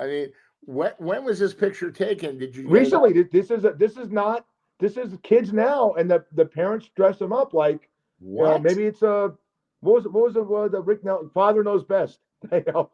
I 0.00 0.06
mean, 0.06 0.28
when 0.64 0.92
when 0.98 1.24
was 1.24 1.38
this 1.38 1.54
picture 1.54 1.90
taken? 1.90 2.38
Did 2.38 2.54
you 2.56 2.68
Recently, 2.68 3.12
th- 3.12 3.30
this 3.30 3.50
is 3.50 3.64
a, 3.64 3.72
this 3.72 3.96
is 3.96 4.10
not 4.10 4.46
this 4.78 4.96
is 4.96 5.12
kids 5.22 5.52
now, 5.52 5.92
and 5.94 6.10
the, 6.10 6.24
the 6.32 6.44
parents 6.44 6.88
dress 6.94 7.18
them 7.18 7.32
up 7.32 7.52
like 7.52 7.88
you 8.20 8.36
know, 8.36 8.42
What? 8.52 8.62
maybe 8.62 8.84
it's 8.84 9.02
a 9.02 9.32
what 9.80 9.94
was 9.94 10.06
it, 10.06 10.12
what 10.12 10.24
was 10.24 10.36
it, 10.36 10.46
what 10.46 10.72
the 10.72 10.80
Rick 10.80 11.04
Nelson 11.04 11.30
father 11.34 11.62
knows 11.64 11.84
best. 11.84 12.20
You 12.52 12.62
know, 12.72 12.90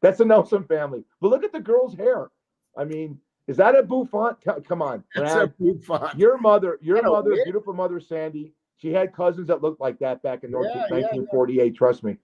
that's 0.00 0.18
a 0.18 0.24
Nelson 0.24 0.64
family. 0.64 1.04
But 1.20 1.28
look 1.28 1.44
at 1.44 1.52
the 1.52 1.60
girl's 1.60 1.94
hair. 1.94 2.30
I 2.76 2.82
mean, 2.84 3.20
is 3.46 3.56
that 3.58 3.76
a 3.76 3.82
bouffant? 3.84 4.38
Come 4.66 4.82
on, 4.82 5.04
It's 5.14 5.32
Brad. 5.32 5.42
a 5.48 5.62
bouffant. 5.62 6.18
your 6.18 6.36
mother, 6.38 6.78
your 6.82 7.00
mother, 7.02 7.36
beautiful 7.44 7.74
mother 7.74 8.00
Sandy. 8.00 8.52
She 8.78 8.92
had 8.92 9.12
cousins 9.12 9.48
that 9.48 9.60
looked 9.60 9.80
like 9.80 9.98
that 9.98 10.22
back 10.22 10.44
in 10.44 10.50
Yeah, 10.52 10.58
yeah, 10.58 10.74
yeah. 10.74 10.90
1948. 10.90 11.74
Trust 11.74 12.04
me, 12.04 12.16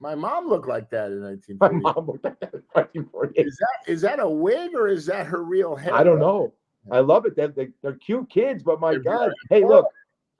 My 0.00 0.14
mom 0.14 0.46
looked 0.46 0.68
like 0.68 0.90
that 0.90 1.10
in 1.10 1.40
my 1.60 1.70
mom 1.70 2.06
looked 2.06 2.24
like 2.24 2.38
that 2.40 2.54
in 2.54 2.62
1948. 2.72 3.46
Is 3.46 3.56
that 3.56 3.92
is 3.92 4.00
that 4.02 4.20
a 4.20 4.28
wig 4.28 4.74
or 4.74 4.86
is 4.88 5.06
that 5.06 5.26
her 5.26 5.42
real 5.42 5.74
hair? 5.74 5.94
I 5.94 6.04
don't 6.04 6.20
know. 6.20 6.52
I 6.90 7.00
love 7.00 7.26
it. 7.26 7.36
They're, 7.36 7.48
they, 7.48 7.68
they're 7.82 7.96
cute 7.96 8.30
kids, 8.30 8.62
but 8.62 8.80
my 8.80 8.92
They're 8.92 9.00
God. 9.00 9.32
Hey, 9.50 9.64
look, 9.64 9.86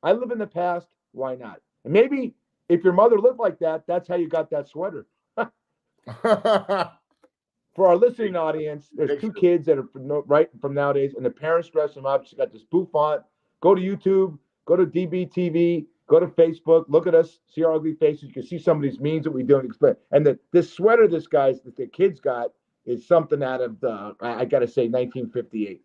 I 0.02 0.12
live 0.12 0.30
in 0.30 0.38
the 0.38 0.46
past. 0.46 0.86
Why 1.12 1.34
not? 1.34 1.60
And 1.84 1.92
maybe 1.92 2.34
if 2.68 2.84
your 2.84 2.92
mother 2.92 3.18
looked 3.18 3.40
like 3.40 3.58
that, 3.58 3.84
that's 3.86 4.08
how 4.08 4.16
you 4.16 4.28
got 4.28 4.50
that 4.50 4.68
sweater. 4.68 5.06
For 7.78 7.86
our 7.86 7.96
listening 7.96 8.34
audience, 8.34 8.88
there's 8.92 9.20
two 9.20 9.32
kids 9.32 9.66
that 9.66 9.78
are 9.78 9.86
from, 9.92 10.08
right 10.26 10.48
from 10.60 10.74
nowadays, 10.74 11.14
and 11.14 11.24
the 11.24 11.30
parents 11.30 11.68
dress 11.68 11.94
them 11.94 12.06
up. 12.06 12.26
She's 12.26 12.36
got 12.36 12.52
this 12.52 12.64
bouffant. 12.64 13.22
Go 13.60 13.74
to 13.74 13.80
YouTube, 13.80 14.36
go 14.68 14.76
to 14.76 14.84
DBTV, 14.84 15.86
go 16.06 16.20
to 16.20 16.26
Facebook, 16.26 16.84
look 16.88 17.06
at 17.06 17.14
us, 17.14 17.38
see 17.48 17.64
our 17.64 17.72
ugly 17.72 17.94
faces. 17.94 18.24
You 18.24 18.32
can 18.34 18.42
see 18.42 18.58
some 18.58 18.76
of 18.76 18.82
these 18.82 19.00
memes 19.00 19.24
that 19.24 19.30
we 19.30 19.42
do 19.42 19.56
and 19.56 19.64
explain. 19.64 19.94
And 20.12 20.26
the, 20.26 20.38
this 20.52 20.70
sweater 20.70 21.08
this 21.08 21.26
guy's 21.26 21.62
that 21.62 21.74
the 21.74 21.86
kids 21.86 22.20
got 22.20 22.50
is 22.84 23.08
something 23.08 23.42
out 23.42 23.62
of 23.62 23.80
the 23.80 24.14
I, 24.20 24.40
I 24.40 24.44
gotta 24.44 24.68
say 24.68 24.82
1958. 24.82 25.80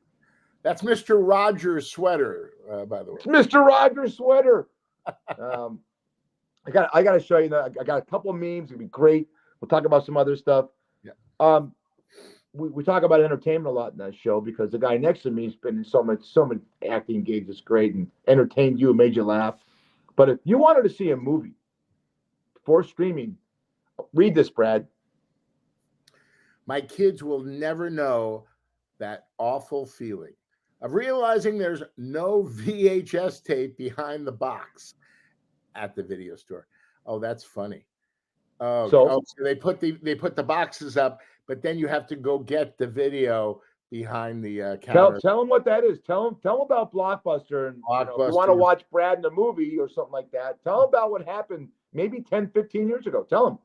That's 0.63 0.82
Mr. 0.82 1.17
Rogers' 1.26 1.89
sweater, 1.89 2.52
uh, 2.69 2.86
by 2.86 3.04
the 3.04 3.12
way. 3.12 3.17
It's 3.24 3.26
Mr. 3.26 3.65
Rogers 3.65 4.17
sweater. 4.17 4.67
um, 5.39 5.80
I 6.65 6.72
got 6.72 6.89
I 6.93 7.04
got 7.04 7.13
to 7.13 7.19
show 7.19 7.38
you 7.38 7.50
that. 7.50 7.76
I 7.80 7.84
got 7.84 7.98
a 7.98 8.06
couple 8.06 8.32
of 8.32 8.38
memes. 8.38 8.69
It'd 8.69 8.80
be 8.80 8.86
great. 8.86 9.28
We'll 9.60 9.67
talk 9.67 9.86
about 9.86 10.06
some 10.06 10.15
other 10.15 10.36
stuff. 10.36 10.67
Yeah. 11.04 11.12
Um, 11.39 11.74
we, 12.54 12.70
we 12.70 12.84
talk 12.84 13.04
about 13.04 13.22
entertainment 13.22 13.68
a 13.68 13.72
lot 13.72 13.92
in 13.94 13.98
that 13.98 14.16
show 14.16 14.39
because 14.39 14.72
the 14.72 14.78
guy 14.78 14.98
next 14.98 15.22
to 15.24 15.32
me 15.32 15.46
has 15.46 15.56
been 15.56 15.78
in 15.78 15.84
so 15.84 16.04
much 16.04 16.24
so 16.24 16.46
many 16.46 16.62
acting 16.89 17.24
gigs. 17.24 17.50
It's 17.50 17.62
great 17.62 17.94
and 17.96 18.08
entertained 18.28 18.80
you 18.80 18.89
and 18.89 18.98
made 18.98 19.16
you 19.16 19.24
laugh. 19.24 19.56
But 20.16 20.30
if 20.30 20.39
you 20.44 20.58
wanted 20.58 20.84
to 20.84 20.89
see 20.96 21.10
a 21.12 21.18
movie 21.18 21.56
for 22.63 22.84
streaming, 22.84 23.38
read 24.13 24.36
this, 24.36 24.50
Brad. 24.50 24.88
My 26.66 26.80
kids 26.80 27.22
will 27.24 27.42
never 27.44 27.89
know 27.89 28.46
that 29.00 29.26
awful 29.38 29.86
feeling 29.86 30.34
of 30.82 30.94
realizing 30.94 31.58
there's 31.58 31.84
no 31.98 32.44
VHS 32.52 33.44
tape 33.44 33.78
behind 33.78 34.26
the 34.28 34.32
box 34.32 34.94
at 35.76 35.96
the 35.96 36.04
video 36.04 36.36
store. 36.36 36.68
Oh, 37.06 37.20
that's 37.20 37.44
funny. 37.44 37.86
Oh, 38.60 38.89
So- 38.89 39.10
oh, 39.10 39.24
so 39.26 39.44
they 39.44 39.56
put 39.56 39.80
the 39.80 39.98
they 40.04 40.16
put 40.16 40.36
the 40.36 40.44
boxes 40.44 40.96
up, 40.96 41.20
but 41.47 41.62
then 41.62 41.77
you 41.77 41.88
have 41.88 42.08
to 42.08 42.15
go 42.15 42.39
get 42.39 42.77
the 42.77 42.88
video 42.88 43.62
behind 43.89 44.43
the 44.43 44.62
uh, 44.62 44.77
counter. 44.77 45.19
tell 45.21 45.39
them 45.39 45.50
what 45.50 45.65
that 45.65 45.83
is. 45.83 46.00
Tell 46.02 46.23
them 46.25 46.39
tell 46.41 46.58
them 46.58 46.65
about 46.65 46.91
Blockbuster 46.94 47.67
and 47.69 47.77
you 47.77 47.83
know, 48.06 48.17
you 48.29 48.35
want 48.35 48.50
to 48.50 48.54
watch 48.62 48.83
Brad 48.91 49.19
in 49.19 49.25
a 49.25 49.29
movie 49.31 49.77
or 49.77 49.87
something 49.87 50.12
like 50.13 50.31
that. 50.31 50.63
Tell 50.63 50.81
them 50.81 50.89
about 50.89 51.12
what 51.12 51.25
happened 51.25 51.69
maybe 51.94 52.21
10, 52.21 52.50
15 52.50 52.87
years 52.87 53.06
ago. 53.06 53.23
Tell 53.23 53.46
them. 53.46 53.60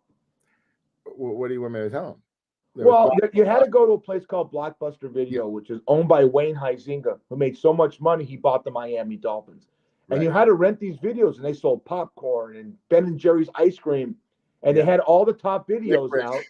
Wh- 1.05 1.19
What 1.39 1.49
do 1.49 1.55
you 1.55 1.63
want 1.63 1.75
me 1.75 1.81
to 1.81 1.91
tell 1.91 2.13
them? 2.13 2.23
There 2.77 2.87
Well, 2.87 3.11
you- 3.33 3.45
had 3.45 3.61
to 3.65 3.71
go 3.71 3.87
to 3.87 3.93
a 3.93 3.99
place 3.99 4.27
called 4.27 4.53
Blockbuster 4.53 5.11
Video, 5.11 5.49
which 5.49 5.71
is 5.71 5.81
owned 5.89 6.09
by 6.09 6.25
Wayne 6.25 6.55
Huizenga, 6.55 7.19
who 7.29 7.37
made 7.37 7.57
so 7.57 7.73
much 7.73 8.01
money 8.01 8.25
he 8.25 8.37
bought 8.37 8.65
the 8.65 8.71
Miami 8.71 9.17
Dolphins. 9.17 9.67
And 10.11 10.23
you 10.23 10.31
had 10.31 10.45
to 10.47 10.55
rent 10.55 10.79
these 10.81 10.97
videos, 10.99 11.37
and 11.37 11.45
they 11.45 11.53
sold 11.53 11.85
popcorn 11.85 12.57
and 12.57 12.77
Ben 12.89 13.05
and 13.05 13.19
Jerry's 13.19 13.49
ice 13.55 13.79
cream, 13.79 14.17
and 14.63 14.77
they 14.77 14.83
had 14.85 15.01
all 15.01 15.25
the 15.25 15.33
top 15.35 15.69
videos 15.69 16.09
out 16.23 16.43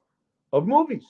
of 0.53 0.67
movies. 0.67 1.05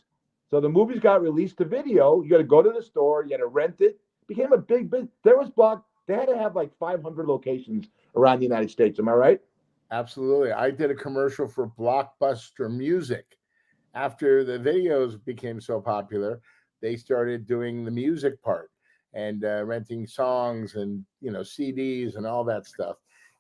So 0.51 0.61
the 0.61 0.69
movies 0.69 1.01
got 1.01 1.23
released 1.23 1.59
to 1.59 1.65
video. 1.65 2.23
You 2.23 2.31
got 2.31 2.39
to 2.39 2.45
go 2.45 2.63
to 2.63 2.71
the 2.71 2.83
store, 2.83 3.25
you 3.25 3.33
had 3.33 3.39
to 3.39 3.47
rent 3.47 3.81
it. 3.81 4.01
Became 4.27 4.53
a 4.53 4.59
big 4.59 4.91
bit. 4.91 5.09
There 5.25 5.39
was 5.39 5.51
block. 5.51 5.85
They 6.07 6.15
had 6.15 6.29
to 6.29 6.39
have 6.39 6.57
like 6.57 6.77
500 6.79 7.27
locations 7.27 7.89
around 8.17 8.39
the 8.39 8.45
United 8.45 8.71
States. 8.71 8.99
Am 8.99 9.09
I 9.09 9.13
right? 9.13 9.41
Absolutely. 9.91 10.53
I 10.53 10.71
did 10.71 10.91
a 10.91 10.95
commercial 10.95 11.47
for 11.47 11.69
Blockbuster 11.79 12.71
Music. 12.71 13.39
After 13.95 14.45
the 14.45 14.59
videos 14.59 15.23
became 15.25 15.61
so 15.61 15.81
popular, 15.81 16.41
they 16.81 16.97
started 16.97 17.47
doing 17.47 17.85
the 17.85 17.91
music 17.91 18.43
part 18.43 18.71
and 19.15 19.45
uh, 19.45 19.65
renting 19.65 20.07
songs 20.07 20.75
and 20.75 21.05
you 21.21 21.31
know 21.31 21.41
CDs 21.41 22.17
and 22.17 22.27
all 22.27 22.45
that 22.45 22.67
stuff. 22.67 22.97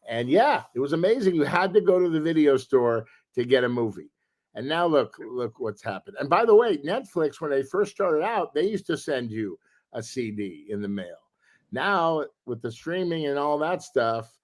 And 0.08 0.28
yeah, 0.28 0.62
it 0.74 0.80
was 0.80 0.94
amazing. 0.94 1.34
You 1.34 1.44
had 1.44 1.74
to 1.74 1.80
go 1.82 1.98
to 1.98 2.08
the 2.08 2.20
video 2.20 2.56
store 2.56 3.06
to 3.34 3.44
get 3.44 3.64
a 3.64 3.68
movie. 3.68 4.10
And 4.58 4.68
now 4.68 4.86
look, 4.86 5.16
look 5.20 5.60
what's 5.60 5.84
happened. 5.84 6.16
And 6.18 6.28
by 6.28 6.44
the 6.44 6.54
way, 6.54 6.78
Netflix, 6.78 7.40
when 7.40 7.52
they 7.52 7.62
first 7.62 7.92
started 7.94 8.24
out, 8.24 8.52
they 8.52 8.66
used 8.66 8.86
to 8.88 8.96
send 8.96 9.30
you 9.30 9.56
a 9.92 10.02
CD 10.02 10.66
in 10.68 10.82
the 10.82 10.88
mail. 10.88 11.16
Now 11.70 12.24
with 12.44 12.60
the 12.60 12.72
streaming 12.72 13.26
and 13.26 13.38
all 13.38 13.56
that 13.58 13.82
stuff, 13.82 14.36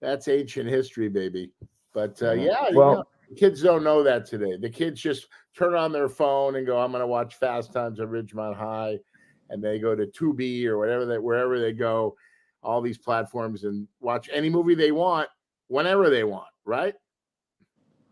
that's 0.00 0.26
ancient 0.26 0.68
history, 0.68 1.08
baby. 1.08 1.52
But 1.94 2.20
uh, 2.20 2.32
yeah, 2.32 2.70
Well- 2.72 2.90
you 2.90 2.96
know, 2.96 3.04
kids 3.36 3.62
don't 3.62 3.84
know 3.84 4.02
that 4.02 4.26
today. 4.26 4.56
The 4.56 4.68
kids 4.68 5.00
just 5.00 5.28
turn 5.56 5.76
on 5.76 5.92
their 5.92 6.08
phone 6.08 6.56
and 6.56 6.66
go, 6.66 6.76
"I'm 6.78 6.90
going 6.90 7.00
to 7.00 7.06
watch 7.06 7.36
Fast 7.36 7.72
Times 7.72 8.00
at 8.00 8.08
Ridgemont 8.08 8.56
High," 8.56 8.98
and 9.48 9.62
they 9.62 9.78
go 9.78 9.94
to 9.94 10.06
Tubi 10.08 10.64
or 10.66 10.76
whatever 10.76 11.06
they 11.06 11.18
wherever 11.18 11.60
they 11.60 11.72
go, 11.72 12.16
all 12.64 12.80
these 12.82 12.98
platforms 12.98 13.62
and 13.62 13.86
watch 14.00 14.28
any 14.32 14.50
movie 14.50 14.74
they 14.74 14.90
want 14.90 15.28
whenever 15.68 16.10
they 16.10 16.24
want. 16.24 16.48
Right? 16.64 16.94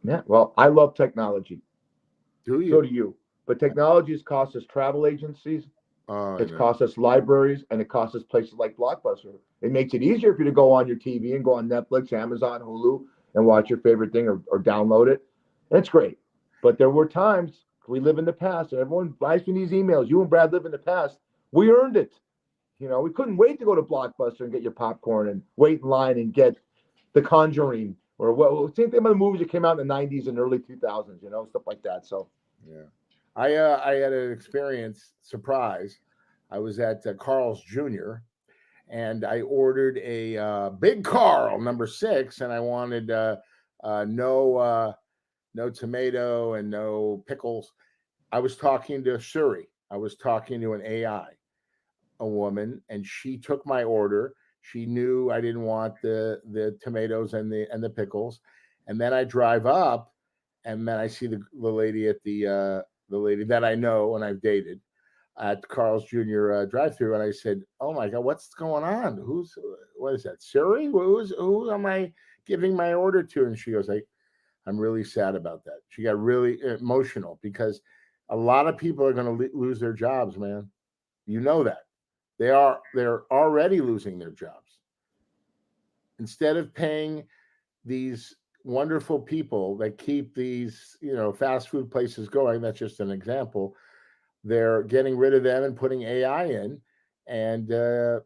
Yeah. 0.02 0.22
Well, 0.26 0.54
I 0.56 0.68
love 0.68 0.94
technology. 0.94 1.60
Do 2.44 2.60
you? 2.60 2.72
So 2.72 2.82
do 2.82 2.88
you. 2.88 3.16
But 3.46 3.58
technology 3.58 4.12
has 4.12 4.22
cost 4.22 4.56
us 4.56 4.64
travel 4.70 5.06
agencies, 5.06 5.64
Oh, 6.12 6.34
it's 6.38 6.50
cost 6.50 6.82
us 6.82 6.98
libraries, 6.98 7.62
and 7.70 7.80
it 7.80 7.88
costs 7.88 8.16
us 8.16 8.24
places 8.24 8.54
like 8.54 8.76
Blockbuster. 8.76 9.32
It 9.62 9.70
makes 9.70 9.94
it 9.94 10.02
easier 10.02 10.34
for 10.34 10.40
you 10.40 10.46
to 10.46 10.52
go 10.52 10.72
on 10.72 10.88
your 10.88 10.96
TV 10.96 11.36
and 11.36 11.44
go 11.44 11.54
on 11.54 11.68
Netflix, 11.68 12.12
Amazon, 12.12 12.60
Hulu, 12.62 13.04
and 13.36 13.46
watch 13.46 13.70
your 13.70 13.78
favorite 13.78 14.12
thing 14.12 14.26
or, 14.26 14.42
or 14.48 14.58
download 14.58 15.06
it. 15.08 15.22
It's 15.70 15.88
great. 15.88 16.18
But 16.64 16.78
there 16.78 16.90
were 16.90 17.06
times 17.06 17.64
we 17.86 18.00
live 18.00 18.18
in 18.18 18.24
the 18.24 18.32
past, 18.32 18.72
and 18.72 18.80
everyone 18.80 19.14
buys 19.20 19.46
me 19.46 19.54
these 19.54 19.70
emails. 19.70 20.08
You 20.08 20.20
and 20.20 20.28
Brad 20.28 20.52
live 20.52 20.64
in 20.64 20.72
the 20.72 20.78
past. 20.78 21.20
We 21.52 21.70
earned 21.70 21.96
it. 21.96 22.14
You 22.80 22.88
know, 22.88 23.00
we 23.00 23.12
couldn't 23.12 23.36
wait 23.36 23.60
to 23.60 23.64
go 23.64 23.76
to 23.76 23.82
Blockbuster 23.82 24.40
and 24.40 24.52
get 24.52 24.62
your 24.62 24.72
popcorn 24.72 25.28
and 25.28 25.42
wait 25.56 25.80
in 25.80 25.88
line 25.88 26.18
and 26.18 26.34
get 26.34 26.56
The 27.12 27.22
Conjuring 27.22 27.94
or 28.20 28.34
what 28.34 28.76
same 28.76 28.90
thing 28.90 28.98
about 28.98 29.08
the 29.08 29.14
movies 29.14 29.40
that 29.40 29.50
came 29.50 29.64
out 29.64 29.80
in 29.80 29.88
the 29.88 29.94
90s 29.94 30.28
and 30.28 30.38
early 30.38 30.58
2000s, 30.58 31.22
you 31.22 31.30
know, 31.30 31.46
stuff 31.46 31.62
like 31.66 31.82
that. 31.82 32.04
So, 32.04 32.28
Yeah. 32.68 32.82
I 33.34 33.54
uh, 33.54 33.80
I 33.82 33.94
had 33.94 34.12
an 34.12 34.30
experience 34.30 35.14
surprise. 35.22 36.00
I 36.50 36.58
was 36.58 36.78
at 36.80 37.06
uh, 37.06 37.14
Carl's 37.14 37.62
Jr. 37.62 38.16
and 38.88 39.24
I 39.24 39.40
ordered 39.40 39.98
a 39.98 40.36
uh, 40.36 40.70
big 40.70 41.02
Carl 41.02 41.60
number 41.60 41.86
six, 41.86 42.42
and 42.42 42.52
I 42.52 42.60
wanted 42.60 43.10
uh, 43.10 43.36
uh, 43.82 44.04
no 44.06 44.56
uh, 44.56 44.92
no 45.54 45.70
tomato 45.70 46.54
and 46.54 46.68
no 46.68 47.24
pickles. 47.26 47.72
I 48.32 48.40
was 48.40 48.56
talking 48.56 49.02
to 49.04 49.18
Siri. 49.18 49.68
I 49.90 49.96
was 49.96 50.16
talking 50.16 50.60
to 50.60 50.74
an 50.74 50.82
AI, 50.84 51.28
a 52.18 52.26
woman, 52.26 52.82
and 52.90 53.06
she 53.06 53.38
took 53.38 53.64
my 53.64 53.82
order. 53.82 54.34
She 54.62 54.86
knew 54.86 55.30
I 55.30 55.40
didn't 55.40 55.62
want 55.62 55.94
the 56.02 56.40
the 56.52 56.78
tomatoes 56.82 57.34
and 57.34 57.50
the 57.50 57.66
and 57.72 57.82
the 57.82 57.90
pickles, 57.90 58.40
and 58.86 59.00
then 59.00 59.12
I 59.12 59.24
drive 59.24 59.66
up, 59.66 60.12
and 60.64 60.86
then 60.86 60.98
I 60.98 61.06
see 61.06 61.26
the 61.26 61.40
the 61.60 61.70
lady 61.70 62.08
at 62.08 62.22
the 62.24 62.46
uh, 62.46 62.82
the 63.08 63.18
lady 63.18 63.44
that 63.44 63.64
I 63.64 63.74
know 63.74 64.14
and 64.16 64.24
I've 64.24 64.40
dated 64.40 64.80
at 65.38 65.66
Carl's 65.68 66.04
Jr. 66.04 66.52
Uh, 66.52 66.64
drive-through, 66.66 67.14
and 67.14 67.22
I 67.22 67.30
said, 67.30 67.62
"Oh 67.80 67.92
my 67.92 68.08
God, 68.08 68.20
what's 68.20 68.48
going 68.48 68.84
on? 68.84 69.16
Who's 69.16 69.56
what 69.96 70.14
is 70.14 70.22
that? 70.24 70.42
Siri? 70.42 70.86
Who's 70.86 71.30
who 71.30 71.70
am 71.72 71.86
I 71.86 72.12
giving 72.46 72.76
my 72.76 72.92
order 72.92 73.22
to?" 73.22 73.46
And 73.46 73.58
she 73.58 73.72
goes, 73.72 73.88
"Like, 73.88 74.06
I'm 74.66 74.78
really 74.78 75.04
sad 75.04 75.34
about 75.34 75.64
that." 75.64 75.80
She 75.88 76.02
got 76.02 76.18
really 76.18 76.60
emotional 76.60 77.38
because 77.42 77.80
a 78.28 78.36
lot 78.36 78.66
of 78.66 78.76
people 78.76 79.04
are 79.06 79.12
going 79.12 79.26
to 79.26 79.44
lo- 79.44 79.66
lose 79.66 79.80
their 79.80 79.92
jobs, 79.92 80.36
man. 80.36 80.70
You 81.26 81.40
know 81.40 81.64
that 81.64 81.84
they 82.40 82.50
are 82.50 82.80
they're 82.94 83.22
already 83.30 83.80
losing 83.80 84.18
their 84.18 84.32
jobs. 84.32 84.78
Instead 86.18 86.56
of 86.56 86.74
paying 86.74 87.22
these 87.84 88.34
wonderful 88.64 89.20
people 89.20 89.76
that 89.76 89.98
keep 89.98 90.34
these 90.34 90.96
you 91.00 91.14
know 91.14 91.32
fast 91.32 91.68
food 91.68 91.90
places 91.90 92.28
going 92.28 92.60
that's 92.60 92.78
just 92.78 93.00
an 93.00 93.10
example 93.10 93.74
they're 94.44 94.82
getting 94.82 95.16
rid 95.16 95.32
of 95.32 95.42
them 95.42 95.64
and 95.64 95.74
putting 95.74 96.02
ai 96.02 96.44
in 96.44 96.78
and 97.26 97.72
uh, 97.72 98.20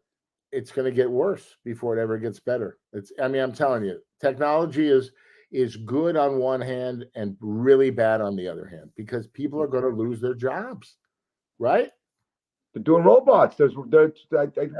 it's 0.51 0.71
going 0.71 0.83
to 0.83 0.95
get 0.95 1.09
worse 1.09 1.55
before 1.63 1.97
it 1.97 2.01
ever 2.01 2.17
gets 2.17 2.37
better 2.41 2.77
it's 2.91 3.13
i 3.23 3.29
mean 3.29 3.41
i'm 3.41 3.53
telling 3.53 3.85
you 3.85 3.97
technology 4.19 4.89
is 4.89 5.11
is 5.53 5.77
good 5.77 6.17
on 6.17 6.37
one 6.37 6.59
hand 6.59 7.05
and 7.15 7.37
really 7.39 7.89
bad 7.89 8.19
on 8.19 8.35
the 8.35 8.45
other 8.47 8.65
hand 8.65 8.89
because 8.97 9.27
people 9.27 9.61
are 9.61 9.67
going 9.67 9.83
to 9.83 9.89
lose 9.89 10.19
their 10.19 10.35
jobs 10.35 10.97
right 11.59 11.91
they're 12.75 12.83
doing 12.83 13.05
robots. 13.05 13.55
There's 13.55 13.73
there's 13.87 14.27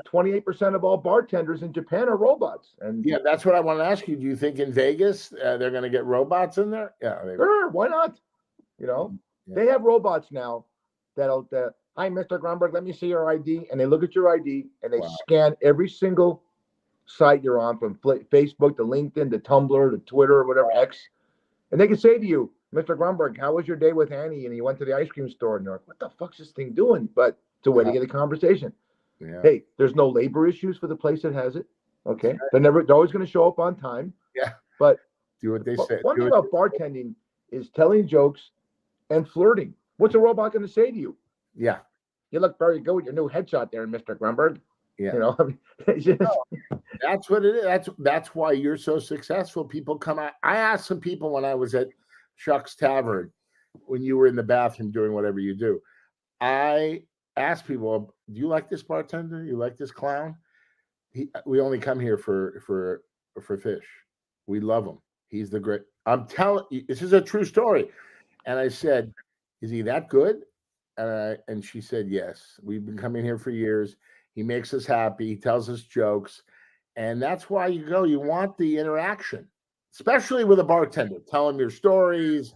twenty 0.04 0.34
eight 0.34 0.46
percent 0.46 0.76
of 0.76 0.84
all 0.84 0.98
bartenders 0.98 1.64
in 1.64 1.72
Japan 1.72 2.10
are 2.10 2.18
robots, 2.18 2.76
and 2.82 3.04
yeah 3.06 3.18
that's 3.24 3.46
what 3.46 3.56
i 3.56 3.60
want 3.62 3.80
to 3.80 3.86
ask 3.86 4.06
you 4.08 4.18
do 4.18 4.24
you 4.24 4.36
think 4.36 4.60
in 4.60 4.72
vegas 4.74 5.32
uh, 5.44 5.56
they're 5.56 5.72
going 5.72 5.84
to 5.84 5.90
get 5.90 6.04
robots 6.04 6.58
in 6.58 6.70
there 6.70 6.94
yeah 7.02 7.20
they, 7.26 7.36
sure, 7.38 7.70
why 7.70 7.88
not? 7.88 8.20
You 8.78 8.88
know, 8.88 9.18
Yeah. 9.48 9.56
they 9.56 9.68
have 9.68 9.84
robots 9.84 10.28
now 10.32 10.66
that'll 11.16 11.44
that. 11.52 11.74
Hi, 11.98 12.10
Mr. 12.10 12.38
Grunberg, 12.38 12.74
let 12.74 12.84
me 12.84 12.92
see 12.92 13.08
your 13.08 13.32
ID, 13.32 13.68
and 13.72 13.80
they 13.80 13.86
look 13.86 14.04
at 14.04 14.14
your 14.14 14.28
ID 14.36 14.66
and 14.84 14.92
they 14.92 14.98
Wow. 15.00 15.16
scan 15.22 15.56
every 15.62 15.88
single 15.88 16.44
site 17.06 17.42
you're 17.42 17.62
on, 17.62 17.78
from 17.80 17.96
Facebook 17.96 18.76
to 18.76 18.84
LinkedIn 18.84 19.32
to 19.32 19.40
Tumblr 19.40 19.92
to 19.92 19.98
Twitter 20.00 20.34
or 20.36 20.46
whatever 20.46 20.70
X, 20.74 20.98
and 21.72 21.80
they 21.80 21.88
can 21.88 21.96
say 21.96 22.18
to 22.18 22.26
you, 22.26 22.52
Mr. 22.74 22.98
Grunberg, 22.98 23.40
how 23.40 23.54
was 23.54 23.66
your 23.66 23.78
day 23.78 23.94
with 23.94 24.12
Annie? 24.12 24.44
And 24.44 24.54
he 24.54 24.60
went 24.60 24.78
to 24.80 24.84
the 24.86 24.94
ice 24.94 25.08
cream 25.08 25.30
store, 25.30 25.56
and 25.56 25.66
they're 25.66 25.74
like, 25.76 25.88
what 25.88 26.00
the 26.00 26.10
fuck's 26.20 26.40
this 26.40 26.52
thing 26.52 26.74
doing? 26.74 27.08
But 27.16 27.38
it's 27.66 27.68
a 27.68 27.72
way 27.72 27.84
to 27.84 27.92
get 27.92 28.04
a 28.04 28.08
conversation. 28.08 28.72
yeah 29.20 29.42
hey, 29.42 29.64
there's 29.78 29.96
no 29.96 30.08
labor 30.08 30.48
issues 30.48 30.78
for 30.78 30.86
the 30.86 30.96
place 30.96 31.24
that 31.24 31.34
has 31.34 31.56
it. 31.56 31.66
Okay, 32.06 32.38
they're 32.52 32.62
never 32.62 32.84
they're 32.84 32.96
always 32.96 33.12
going 33.12 33.26
to 33.26 33.32
show 33.32 33.48
up 33.48 33.58
on 33.58 33.76
time. 33.76 34.14
Yeah, 34.36 34.52
but 34.80 35.00
do 35.42 35.52
what 35.54 35.66
they 35.66 35.76
say 35.76 36.00
one 36.04 36.16
do 36.16 36.22
thing 36.22 36.28
about 36.28 36.52
bartending 36.52 37.16
is 37.52 37.70
telling 37.70 38.08
jokes 38.08 38.52
and 39.10 39.28
flirting. 39.28 39.74
What's 39.98 40.14
a 40.14 40.20
robot 40.20 40.54
going 40.54 40.66
to 40.66 40.72
say 40.72 40.92
to 40.92 40.98
you? 40.98 41.18
yeah 41.56 41.78
You 42.30 42.40
look 42.40 42.60
very 42.60 42.80
good 42.80 42.94
with 42.94 43.06
your 43.06 43.16
new 43.16 43.30
headshot 43.30 43.72
there, 43.72 43.88
Mr. 43.88 44.16
Grunberg. 44.16 44.60
Yeah. 45.00 45.14
You 45.14 45.20
know, 45.20 45.36
I 45.40 45.44
mean, 45.44 45.60
it's 45.88 46.06
just, 46.06 46.22
That's 47.02 47.30
what 47.30 47.44
it 47.46 47.56
is. 47.56 47.64
That's 47.64 47.90
that's 47.98 48.36
why 48.36 48.52
you're 48.52 48.78
so 48.78 49.00
successful. 49.00 49.66
People 49.66 49.98
come 49.98 50.20
out. 50.20 50.34
I 50.44 50.58
asked 50.58 50.86
some 50.86 51.00
people 51.00 51.32
when 51.32 51.46
I 51.46 51.56
was 51.56 51.74
at 51.74 51.88
Chuck's 52.38 52.76
Tavern, 52.76 53.32
when 53.88 54.04
you 54.04 54.18
were 54.18 54.28
in 54.28 54.36
the 54.36 54.44
bathroom 54.44 54.92
doing 54.92 55.14
whatever 55.14 55.40
you 55.40 55.56
do. 55.56 55.82
I 56.42 57.04
asked 57.38 57.68
people, 57.68 57.90
oh, 57.90 58.14
"Do 58.32 58.40
you 58.40 58.48
like 58.48 58.70
this 58.70 58.84
bartender? 58.84 59.44
You 59.44 59.58
like 59.58 59.78
this 59.78 59.92
clown?" 59.92 60.36
He, 61.12 61.30
uh, 61.36 61.42
we 61.46 61.60
only 61.62 61.80
come 61.80 62.00
here 62.00 62.18
for 62.18 62.62
for 62.66 63.02
for 63.42 63.58
fish. 63.58 63.86
We 64.48 64.60
love 64.60 64.86
him. 64.86 65.00
He's 65.28 65.50
the 65.50 65.60
great. 65.60 65.82
I'm 66.06 66.28
telling 66.28 66.66
you, 66.70 66.84
this 66.88 67.02
is 67.02 67.14
a 67.14 67.22
true 67.22 67.46
story. 67.46 67.90
And 68.46 68.60
I 68.60 68.68
said, 68.68 69.14
"Is 69.62 69.72
he 69.72 69.82
that 69.84 70.10
good?" 70.10 70.44
And 70.98 71.10
I, 71.10 71.38
and 71.48 71.64
she 71.64 71.82
said, 71.82 72.08
"Yes. 72.10 72.60
We've 72.64 72.86
been 72.86 72.98
coming 72.98 73.24
here 73.24 73.38
for 73.38 73.52
years. 73.52 73.98
He 74.34 74.44
makes 74.44 74.74
us 74.74 74.86
happy. 74.86 75.28
He 75.28 75.36
tells 75.36 75.70
us 75.70 75.82
jokes." 75.82 76.44
And 76.96 77.22
that's 77.22 77.50
why 77.50 77.68
you 77.68 77.86
go. 77.86 78.04
You 78.04 78.22
want 78.22 78.58
the 78.58 78.78
interaction, 78.78 79.48
especially 79.94 80.46
with 80.46 80.60
a 80.60 80.64
bartender. 80.64 81.20
Tell 81.28 81.50
him 81.50 81.60
your 81.60 81.70
stories. 81.70 82.54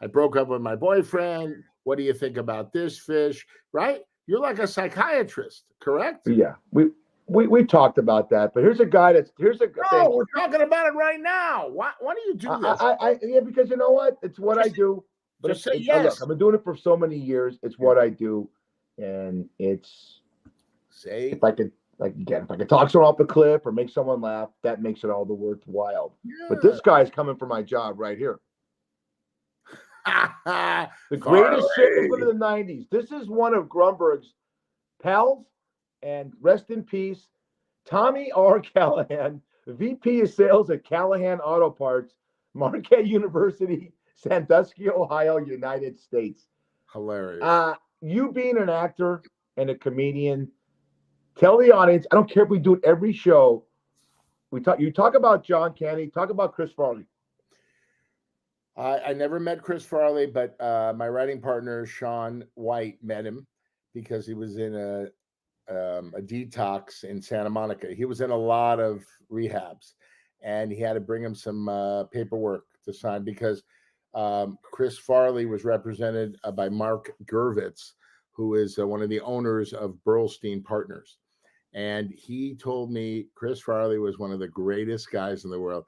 I 0.00 0.06
broke 0.06 0.36
up 0.36 0.48
with 0.48 0.62
my 0.62 0.76
boyfriend. 0.76 1.64
What 1.84 1.98
do 1.98 2.04
you 2.04 2.12
think 2.14 2.36
about 2.36 2.72
this 2.72 2.98
fish? 2.98 3.44
Right? 3.72 4.02
You're 4.30 4.38
like 4.38 4.60
a 4.60 4.66
psychiatrist, 4.66 5.64
correct? 5.80 6.28
yeah, 6.28 6.54
we 6.70 6.90
we 7.26 7.48
we 7.48 7.64
talked 7.64 7.98
about 7.98 8.30
that. 8.30 8.54
But 8.54 8.62
here's 8.62 8.78
a 8.78 8.86
guy 8.86 9.12
that's 9.12 9.32
here's 9.36 9.60
a 9.60 9.66
No, 9.66 9.82
thank 9.90 10.10
we're 10.10 10.24
talking 10.36 10.62
about 10.62 10.86
it 10.86 10.94
right 10.94 11.18
now. 11.20 11.68
Why, 11.68 11.90
why 11.98 12.14
do 12.14 12.20
you 12.28 12.34
do 12.36 12.48
I, 12.48 12.60
this? 12.60 12.80
I, 12.80 12.92
I 12.92 13.18
yeah, 13.22 13.40
because 13.40 13.70
you 13.70 13.76
know 13.76 13.90
what? 13.90 14.18
It's 14.22 14.38
what 14.38 14.64
I 14.64 14.68
do. 14.68 15.02
But 15.40 15.48
just 15.48 15.64
say 15.64 15.78
yes. 15.78 16.04
look, 16.04 16.22
I've 16.22 16.28
been 16.28 16.38
doing 16.38 16.54
it 16.54 16.62
for 16.62 16.76
so 16.76 16.96
many 16.96 17.16
years. 17.16 17.58
It's 17.64 17.76
what 17.76 17.98
I 17.98 18.08
do, 18.08 18.48
and 18.98 19.48
it's 19.58 20.20
Say, 20.90 21.32
if 21.32 21.42
I 21.42 21.50
could 21.50 21.72
like 21.98 22.14
again, 22.14 22.44
if 22.44 22.52
I 22.52 22.56
could 22.56 22.68
talk 22.68 22.88
someone 22.88 23.08
off 23.08 23.16
the 23.16 23.24
cliff 23.24 23.62
or 23.64 23.72
make 23.72 23.90
someone 23.90 24.20
laugh, 24.20 24.50
that 24.62 24.80
makes 24.80 25.02
it 25.02 25.10
all 25.10 25.24
the 25.24 25.34
worthwhile. 25.34 26.14
But 26.48 26.62
this 26.62 26.80
guy's 26.80 27.10
coming 27.10 27.34
for 27.34 27.46
my 27.46 27.62
job 27.62 27.98
right 27.98 28.16
here. 28.16 28.38
The 31.10 31.16
greatest 31.16 31.68
salesman 31.76 32.22
of 32.22 32.28
the 32.28 32.44
'90s. 32.44 32.88
This 32.90 33.12
is 33.12 33.28
one 33.28 33.54
of 33.54 33.66
Grunberg's 33.66 34.34
pals, 35.02 35.46
and 36.02 36.32
rest 36.40 36.70
in 36.70 36.82
peace, 36.82 37.28
Tommy 37.84 38.30
R. 38.36 38.60
Callahan, 38.60 39.40
VP 39.66 40.20
of 40.22 40.30
Sales 40.30 40.70
at 40.70 40.84
Callahan 40.84 41.40
Auto 41.40 41.70
Parts, 41.70 42.14
Marquette 42.54 43.06
University, 43.06 43.92
Sandusky, 44.14 44.90
Ohio, 44.90 45.38
United 45.38 45.98
States. 45.98 46.46
hilarious. 46.92 47.42
Uh, 47.42 47.74
you 48.00 48.32
being 48.32 48.58
an 48.58 48.68
actor 48.68 49.22
and 49.56 49.70
a 49.70 49.74
comedian, 49.74 50.50
tell 51.36 51.58
the 51.58 51.70
audience. 51.70 52.06
I 52.10 52.14
don't 52.14 52.30
care 52.30 52.44
if 52.44 52.48
we 52.48 52.58
do 52.58 52.74
it 52.74 52.80
every 52.84 53.12
show. 53.12 53.64
We 54.50 54.60
talk. 54.60 54.80
You 54.80 54.90
talk 54.90 55.14
about 55.14 55.44
John 55.44 55.74
Candy. 55.74 56.08
Talk 56.08 56.30
about 56.30 56.54
Chris 56.54 56.72
Farley. 56.72 57.04
I, 58.80 59.10
I 59.10 59.12
never 59.12 59.38
met 59.38 59.62
Chris 59.62 59.84
Farley, 59.84 60.26
but 60.26 60.56
uh, 60.60 60.92
my 60.96 61.08
writing 61.08 61.40
partner 61.40 61.86
Sean 61.86 62.44
White 62.54 62.98
met 63.02 63.26
him, 63.26 63.46
because 63.94 64.26
he 64.26 64.34
was 64.34 64.56
in 64.56 64.74
a 64.74 65.06
um, 65.70 66.12
a 66.16 66.20
detox 66.20 67.04
in 67.04 67.22
Santa 67.22 67.50
Monica. 67.50 67.94
He 67.94 68.04
was 68.04 68.20
in 68.20 68.30
a 68.30 68.36
lot 68.36 68.80
of 68.80 69.04
rehabs, 69.30 69.92
and 70.42 70.72
he 70.72 70.80
had 70.80 70.94
to 70.94 71.00
bring 71.00 71.22
him 71.22 71.34
some 71.34 71.68
uh, 71.68 72.04
paperwork 72.04 72.64
to 72.84 72.92
sign 72.92 73.22
because 73.22 73.62
um, 74.14 74.58
Chris 74.62 74.98
Farley 74.98 75.46
was 75.46 75.64
represented 75.64 76.36
uh, 76.42 76.50
by 76.50 76.68
Marc 76.68 77.12
Gurvitz, 77.24 77.92
who 78.32 78.54
is 78.54 78.78
uh, 78.78 78.86
one 78.86 79.02
of 79.02 79.08
the 79.08 79.20
owners 79.20 79.72
of 79.72 79.98
Brillstein 80.04 80.64
Partners. 80.64 81.18
And 81.72 82.10
he 82.10 82.56
told 82.56 82.90
me 82.90 83.26
Chris 83.36 83.60
Farley 83.60 83.98
was 83.98 84.18
one 84.18 84.32
of 84.32 84.40
the 84.40 84.48
greatest 84.48 85.12
guys 85.12 85.44
in 85.44 85.50
the 85.50 85.60
world. 85.60 85.84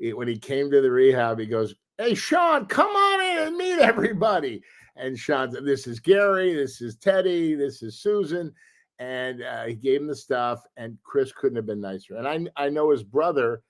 It, 0.00 0.16
when 0.16 0.26
he 0.26 0.38
came 0.38 0.72
to 0.72 0.80
the 0.80 0.90
rehab, 0.90 1.38
he 1.38 1.46
goes, 1.46 1.76
Hey, 2.00 2.14
Sean, 2.14 2.64
come 2.64 2.88
on 2.88 3.20
in 3.20 3.48
and 3.48 3.56
meet 3.58 3.78
everybody. 3.78 4.62
And 4.96 5.18
Sean 5.18 5.50
This 5.66 5.86
is 5.86 6.00
Gary, 6.00 6.54
this 6.54 6.80
is 6.80 6.96
Teddy, 6.96 7.54
this 7.54 7.82
is 7.82 8.00
Susan. 8.00 8.54
And 8.98 9.42
uh, 9.42 9.66
he 9.66 9.74
gave 9.74 10.00
him 10.00 10.06
the 10.06 10.16
stuff, 10.16 10.62
and 10.78 10.96
Chris 11.02 11.30
couldn't 11.30 11.56
have 11.56 11.66
been 11.66 11.82
nicer. 11.82 12.16
And 12.16 12.26
I, 12.26 12.46
I 12.56 12.70
know 12.70 12.90
his 12.90 13.02
brother, 13.02 13.60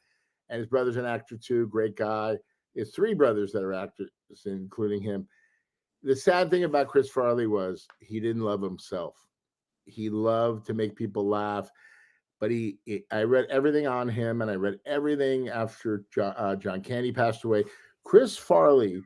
and 0.49 0.61
his 0.61 0.69
brother's 0.69 0.95
an 0.95 1.07
actor 1.07 1.37
too, 1.45 1.67
great 1.67 1.97
guy. 1.97 2.37
His 2.77 2.95
three 2.95 3.15
brothers 3.15 3.51
that 3.51 3.65
are 3.65 3.73
actors, 3.73 4.11
including 4.47 5.03
him. 5.03 5.27
The 6.05 6.15
sad 6.15 6.53
thing 6.53 6.63
about 6.63 6.87
Chris 6.87 7.11
Farley 7.11 7.49
was 7.49 7.89
he 7.99 8.21
didn't 8.21 8.43
love 8.43 8.63
himself. 8.63 9.17
He 9.87 10.09
loved 10.09 10.67
to 10.67 10.75
make 10.75 10.95
people 10.95 11.27
laugh, 11.27 11.69
but 12.39 12.53
he, 12.53 12.79
he 12.85 13.03
I 13.11 13.25
read 13.25 13.47
everything 13.51 13.89
on 13.89 14.09
him, 14.09 14.41
and 14.41 14.49
I 14.49 14.55
read 14.55 14.79
everything 14.87 15.49
after 15.49 16.05
John, 16.15 16.33
uh, 16.37 16.55
John 16.55 16.81
Candy 16.81 17.11
passed 17.11 17.43
away. 17.43 17.65
Chris 18.11 18.37
Farley, 18.37 19.01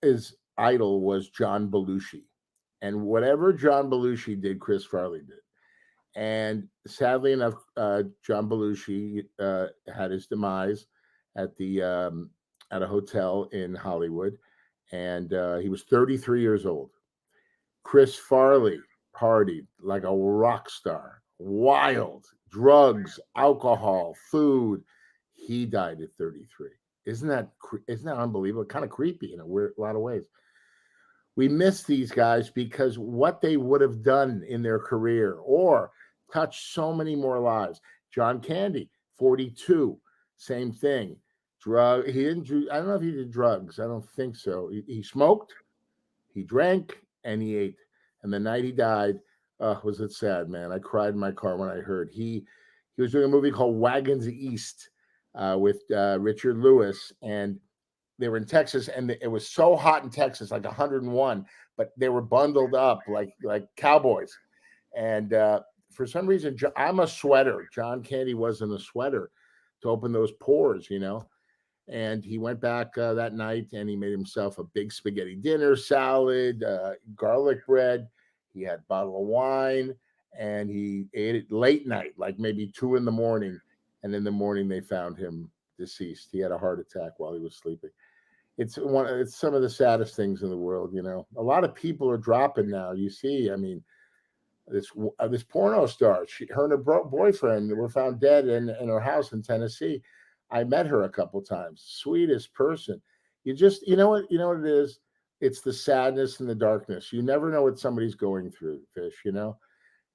his 0.00 0.34
idol 0.56 1.02
was 1.02 1.28
John 1.28 1.70
Belushi, 1.70 2.22
and 2.80 3.02
whatever 3.02 3.52
John 3.52 3.90
Belushi 3.90 4.40
did, 4.40 4.58
Chris 4.58 4.86
Farley 4.86 5.20
did. 5.20 5.36
And 6.16 6.66
sadly 6.86 7.32
enough, 7.32 7.62
uh, 7.76 8.04
John 8.26 8.48
Belushi 8.48 9.26
uh, 9.38 9.66
had 9.94 10.12
his 10.12 10.26
demise 10.26 10.86
at 11.36 11.54
the 11.58 11.82
um, 11.82 12.30
at 12.70 12.80
a 12.80 12.86
hotel 12.86 13.50
in 13.52 13.74
Hollywood, 13.74 14.38
and 14.92 15.34
uh, 15.34 15.58
he 15.58 15.68
was 15.68 15.82
33 15.82 16.40
years 16.40 16.64
old. 16.64 16.92
Chris 17.82 18.16
Farley 18.16 18.80
partied 19.14 19.66
like 19.78 20.04
a 20.04 20.16
rock 20.16 20.70
star, 20.70 21.20
wild, 21.38 22.24
drugs, 22.48 23.20
alcohol, 23.36 24.16
food. 24.30 24.82
He 25.34 25.66
died 25.66 26.00
at 26.00 26.14
33. 26.16 26.70
Isn't 27.06 27.28
that 27.28 27.50
isn't 27.88 28.06
that 28.06 28.18
unbelievable? 28.18 28.64
Kind 28.64 28.84
of 28.84 28.90
creepy 28.90 29.32
in 29.34 29.40
a 29.40 29.46
weird 29.46 29.74
a 29.78 29.80
lot 29.80 29.96
of 29.96 30.02
ways 30.02 30.24
we 31.40 31.48
miss 31.48 31.84
these 31.84 32.10
guys 32.10 32.50
because 32.50 32.98
what 32.98 33.40
they 33.40 33.56
would 33.56 33.80
have 33.80 34.02
done 34.02 34.44
in 34.46 34.62
their 34.62 34.78
career 34.78 35.38
or 35.42 35.90
touched 36.30 36.72
so 36.74 36.92
many 36.92 37.16
more 37.16 37.38
lives. 37.38 37.80
John 38.14 38.40
Candy, 38.40 38.90
42, 39.18 39.98
same 40.36 40.70
thing. 40.70 41.16
Drug, 41.62 42.06
he 42.06 42.24
didn't 42.24 42.50
I 42.70 42.76
don't 42.76 42.88
know 42.88 42.94
if 42.96 43.00
he 43.00 43.12
did 43.12 43.30
drugs. 43.30 43.78
I 43.78 43.84
don't 43.84 44.06
think 44.10 44.36
so. 44.36 44.68
He, 44.70 44.82
he 44.86 45.02
smoked, 45.02 45.54
he 46.34 46.42
drank, 46.42 46.98
and 47.24 47.40
he 47.40 47.56
ate. 47.56 47.76
And 48.22 48.30
the 48.30 48.38
night 48.38 48.64
he 48.64 48.72
died, 48.72 49.18
uh, 49.60 49.76
was 49.82 50.00
it 50.00 50.12
sad, 50.12 50.50
man? 50.50 50.72
I 50.72 50.78
cried 50.78 51.14
in 51.14 51.18
my 51.18 51.32
car 51.32 51.56
when 51.56 51.70
I 51.70 51.76
heard 51.76 52.10
he 52.12 52.44
he 52.96 53.02
was 53.02 53.12
doing 53.12 53.24
a 53.24 53.28
movie 53.28 53.50
called 53.50 53.78
Wagons 53.78 54.28
East 54.28 54.89
uh, 55.34 55.56
with 55.58 55.82
uh, 55.94 56.18
Richard 56.20 56.58
Lewis, 56.58 57.12
and 57.22 57.58
they 58.18 58.28
were 58.28 58.36
in 58.36 58.46
Texas, 58.46 58.88
and 58.88 59.10
it 59.10 59.30
was 59.30 59.48
so 59.48 59.76
hot 59.76 60.04
in 60.04 60.10
Texas, 60.10 60.50
like 60.50 60.64
101, 60.64 61.46
but 61.76 61.90
they 61.96 62.08
were 62.08 62.20
bundled 62.20 62.74
up 62.74 63.00
like 63.08 63.32
like 63.42 63.66
cowboys. 63.76 64.36
And 64.96 65.32
uh, 65.32 65.60
for 65.90 66.06
some 66.06 66.26
reason, 66.26 66.56
I'm 66.76 67.00
a 67.00 67.06
sweater. 67.06 67.68
John 67.72 68.02
Candy 68.02 68.34
wasn't 68.34 68.74
a 68.74 68.78
sweater 68.78 69.30
to 69.82 69.88
open 69.88 70.12
those 70.12 70.32
pores, 70.40 70.90
you 70.90 70.98
know. 70.98 71.26
And 71.88 72.24
he 72.24 72.38
went 72.38 72.60
back 72.60 72.96
uh, 72.98 73.14
that 73.14 73.34
night 73.34 73.68
and 73.72 73.88
he 73.88 73.96
made 73.96 74.12
himself 74.12 74.58
a 74.58 74.64
big 74.64 74.92
spaghetti 74.92 75.34
dinner, 75.34 75.74
salad, 75.74 76.62
uh, 76.62 76.92
garlic 77.16 77.66
bread. 77.66 78.06
He 78.52 78.62
had 78.62 78.80
a 78.80 78.84
bottle 78.88 79.20
of 79.20 79.26
wine, 79.26 79.94
and 80.38 80.68
he 80.68 81.06
ate 81.14 81.36
it 81.36 81.52
late 81.52 81.86
night, 81.86 82.12
like 82.16 82.38
maybe 82.38 82.72
two 82.76 82.96
in 82.96 83.04
the 83.04 83.12
morning. 83.12 83.60
And 84.02 84.14
in 84.14 84.24
the 84.24 84.30
morning, 84.30 84.68
they 84.68 84.80
found 84.80 85.16
him 85.16 85.50
deceased. 85.78 86.28
He 86.30 86.38
had 86.38 86.52
a 86.52 86.58
heart 86.58 86.78
attack 86.78 87.12
while 87.18 87.32
he 87.32 87.40
was 87.40 87.56
sleeping. 87.56 87.90
It's 88.58 88.76
one 88.76 89.06
it's 89.06 89.36
some 89.36 89.54
of 89.54 89.62
the 89.62 89.70
saddest 89.70 90.14
things 90.14 90.42
in 90.42 90.50
the 90.50 90.56
world 90.56 90.90
you 90.92 91.02
know? 91.02 91.26
A 91.36 91.42
lot 91.42 91.64
of 91.64 91.74
people 91.74 92.10
are 92.10 92.18
dropping 92.18 92.68
now 92.70 92.92
you 92.92 93.08
see 93.08 93.50
i 93.50 93.56
mean 93.56 93.82
this 94.68 94.92
uh, 95.18 95.28
this 95.28 95.42
porno 95.42 95.86
star 95.86 96.26
she 96.28 96.46
her 96.50 96.64
and 96.64 96.72
her 96.72 96.78
bro- 96.78 97.08
boyfriend 97.08 97.74
were 97.74 97.88
found 97.88 98.20
dead 98.20 98.48
in, 98.48 98.68
in 98.68 98.88
her 98.88 99.00
house 99.00 99.32
in 99.32 99.42
tennessee. 99.42 100.02
I 100.50 100.64
met 100.64 100.86
her 100.86 101.04
a 101.04 101.08
couple 101.08 101.40
times 101.40 101.82
sweetest 101.86 102.52
person. 102.52 103.00
You 103.44 103.54
just 103.54 103.86
you 103.86 103.96
know 103.96 104.10
what 104.10 104.30
you 104.30 104.38
know 104.38 104.48
what 104.48 104.60
it 104.60 104.66
is? 104.66 105.00
It's 105.40 105.62
the 105.62 105.72
sadness 105.72 106.40
and 106.40 106.48
the 106.48 106.54
darkness. 106.54 107.14
You 107.14 107.22
never 107.22 107.50
know 107.50 107.62
what 107.62 107.78
somebody's 107.78 108.14
going 108.14 108.50
through 108.50 108.82
fish 108.94 109.14
you 109.24 109.32
know? 109.32 109.56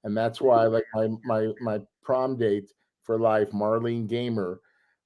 And 0.04 0.16
that's 0.16 0.40
why 0.40 0.66
like 0.66 0.84
my 0.94 1.08
my 1.24 1.48
my 1.60 1.80
prom 2.02 2.36
date 2.36 2.70
for 3.06 3.18
life 3.18 3.50
marlene 3.52 4.08
gamer 4.08 4.60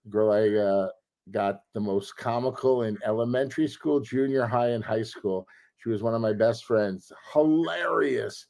girl 0.08 0.32
i 0.32 0.48
uh 0.58 0.88
got 1.30 1.62
the 1.74 1.80
most 1.80 2.16
comical 2.16 2.82
in 2.82 2.98
elementary 3.04 3.68
school, 3.68 4.00
junior 4.00 4.46
high, 4.46 4.70
and 4.70 4.84
high 4.84 5.02
school. 5.02 5.46
She 5.78 5.88
was 5.88 6.02
one 6.02 6.14
of 6.14 6.20
my 6.20 6.32
best 6.32 6.64
friends. 6.64 7.12
Hilarious. 7.32 8.46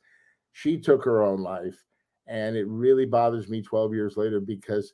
She 0.52 0.78
took 0.78 1.04
her 1.04 1.22
own 1.22 1.42
life. 1.42 1.82
And 2.26 2.56
it 2.56 2.66
really 2.66 3.06
bothers 3.06 3.48
me 3.48 3.62
12 3.62 3.94
years 3.94 4.16
later 4.16 4.40
because 4.40 4.92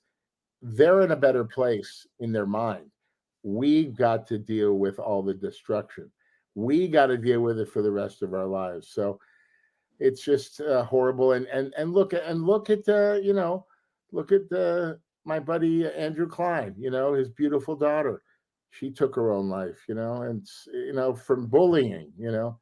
they're 0.63 1.03
in 1.03 1.11
a 1.11 1.17
better 1.17 1.45
place 1.45 2.07
in 2.21 2.33
their 2.33 2.47
mind. 2.47 2.91
We've 3.43 3.97
got 3.97 4.27
to 4.29 4.39
deal 4.39 4.75
with 4.75 4.99
all 4.99 5.23
the 5.23 5.35
destruction. 5.35 6.11
We 6.55 6.89
got 6.89 7.07
to 7.07 7.19
deal 7.19 7.41
with 7.41 7.59
it 7.59 7.69
for 7.69 7.83
the 7.83 7.91
rest 7.91 8.23
of 8.23 8.33
our 8.33 8.47
lives. 8.47 8.89
So 8.89 9.21
it's 10.01 10.23
just 10.23 10.61
uh, 10.61 10.85
horrible. 10.85 11.33
And 11.33 11.47
and 11.47 11.75
and 11.77 11.93
look 11.93 12.15
at 12.15 12.25
and 12.25 12.45
look 12.45 12.71
at 12.71 12.85
the 12.85 13.21
you 13.23 13.35
know 13.35 13.67
look 14.17 14.33
at 14.33 14.49
the 14.49 14.99
my 15.25 15.39
buddy 15.39 15.87
Andrew 15.87 16.27
Klein, 16.27 16.75
you 16.79 16.91
know, 16.91 17.13
his 17.13 17.29
beautiful 17.29 17.77
daughter. 17.77 18.23
She 18.71 18.91
took 18.91 19.15
her 19.15 19.31
own 19.31 19.49
life, 19.49 19.85
you 19.89 19.95
know, 19.95 20.23
and 20.23 20.47
you 20.73 20.95
know, 20.95 21.15
from 21.15 21.47
bullying, 21.47 22.13
you 22.19 22.33
know. 22.33 22.59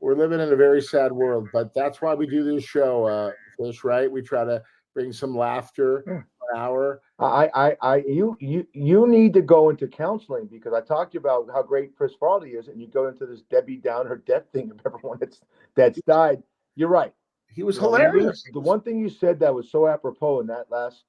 We're 0.00 0.16
living 0.16 0.40
in 0.40 0.52
a 0.52 0.56
very 0.56 0.82
sad 0.82 1.12
world, 1.12 1.48
but 1.52 1.72
that's 1.74 2.02
why 2.02 2.14
we 2.14 2.26
do 2.26 2.44
this 2.44 2.64
show, 2.64 3.06
uh, 3.06 3.32
Fish, 3.56 3.84
right? 3.84 4.10
We 4.10 4.22
try 4.22 4.44
to 4.44 4.62
bring 4.92 5.12
some 5.12 5.36
laughter 5.36 6.02
hmm. 6.06 6.16
an 6.16 6.58
hour. 6.58 7.00
I, 7.18 7.48
I, 7.54 7.76
I, 7.80 7.96
you, 8.06 8.36
you, 8.38 8.66
you 8.74 9.06
need 9.06 9.32
to 9.34 9.40
go 9.40 9.70
into 9.70 9.88
counseling 9.88 10.46
because 10.46 10.74
I 10.74 10.80
talked 10.82 11.12
to 11.12 11.16
you 11.16 11.20
about 11.20 11.48
how 11.52 11.62
great 11.62 11.96
Chris 11.96 12.12
Farley 12.20 12.50
is, 12.50 12.68
and 12.68 12.80
you 12.80 12.88
go 12.88 13.08
into 13.08 13.24
this 13.24 13.42
Debbie 13.50 13.76
Downer 13.76 14.22
death 14.26 14.44
thing 14.52 14.70
of 14.70 14.80
everyone 14.86 15.18
that's 15.20 15.40
that's 15.74 16.00
died. 16.06 16.42
You're 16.76 16.88
right. 16.88 17.14
He 17.54 17.62
was 17.62 17.76
know, 17.76 17.84
hilarious. 17.84 18.44
The 18.52 18.60
one 18.60 18.80
thing 18.80 18.98
you 18.98 19.08
said 19.08 19.38
that 19.40 19.54
was 19.54 19.70
so 19.70 19.86
apropos 19.86 20.40
in 20.40 20.46
that 20.48 20.70
last 20.70 21.04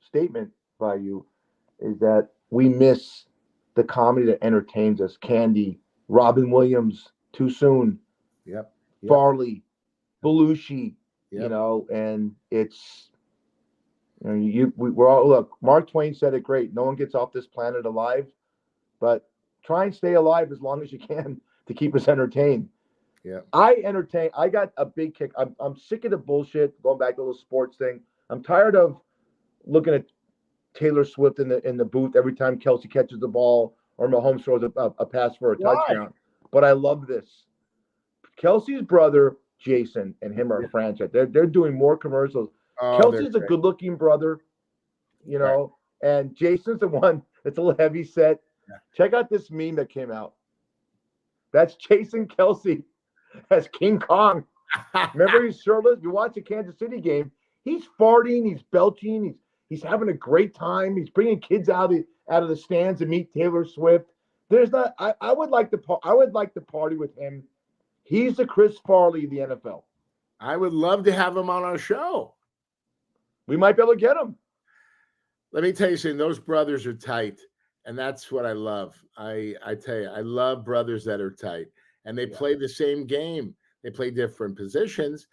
statement 0.00 0.50
by 0.78 0.94
you 0.94 1.26
is 1.78 1.98
that 1.98 2.28
we 2.50 2.68
miss 2.68 3.26
the 3.74 3.84
comedy 3.84 4.26
that 4.26 4.42
entertains 4.42 5.00
us. 5.02 5.18
Candy, 5.18 5.78
Robin 6.08 6.50
Williams, 6.50 7.08
too 7.32 7.50
soon. 7.50 7.98
Yep. 8.46 8.72
yep. 9.02 9.08
Farley, 9.08 9.62
Belushi. 10.24 10.94
Yep. 11.30 11.42
You 11.42 11.48
know, 11.50 11.86
and 11.92 12.32
it's 12.50 13.10
you 14.24 14.30
know 14.30 14.36
you 14.36 14.72
we, 14.76 14.90
we're 14.90 15.08
all 15.08 15.28
look. 15.28 15.50
Mark 15.60 15.90
Twain 15.90 16.14
said 16.14 16.32
it 16.32 16.42
great. 16.42 16.72
No 16.72 16.84
one 16.84 16.96
gets 16.96 17.14
off 17.14 17.32
this 17.32 17.46
planet 17.46 17.84
alive, 17.84 18.26
but 19.00 19.28
try 19.62 19.84
and 19.84 19.94
stay 19.94 20.14
alive 20.14 20.52
as 20.52 20.62
long 20.62 20.82
as 20.82 20.92
you 20.92 20.98
can 20.98 21.40
to 21.66 21.74
keep 21.74 21.94
us 21.94 22.08
entertained. 22.08 22.68
Yeah. 23.26 23.40
I 23.52 23.82
entertain. 23.84 24.30
I 24.38 24.48
got 24.48 24.70
a 24.76 24.86
big 24.86 25.16
kick. 25.16 25.32
I'm, 25.36 25.56
I'm 25.58 25.76
sick 25.76 26.04
of 26.04 26.12
the 26.12 26.16
bullshit. 26.16 26.80
Going 26.80 26.96
back 26.96 27.16
to 27.16 27.26
the 27.26 27.36
sports 27.36 27.76
thing. 27.76 28.00
I'm 28.30 28.40
tired 28.40 28.76
of 28.76 29.00
looking 29.64 29.94
at 29.94 30.04
Taylor 30.74 31.04
Swift 31.04 31.40
in 31.40 31.48
the 31.48 31.66
in 31.66 31.76
the 31.76 31.84
booth 31.84 32.14
every 32.14 32.34
time 32.34 32.56
Kelce 32.56 32.88
catches 32.88 33.18
the 33.18 33.26
ball 33.26 33.76
or 33.96 34.08
Mahomes 34.08 34.44
throws 34.44 34.62
a, 34.62 34.72
a, 34.80 34.94
a 35.00 35.06
pass 35.06 35.36
for 35.36 35.54
a 35.54 35.56
Why? 35.56 35.74
touchdown. 35.74 36.14
But 36.52 36.62
I 36.62 36.70
love 36.70 37.08
this. 37.08 37.46
Kelce's 38.40 38.82
brother 38.82 39.36
Jason 39.58 40.14
and 40.22 40.32
him 40.32 40.52
are 40.52 40.62
a 40.62 40.68
franchise. 40.68 41.10
They're 41.12 41.26
they're 41.26 41.46
doing 41.46 41.74
more 41.74 41.96
commercials. 41.96 42.50
Oh, 42.80 43.00
Kelce's 43.00 43.34
a 43.34 43.40
good 43.40 43.60
looking 43.60 43.96
brother, 43.96 44.38
you 45.26 45.40
know, 45.40 45.74
right. 46.00 46.10
and 46.10 46.36
Jason's 46.36 46.78
the 46.78 46.88
one 47.02 47.22
that's 47.42 47.58
a 47.58 47.60
little 47.60 47.76
heavy 47.76 48.04
set. 48.04 48.38
Yeah. 48.68 48.76
Check 48.94 49.14
out 49.14 49.28
this 49.30 49.50
meme 49.50 49.74
that 49.76 49.88
came 49.88 50.12
out. 50.12 50.34
That's 51.52 51.74
Jason 51.74 52.28
Kelce 52.28 52.84
as 53.50 53.68
King 53.68 53.98
Kong. 53.98 54.44
Remember 55.14 55.44
he's 55.44 55.60
shirtless. 55.60 56.00
You 56.02 56.10
watch 56.10 56.36
a 56.36 56.42
Kansas 56.42 56.78
City 56.78 57.00
game. 57.00 57.30
He's 57.64 57.84
farting. 57.98 58.46
He's 58.46 58.62
belching. 58.62 59.24
He's 59.24 59.36
He's 59.68 59.82
having 59.82 60.08
a 60.08 60.14
great 60.14 60.54
time. 60.54 60.96
He's 60.96 61.10
bringing 61.10 61.40
kids 61.40 61.68
out 61.68 61.86
of 61.86 61.90
the, 61.90 62.04
out 62.30 62.42
of 62.42 62.48
the 62.48 62.56
stands 62.56 63.00
to 63.00 63.06
meet 63.06 63.32
Taylor 63.32 63.64
Swift. 63.64 64.06
There's 64.48 64.70
not. 64.70 64.94
I, 64.98 65.14
I 65.20 65.32
would 65.32 65.50
like 65.50 65.70
to. 65.72 65.80
I 66.04 66.14
would 66.14 66.32
like 66.32 66.54
to 66.54 66.60
party 66.60 66.96
with 66.96 67.16
him. 67.16 67.42
He's 68.04 68.36
the 68.36 68.46
Chris 68.46 68.78
Farley 68.86 69.24
of 69.24 69.30
the 69.30 69.38
NFL. 69.38 69.82
I 70.38 70.56
would 70.56 70.72
love 70.72 71.02
to 71.04 71.12
have 71.12 71.36
him 71.36 71.50
on 71.50 71.64
our 71.64 71.78
show. 71.78 72.34
We 73.48 73.56
might 73.56 73.76
be 73.76 73.82
able 73.82 73.94
to 73.94 73.98
get 73.98 74.16
him. 74.16 74.36
Let 75.52 75.64
me 75.64 75.72
tell 75.72 75.90
you 75.90 75.96
something. 75.96 76.18
Those 76.18 76.38
brothers 76.38 76.86
are 76.86 76.94
tight, 76.94 77.40
and 77.86 77.98
that's 77.98 78.30
what 78.30 78.46
I 78.46 78.52
love. 78.52 78.94
I 79.16 79.54
I 79.64 79.74
tell 79.74 79.96
you, 79.96 80.08
I 80.08 80.20
love 80.20 80.64
brothers 80.64 81.04
that 81.06 81.20
are 81.20 81.32
tight, 81.32 81.66
and 82.06 82.16
they 82.16 82.26
Yeah. 82.26 82.36
play 82.38 82.54
the 82.54 82.68
same 82.68 83.04
game. 83.04 83.54
They 83.82 83.90
play 83.90 84.10
different 84.10 84.56
positions. 84.56 85.26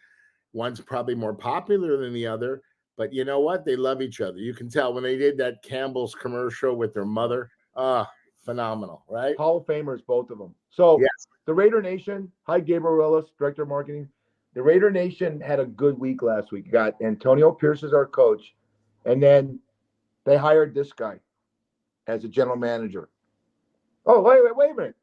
One's 0.52 0.82
probably 0.82 1.16
more 1.16 1.34
popular 1.34 1.98
than 1.98 2.14
the 2.14 2.28
other, 2.28 2.62
but 2.98 3.14
you 3.14 3.24
know 3.26 3.40
what? 3.40 3.64
They 3.66 3.76
love 3.76 4.02
each 4.02 4.20
other. 4.22 4.38
You 4.38 4.54
can 4.54 4.70
tell 4.70 4.94
when 4.94 5.04
they 5.04 5.18
did 5.18 5.38
that 5.38 5.64
Campbell's 5.64 6.14
commercial 6.14 6.76
with 6.76 6.94
their 6.94 7.06
mother. 7.06 7.50
Ah, 7.76 8.12
phenomenal, 8.40 9.04
right? 9.08 9.38
Hall 9.38 9.58
of 9.58 9.66
Famers, 9.66 10.06
both 10.06 10.30
of 10.30 10.38
them. 10.38 10.54
So 10.70 11.00
Yes. 11.00 11.28
the 11.46 11.54
Raider 11.54 11.82
Nation, 11.82 12.32
hi 12.44 12.60
Gabriel 12.60 13.02
Ellis, 13.02 13.32
Director 13.40 13.64
of 13.64 13.70
Marketing. 13.70 14.10
The 14.54 14.62
Raider 14.62 14.92
Nation 14.92 15.42
had 15.42 15.60
a 15.60 15.66
good 15.66 15.98
week 15.98 16.22
last 16.22 16.52
week. 16.52 16.70
Got 16.72 17.02
Antonio 17.02 17.52
Pierce 17.52 17.84
as 17.84 17.94
our 17.94 18.06
coach, 18.06 18.56
and 19.06 19.24
then 19.24 19.60
they 20.26 20.38
hired 20.38 20.76
this 20.76 20.94
guy 20.94 21.20
as 22.06 22.24
a 22.24 22.28
general 22.28 22.58
manager. 22.58 23.10
Oh, 24.06 24.22
wait, 24.22 24.44
wait, 24.44 24.56
wait 24.56 24.72
a 24.72 24.76
minute. 24.76 24.96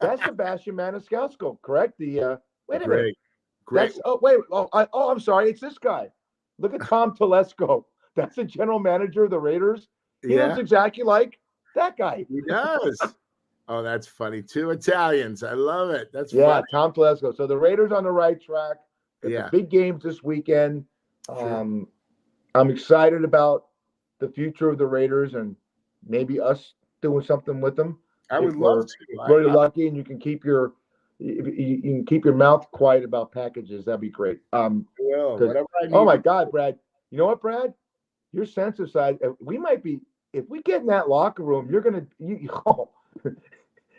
That's 0.00 0.24
Sebastian 0.24 0.76
Maniscalco, 0.76 1.60
correct? 1.62 1.94
The 1.98 2.20
uh 2.20 2.36
wait 2.68 2.76
a 2.82 2.88
minute. 2.88 2.88
Great, 2.88 3.18
great. 3.64 3.88
That's 3.88 4.00
oh 4.04 4.18
wait, 4.22 4.38
oh, 4.50 4.68
I, 4.72 4.86
oh 4.92 5.10
I'm 5.10 5.20
sorry, 5.20 5.50
it's 5.50 5.60
this 5.60 5.78
guy. 5.78 6.10
Look 6.58 6.74
at 6.74 6.82
Tom 6.82 7.14
Telesco. 7.16 7.84
That's 8.16 8.36
the 8.36 8.44
general 8.44 8.80
manager 8.80 9.24
of 9.24 9.30
the 9.30 9.38
Raiders. 9.38 9.88
He 10.22 10.34
Yeah, 10.34 10.46
looks 10.48 10.58
exactly 10.58 11.04
like 11.04 11.38
that 11.76 11.96
guy. 11.96 12.26
he 12.28 12.40
does. 12.48 13.00
oh, 13.68 13.82
that's 13.82 14.08
funny. 14.08 14.42
Two 14.42 14.70
Italians. 14.70 15.44
I 15.44 15.52
love 15.52 15.90
it. 15.90 16.10
That's 16.12 16.32
Yeah, 16.32 16.46
funny. 16.46 16.64
Tom 16.72 16.92
Telesco. 16.92 17.36
So 17.36 17.46
the 17.46 17.56
Raiders 17.56 17.92
on 17.92 18.02
the 18.02 18.10
right 18.10 18.40
track. 18.42 18.78
Got 19.22 19.30
Yeah. 19.30 19.48
big 19.50 19.68
games 19.70 20.02
this 20.02 20.24
weekend. 20.24 20.84
Sure. 21.28 21.60
Um, 21.60 21.86
I'm 22.56 22.70
excited 22.70 23.22
about 23.22 23.66
the 24.18 24.28
future 24.28 24.68
of 24.68 24.78
the 24.78 24.86
Raiders 24.86 25.34
and 25.34 25.54
maybe 26.06 26.40
us 26.40 26.74
doing 27.02 27.24
something 27.24 27.60
with 27.60 27.76
them. 27.76 27.98
I 28.30 28.38
would 28.40 28.56
love 28.56 28.86
to. 28.86 28.94
Really 29.28 29.50
I- 29.50 29.54
lucky, 29.54 29.86
and 29.88 29.96
you 29.96 30.04
can 30.04 30.18
keep 30.18 30.44
your 30.44 30.72
you, 31.18 31.44
you 31.44 31.66
you 31.66 31.80
can 31.82 32.06
keep 32.06 32.24
your 32.24 32.34
mouth 32.34 32.70
quiet 32.70 33.04
about 33.04 33.32
packages. 33.32 33.84
That'd 33.84 34.00
be 34.00 34.10
great. 34.10 34.40
Um, 34.52 34.86
will. 34.98 35.38
'cause- 35.38 35.48
Whatever 35.48 35.66
I 35.82 35.86
need. 35.86 35.94
oh 35.94 36.04
my 36.04 36.16
God, 36.16 36.50
Brad. 36.50 36.78
You 37.10 37.18
know 37.18 37.26
what, 37.26 37.40
Brad? 37.40 37.74
Your 38.32 38.44
sense 38.44 38.78
of 38.78 38.90
size. 38.90 39.16
uh, 39.24 39.32
We 39.40 39.58
might 39.58 39.82
be 39.82 40.00
if 40.32 40.48
we 40.48 40.62
get 40.62 40.80
in 40.82 40.86
that 40.88 41.08
locker 41.08 41.42
room. 41.42 41.68
You're 41.70 41.80
gonna 41.80 42.06
you. 42.18 42.48
Oh, 42.66 42.90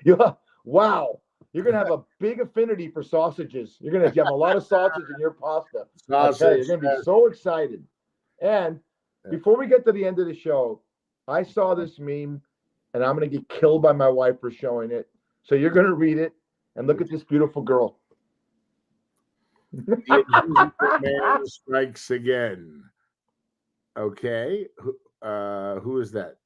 you 0.06 0.18
wow. 0.64 1.20
You're 1.52 1.64
gonna 1.66 1.78
have 1.78 1.92
a 1.92 2.04
big 2.20 2.40
affinity 2.40 2.90
for 2.90 3.02
sausages. 3.02 3.78
You're 3.80 3.92
gonna 3.92 4.08
have 4.10 4.28
a 4.28 4.36
lot 4.36 4.56
of 4.56 4.64
sausage 4.64 5.04
in 5.14 5.20
your 5.20 5.32
pasta. 5.32 5.88
You, 6.08 6.16
Sausage, 6.16 6.68
you're 6.68 6.78
gonna 6.78 6.98
be 6.98 7.04
so 7.04 7.26
excited. 7.28 7.84
And 8.42 8.80
before 9.30 9.58
we 9.58 9.68
get 9.68 9.84
to 9.86 9.92
the 9.92 10.06
end 10.06 10.20
of 10.20 10.28
the 10.28 10.34
show, 10.34 10.82
I 11.28 11.44
saw 11.44 11.76
this 11.76 12.00
meme, 12.00 12.42
and 12.94 13.04
I'm 13.04 13.16
gonna 13.16 13.28
get 13.28 13.48
killed 13.50 13.82
by 13.82 13.92
my 13.94 14.10
wife 14.10 14.40
for 14.40 14.52
showing 14.52 14.92
it. 14.92 15.08
So 15.44 15.56
you're 15.56 15.70
gonna 15.72 15.94
read 15.94 16.18
it 16.18 16.34
and 16.76 16.88
look 16.88 17.02
at 17.02 17.10
this 17.10 17.24
beautiful 17.24 17.62
girl. 17.62 17.98
The 20.08 20.72
man 21.02 21.46
strikes 21.46 22.12
again. 22.12 22.84
Okay. 23.98 24.68
Who- 24.78 24.98
Uh, 25.22 25.82
who 25.82 26.00
is 26.00 26.12
that? 26.14 26.38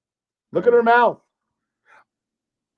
Look 0.51 0.65
at 0.65 0.73
her 0.73 0.81
mouth. 0.81 1.21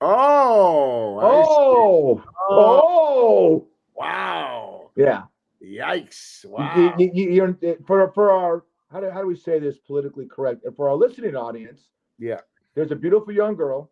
Oh. 0.02 1.20
Oh, 1.24 2.22
Oh, 2.50 2.50
oh, 2.50 3.68
wow. 3.96 4.92
yeah. 4.98 5.24
Yikes. 5.64 6.44
Wow. 6.46 6.94
You, 7.00 7.12
you, 7.14 7.30
you're, 7.32 7.78
for 7.88 8.12
for 8.12 8.32
our 8.32 8.66
how 8.92 9.00
do 9.00 9.10
how 9.10 9.22
do 9.22 9.28
we 9.28 9.36
say 9.38 9.58
this 9.58 9.78
politically 9.80 10.26
correct? 10.28 10.66
And 10.66 10.76
for 10.76 10.90
our 10.90 10.96
listening 10.96 11.36
audience, 11.36 11.88
Yeah. 12.20 12.42
There's 12.76 12.92
a 12.92 12.96
beautiful 12.96 13.34
young 13.34 13.56
girl, 13.56 13.92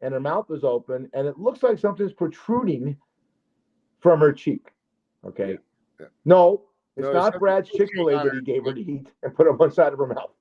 and 0.00 0.14
her 0.14 0.20
mouth 0.20 0.46
is 0.50 0.64
open, 0.64 1.10
and 1.12 1.26
it 1.26 1.38
looks 1.38 1.62
like 1.62 1.78
something's 1.78 2.12
protruding 2.12 2.96
from 4.00 4.20
her 4.20 4.32
cheek. 4.32 4.72
Okay. 5.26 5.50
Yeah, 5.50 5.56
yeah. 6.00 6.06
No, 6.24 6.62
it's 6.96 7.04
No, 7.04 7.12
not 7.12 7.38
Brad's 7.38 7.68
Chick 7.68 7.90
fil 7.94 8.08
A 8.08 8.24
that 8.24 8.32
he 8.34 8.40
gave 8.40 8.64
her 8.64 8.72
to 8.72 8.80
eat 8.80 9.12
and 9.22 9.34
put 9.34 9.46
on 9.46 9.58
one 9.58 9.70
side 9.70 9.92
of 9.92 9.98
her 9.98 10.06
mouth. 10.06 10.32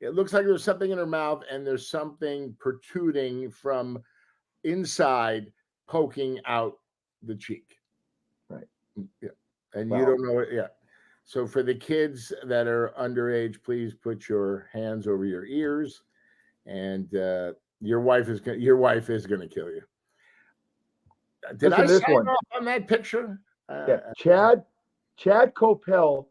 It 0.00 0.14
looks 0.14 0.32
like 0.32 0.44
there's 0.44 0.62
something 0.62 0.92
in 0.92 0.98
her 0.98 1.06
mouth 1.06 1.42
and 1.50 1.66
there's 1.66 1.88
something 1.88 2.54
protruding 2.60 3.50
from 3.50 3.98
inside 4.62 5.50
poking 5.88 6.38
out 6.46 6.78
the 7.24 7.34
cheek. 7.34 7.78
Right. 8.48 8.68
Yeah. 9.20 9.30
And 9.74 9.90
Wow. 9.90 9.98
you 9.98 10.06
don't 10.06 10.22
know 10.22 10.38
it. 10.38 10.50
Yeah. 10.52 10.68
So 11.24 11.46
for 11.48 11.64
the 11.64 11.74
kids 11.74 12.32
that 12.44 12.68
are 12.68 12.92
underage, 12.98 13.62
please 13.64 13.92
put 13.92 14.28
your 14.28 14.68
hands 14.72 15.08
over 15.08 15.24
your 15.24 15.44
ears 15.44 16.02
and 16.68 17.14
uh, 17.16 17.52
your 17.80 18.00
wife 18.00 18.28
is 18.28 18.40
gonna, 18.40 18.58
your 18.58 18.76
wife 18.76 19.10
is 19.10 19.26
going 19.26 19.40
to 19.40 19.48
kill 19.48 19.68
you. 19.70 19.82
Uh, 21.48 21.52
Did 21.54 21.70
Listen 21.70 21.84
I 21.84 21.86
this 21.86 22.02
one. 22.08 22.28
on 22.56 22.64
that 22.66 22.86
picture? 22.86 23.40
Uh, 23.68 23.84
Yeah, 23.88 24.00
Chad, 24.16 24.64
Chad 25.16 25.54
Copel, 25.54 26.26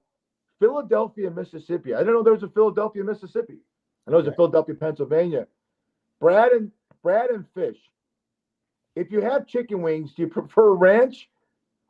Philadelphia, 0.59 1.29
Mississippi. 1.31 1.93
I 1.93 1.99
didn't 1.99 2.13
know 2.13 2.23
there 2.23 2.33
was 2.33 2.43
a 2.43 2.49
Philadelphia, 2.49 3.03
Mississippi. 3.03 3.57
I 4.07 4.11
know 4.11 4.21
there's 4.21 4.33
a 4.33 4.35
Philadelphia, 4.35 4.75
Pennsylvania. 4.75 5.47
Brad 6.19 6.51
and 6.51 6.71
Brad 7.03 7.29
and 7.29 7.45
Fish. 7.53 7.77
If 8.95 9.11
you 9.11 9.21
have 9.21 9.45
chicken 9.47 9.81
wings, 9.81 10.13
do 10.15 10.23
you 10.23 10.27
prefer 10.29 10.73
ranch 10.73 11.29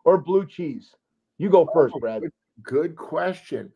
or 0.06 0.18
blue 0.18 0.46
cheese? 0.46 0.94
You 1.38 1.50
go 1.50 1.70
first, 1.74 1.94
Oh, 1.96 2.00
Brad. 2.00 2.24
Good 2.64 2.96
question. 2.96 3.72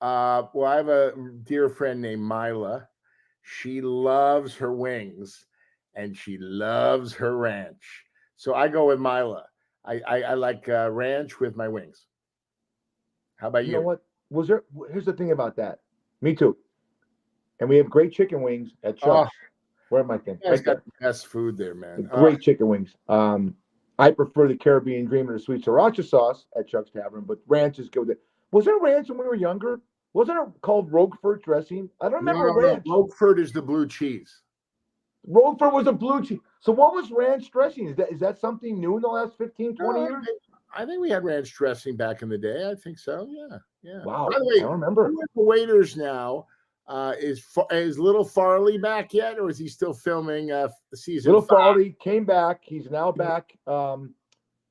Uh, 0.00 0.44
well, 0.54 0.70
I 0.70 0.76
have 0.76 0.88
a 0.88 1.12
dear 1.44 1.68
friend 1.68 2.00
named 2.00 2.22
Mila. 2.22 2.88
She 3.42 3.80
loves 3.80 4.56
her 4.56 4.72
wings 4.72 5.44
and 5.94 6.16
she 6.16 6.38
loves 6.38 7.12
her 7.14 7.36
ranch. 7.36 8.04
So 8.36 8.54
I 8.54 8.68
go 8.68 8.86
with 8.86 8.98
Mila. 9.00 9.44
I, 9.84 10.00
I, 10.06 10.22
I 10.22 10.34
like 10.34 10.68
uh, 10.68 10.90
ranch 10.90 11.40
with 11.40 11.56
my 11.56 11.68
wings. 11.68 12.06
How 13.36 13.48
about 13.48 13.64
You 13.64 13.72
you? 13.72 13.76
know 13.78 13.82
what? 13.82 14.02
Was 14.30 14.48
there? 14.48 14.62
Here's 14.90 15.04
the 15.04 15.12
thing 15.12 15.32
about 15.32 15.56
that. 15.56 15.80
Me 16.20 16.34
too. 16.34 16.56
And 17.60 17.68
we 17.68 17.76
have 17.76 17.90
great 17.90 18.12
chicken 18.12 18.40
wings 18.42 18.70
at 18.82 18.96
Oh, 19.02 19.24
Chuck's. 19.24 19.36
Where 19.90 20.02
am 20.02 20.10
I 20.10 20.16
thinking? 20.18 20.40
you 20.44 20.50
guys 20.50 20.60
got 20.62 20.84
the 20.84 20.90
best 21.00 21.26
food 21.26 21.58
there, 21.58 21.74
man. 21.74 22.08
Oh, 22.12 22.20
Great 22.20 22.40
chicken 22.40 22.66
wings. 22.68 22.96
Um, 23.08 23.54
I 23.98 24.10
prefer 24.10 24.48
the 24.48 24.56
Caribbean 24.56 25.04
Dream 25.04 25.28
and 25.28 25.38
the 25.38 25.42
sweet 25.42 25.64
sriracha 25.64 26.02
sauce 26.02 26.46
at 26.58 26.66
Chuck's 26.66 26.90
Tavern, 26.90 27.24
but 27.26 27.38
ranch 27.46 27.78
is 27.78 27.90
good 27.90 28.08
with. 28.08 28.18
Was 28.52 28.64
there 28.64 28.78
ranch 28.78 29.08
when 29.10 29.18
we 29.18 29.24
were 29.26 29.34
younger? 29.34 29.80
Wasn't 30.14 30.38
it 30.38 30.60
called 30.60 30.92
Roquefort 30.92 31.42
dressing? 31.42 31.88
I 32.00 32.04
don't 32.04 32.14
remember 32.24 32.48
no, 32.48 32.54
ranch. 32.68 32.84
Roquefort 32.86 33.38
is 33.38 33.52
the 33.52 33.62
blue 33.62 33.86
cheese. 33.86 34.42
Roquefort 35.26 35.72
was 35.72 35.86
a 35.86 35.92
blue 35.92 36.22
cheese. 36.22 36.40
So 36.60 36.72
what 36.72 36.94
was 36.94 37.10
ranch 37.10 37.50
dressing? 37.50 37.88
Is 37.88 37.96
that 37.96 38.12
is 38.12 38.20
that 38.20 38.38
something 38.38 38.78
new 38.78 38.96
in 38.96 39.02
the 39.02 39.08
last 39.08 39.38
15, 39.38 39.76
20 39.76 40.00
No, 40.00 40.08
years? 40.08 40.26
I 40.74 40.84
think 40.86 41.00
we 41.00 41.10
had 41.10 41.24
ranch 41.24 41.52
dressing 41.54 41.96
back 41.96 42.22
in 42.22 42.28
the 42.28 42.38
day. 42.38 42.68
I 42.70 42.74
think 42.74 42.98
so. 42.98 43.26
Yeah, 43.30 43.58
yeah. 43.82 44.04
Wow, 44.04 44.28
By 44.30 44.38
the 44.38 44.44
I 44.44 44.46
way, 44.46 44.60
don't 44.60 44.72
remember. 44.72 45.08
who 45.08 45.20
are 45.20 45.26
the 45.34 45.42
waiters 45.42 45.96
now? 45.96 46.46
Uh, 46.88 47.14
is 47.18 47.44
is 47.70 47.98
Little 47.98 48.24
Farley 48.24 48.76
back 48.76 49.14
yet, 49.14 49.38
or 49.38 49.48
is 49.48 49.56
he 49.56 49.68
still 49.68 49.94
filming 49.94 50.50
uh, 50.50 50.68
season? 50.94 51.32
Little 51.32 51.46
five? 51.46 51.58
Farley 51.58 51.96
came 52.00 52.24
back. 52.24 52.60
He's 52.64 52.90
now 52.90 53.12
back. 53.12 53.56
Um, 53.66 54.14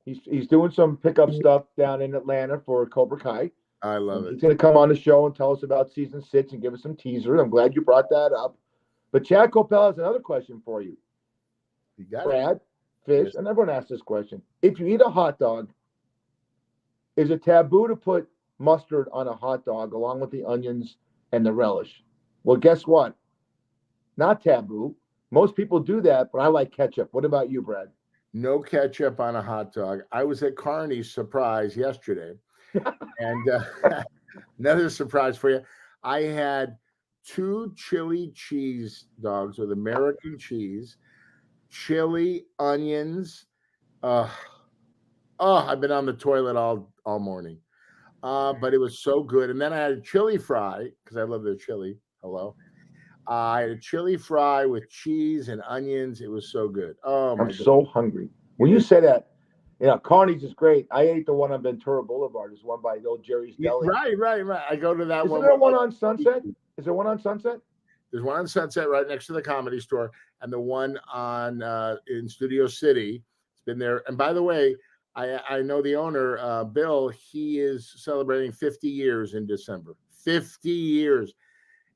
he's 0.04 0.18
he's 0.24 0.46
doing 0.46 0.70
some 0.70 0.96
pickup 0.98 1.32
stuff 1.32 1.64
down 1.76 2.02
in 2.02 2.14
Atlanta 2.14 2.58
for 2.60 2.84
Cobra 2.86 3.18
Kai. 3.18 3.50
I 3.82 3.96
love 3.96 4.26
it. 4.26 4.34
He's 4.34 4.42
going 4.42 4.56
to 4.56 4.60
come 4.62 4.76
on 4.76 4.88
the 4.88 4.96
show 4.96 5.26
and 5.26 5.34
tell 5.34 5.52
us 5.52 5.64
about 5.64 5.92
season 5.92 6.22
six 6.22 6.52
and 6.52 6.62
give 6.62 6.72
us 6.72 6.82
some 6.82 6.94
teasers. 6.94 7.40
I'm 7.40 7.50
glad 7.50 7.74
you 7.74 7.82
brought 7.82 8.08
that 8.10 8.32
up. 8.32 8.56
But 9.10 9.24
Chad 9.24 9.50
Copel 9.50 9.88
has 9.88 9.98
another 9.98 10.20
question 10.20 10.62
for 10.64 10.82
you. 10.82 10.96
You 11.96 12.04
got 12.04 12.20
it. 12.20 12.26
Brad, 12.26 12.60
Fish, 13.04 13.34
and 13.34 13.48
everyone 13.48 13.74
asks 13.74 13.90
this 13.90 14.00
question. 14.00 14.40
If 14.62 14.78
you 14.78 14.86
eat 14.86 15.02
a 15.04 15.10
hot 15.10 15.38
dog, 15.38 15.70
is 17.16 17.30
it 17.30 17.42
taboo 17.42 17.88
to 17.88 17.96
put 17.96 18.28
mustard 18.58 19.08
on 19.12 19.28
a 19.28 19.34
hot 19.34 19.64
dog 19.64 19.92
along 19.92 20.20
with 20.20 20.30
the 20.30 20.44
onions 20.44 20.96
and 21.32 21.44
the 21.44 21.52
relish? 21.52 22.04
Well, 22.44 22.56
guess 22.56 22.86
what? 22.86 23.14
Not 24.16 24.42
taboo. 24.42 24.94
Most 25.30 25.56
people 25.56 25.80
do 25.80 26.00
that, 26.02 26.30
but 26.32 26.38
I 26.38 26.46
like 26.46 26.70
ketchup. 26.70 27.08
What 27.12 27.24
about 27.24 27.50
you, 27.50 27.62
Brad? 27.62 27.88
No 28.32 28.60
ketchup 28.60 29.20
on 29.20 29.36
a 29.36 29.42
hot 29.42 29.72
dog. 29.72 30.00
I 30.12 30.24
was 30.24 30.42
at 30.42 30.56
Carney's 30.56 31.12
surprise 31.12 31.76
yesterday, 31.76 32.34
and 33.18 33.48
uh, 33.48 33.62
another 34.58 34.90
surprise 34.90 35.36
for 35.36 35.50
you. 35.50 35.60
I 36.02 36.20
had 36.20 36.76
two 37.24 37.72
chili 37.76 38.32
cheese 38.34 39.06
dogs 39.20 39.58
with 39.58 39.72
American 39.72 40.38
cheese, 40.38 40.96
chili, 41.70 42.46
onions. 42.58 43.46
Uh, 44.02 44.28
oh, 45.38 45.56
I've 45.56 45.80
been 45.80 45.92
on 45.92 46.06
the 46.06 46.12
toilet 46.12 46.56
all 46.56 46.92
all 47.04 47.18
morning, 47.18 47.58
uh, 48.22 48.52
but 48.60 48.74
it 48.74 48.78
was 48.78 49.00
so 49.00 49.22
good. 49.22 49.50
And 49.50 49.60
then 49.60 49.72
I 49.72 49.76
had 49.76 49.92
a 49.92 50.00
chili 50.00 50.38
fry 50.38 50.88
because 51.04 51.16
I 51.16 51.22
love 51.22 51.44
their 51.44 51.56
chili. 51.56 51.98
Hello. 52.22 52.56
Uh, 53.28 53.34
I 53.34 53.60
had 53.60 53.70
a 53.70 53.78
chili 53.78 54.16
fry 54.16 54.66
with 54.66 54.90
cheese 54.90 55.48
and 55.48 55.62
onions. 55.68 56.20
It 56.20 56.30
was 56.30 56.50
so 56.50 56.68
good. 56.68 56.96
Oh 57.04 57.36
my 57.36 57.44
I'm 57.44 57.52
so 57.52 57.84
hungry. 57.84 58.28
When 58.56 58.70
you 58.70 58.80
say 58.80 59.00
that, 59.00 59.31
Yeah, 59.82 59.98
Carney's 59.98 60.44
is 60.44 60.54
great. 60.54 60.86
I 60.92 61.02
ate 61.02 61.26
the 61.26 61.32
one 61.32 61.50
on 61.50 61.60
Ventura 61.60 62.04
Boulevard. 62.04 62.52
It's 62.52 62.62
one 62.62 62.80
by 62.80 62.98
the 62.98 63.08
old 63.08 63.24
Jerry's 63.24 63.56
Deli. 63.56 63.88
right, 63.88 64.16
right, 64.16 64.46
right. 64.46 64.62
I 64.70 64.76
go 64.76 64.94
to 64.94 65.04
that 65.04 65.24
Isn't 65.24 65.30
one. 65.30 65.40
Is 65.40 65.46
there 65.48 65.56
one 65.56 65.74
on 65.74 65.90
Sunset? 65.90 66.42
Is 66.78 66.84
there 66.84 66.94
one 66.94 67.08
on 67.08 67.20
Sunset? 67.20 67.58
There's 68.12 68.22
one 68.22 68.38
on 68.38 68.46
Sunset 68.46 68.88
right 68.88 69.08
next 69.08 69.26
to 69.26 69.32
the 69.32 69.42
comedy 69.42 69.80
store, 69.80 70.12
and 70.40 70.52
the 70.52 70.60
one 70.60 71.00
on 71.12 71.64
uh, 71.64 71.96
in 72.06 72.28
Studio 72.28 72.68
City. 72.68 73.24
It's 73.54 73.64
been 73.64 73.80
there. 73.80 74.04
And 74.06 74.16
by 74.16 74.32
the 74.32 74.42
way, 74.42 74.76
I 75.16 75.40
I 75.48 75.62
know 75.62 75.82
the 75.82 75.96
owner, 75.96 76.38
uh, 76.38 76.62
Bill. 76.62 77.08
He 77.08 77.58
is 77.58 77.92
celebrating 77.96 78.52
50 78.52 78.88
years 78.88 79.34
in 79.34 79.46
December. 79.48 79.96
50 80.24 80.70
years, 80.70 81.34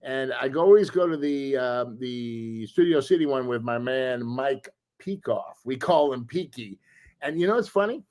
and 0.02 0.32
I 0.32 0.48
always 0.56 0.90
go 0.90 1.06
to 1.06 1.16
the 1.16 1.56
um, 1.56 1.98
the 2.00 2.66
Studio 2.66 2.98
City 2.98 3.26
one 3.26 3.46
with 3.46 3.62
my 3.62 3.78
man 3.78 4.26
Mike 4.26 4.68
Peakoff. 4.98 5.54
We 5.64 5.76
call 5.76 6.12
him 6.12 6.24
Peaky, 6.24 6.80
and 7.22 7.40
you 7.40 7.46
know 7.46 7.56
it's 7.56 7.68
funny. 7.68 8.02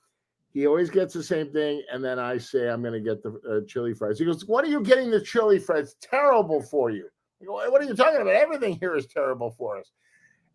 He 0.52 0.68
always 0.68 0.90
gets 0.90 1.14
the 1.14 1.24
same 1.24 1.52
thing, 1.52 1.84
and 1.92 2.04
then 2.04 2.18
I 2.18 2.38
say 2.38 2.70
I'm 2.70 2.82
going 2.82 2.94
to 2.94 3.02
get 3.02 3.22
the 3.22 3.32
uh, 3.50 3.66
chili 3.68 3.94
fries. 3.94 4.20
He 4.20 4.26
goes, 4.26 4.46
"What 4.46 4.64
are 4.64 4.70
you 4.70 4.82
getting 4.82 5.12
the 5.12 5.22
chili 5.22 5.60
fries? 5.60 5.96
Terrible 6.02 6.62
for 6.62 6.90
you." 6.90 7.10
Go, 7.46 7.70
What 7.70 7.82
are 7.82 7.86
you 7.86 7.96
talking 7.96 8.22
about? 8.22 8.34
Everything 8.34 8.78
here 8.80 8.96
is 8.96 9.08
terrible 9.08 9.52
for 9.52 9.78
us. 9.78 9.92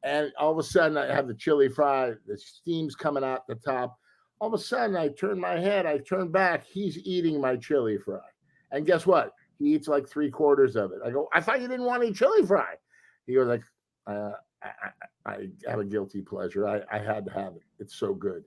And 0.03 0.33
all 0.39 0.51
of 0.51 0.59
a 0.59 0.63
sudden, 0.63 0.97
I 0.97 1.15
have 1.15 1.29
the 1.29 1.35
chili 1.35 1.69
fry, 1.69 2.13
the 2.27 2.39
steam's 2.39 2.97
coming 2.97 3.25
out 3.25 3.47
the 3.47 3.57
top. 3.57 3.99
All 4.41 4.49
of 4.49 4.55
a 4.55 4.63
sudden, 4.63 4.97
I 4.97 5.09
turn 5.09 5.39
my 5.39 5.59
head, 5.59 5.85
I 5.85 5.99
turn 5.99 6.31
back. 6.31 6.65
He's 6.65 6.99
eating 6.99 7.41
my 7.41 7.57
chili 7.57 7.99
fry. 7.99 8.21
And 8.71 8.87
guess 8.87 9.07
what? 9.07 9.33
He 9.59 9.75
eats 9.75 9.89
like 9.89 10.09
three 10.09 10.31
quarters 10.31 10.75
of 10.75 10.93
it. 10.93 11.01
I 11.05 11.11
go, 11.11 11.29
I 11.35 11.43
thought 11.43 11.61
you 11.61 11.69
didn't 11.69 11.85
want 11.85 12.03
any 12.03 12.15
chili 12.15 12.47
fry. 12.47 12.75
He 13.27 13.35
goes, 13.35 13.47
like, 13.47 13.63
uh, 14.07 14.33
I, 14.63 14.91
I, 15.27 15.33
I 15.67 15.71
have 15.71 15.81
a 15.81 15.85
guilty 15.85 16.21
pleasure. 16.23 16.67
I, 16.69 16.83
I 16.91 16.99
had 16.99 17.25
to 17.27 17.31
have 17.33 17.55
it. 17.57 17.63
It's 17.79 17.95
so 17.95 18.15
good. 18.15 18.45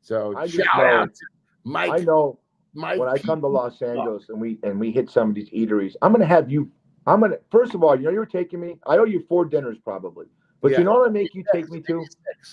So 0.00 0.34
I 0.36 0.46
shout 0.46 0.66
know- 0.76 0.82
out 0.84 1.14
to 1.14 1.26
Mike. 1.64 1.90
I 1.92 1.98
know 1.98 2.38
Mike 2.74 2.98
when 2.98 3.08
I 3.08 3.18
come 3.18 3.40
to 3.42 3.46
Los 3.46 3.80
Angeles 3.82 4.28
and 4.28 4.40
we 4.40 4.58
and 4.62 4.80
we 4.80 4.90
hit 4.90 5.10
some 5.10 5.28
of 5.28 5.34
these 5.34 5.50
eateries, 5.50 5.94
I'm 6.02 6.12
gonna 6.12 6.24
have 6.26 6.50
you. 6.50 6.70
I'm 7.06 7.20
gonna 7.20 7.36
first 7.50 7.74
of 7.74 7.82
all, 7.84 7.94
you 7.96 8.04
know 8.04 8.10
you're 8.10 8.26
taking 8.26 8.60
me. 8.60 8.78
I 8.86 8.96
owe 8.98 9.04
you 9.04 9.24
four 9.28 9.44
dinners 9.44 9.78
probably, 9.84 10.26
but 10.60 10.72
Yeah. 10.72 10.78
you 10.78 10.84
know 10.84 10.92
what 10.98 11.08
I 11.08 11.12
make 11.12 11.34
you 11.34 11.44
take 11.52 11.68
me 11.70 11.80
to? 11.82 12.04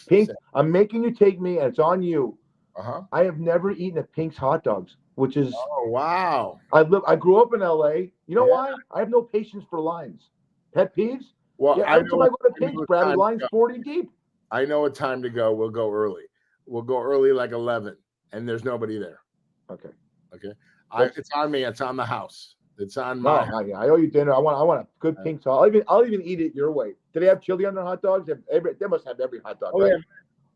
Pink. 0.07 0.29
I'm 0.53 0.71
making 0.71 1.03
you 1.03 1.11
take 1.11 1.39
me, 1.39 1.57
and 1.59 1.67
it's 1.67 1.79
on 1.79 2.01
you. 2.01 2.37
Uh-huh. 2.75 3.01
I 3.11 3.23
have 3.23 3.39
never 3.39 3.71
eaten 3.71 3.97
at 3.97 4.11
Pink's 4.13 4.37
hot 4.37 4.63
dogs, 4.63 4.95
which 5.15 5.35
is 5.37 5.53
Oh, 5.55 5.87
wow. 5.89 6.59
I 6.71 6.81
live. 6.83 7.01
I 7.07 7.15
grew 7.15 7.41
up 7.41 7.53
in 7.53 7.61
L.A. 7.61 8.11
You 8.27 8.35
know 8.35 8.45
Yeah. 8.47 8.53
why? 8.53 8.73
I 8.91 8.99
have 8.99 9.09
no 9.09 9.21
patience 9.21 9.65
for 9.69 9.79
lines. 9.79 10.29
Pet 10.73 10.95
peeves. 10.95 11.25
Well, 11.59 11.77
Yeah, 11.77 11.93
I 11.93 12.01
know 12.01 12.21
I 12.21 12.29
go 12.29 12.35
to 12.35 12.45
I 12.45 12.49
know 12.49 12.55
Pink's, 12.59 12.77
what 12.79 12.87
Brad, 12.87 13.03
time 13.03 13.11
the 13.11 13.17
line's 13.17 13.43
40 13.51 13.79
deep. 13.79 14.11
I 14.49 14.65
know 14.65 14.81
what 14.81 14.95
time 14.95 15.21
to 15.21 15.29
go. 15.29 15.53
We'll 15.53 15.69
go 15.69 15.91
early. 15.91 16.23
We'll 16.65 16.81
go 16.81 16.99
early 16.99 17.31
like 17.31 17.51
11 17.51 17.95
and 18.31 18.47
there's 18.47 18.63
nobody 18.63 18.97
there. 18.97 19.19
Okay. 19.69 19.89
Okay. 20.33 20.53
I, 20.91 21.03
it's 21.03 21.29
on 21.35 21.51
me. 21.51 21.63
It's 21.63 21.81
on 21.81 21.95
the 21.95 22.05
house. 22.05 22.55
It's 22.79 22.95
on 22.95 23.21
my 23.21 23.41
I, 23.41 23.85
I 23.85 23.89
owe 23.89 23.97
you 23.97 24.07
dinner. 24.07 24.33
I 24.33 24.39
want. 24.39 24.57
I 24.57 24.63
want 24.63 24.81
a 24.81 24.87
good 24.99 25.15
uh, 25.17 25.23
pink 25.23 25.43
Pink's. 25.43 25.47
I'll 25.47 25.67
even. 25.67 25.83
I'll 25.87 26.05
even 26.05 26.21
eat 26.21 26.39
it 26.39 26.55
your 26.55 26.71
way. 26.71 26.93
Do 27.13 27.19
they 27.19 27.25
have 27.25 27.41
chili 27.41 27.65
on 27.65 27.75
their 27.75 27.83
hot 27.83 28.01
dogs? 28.01 28.27
They, 28.27 28.33
every, 28.51 28.73
they 28.79 28.87
must 28.87 29.05
have 29.05 29.19
every 29.19 29.41
hot 29.43 29.59
dog. 29.59 29.71
Oh, 29.75 29.81
right? 29.81 29.91
yeah. 29.91 29.97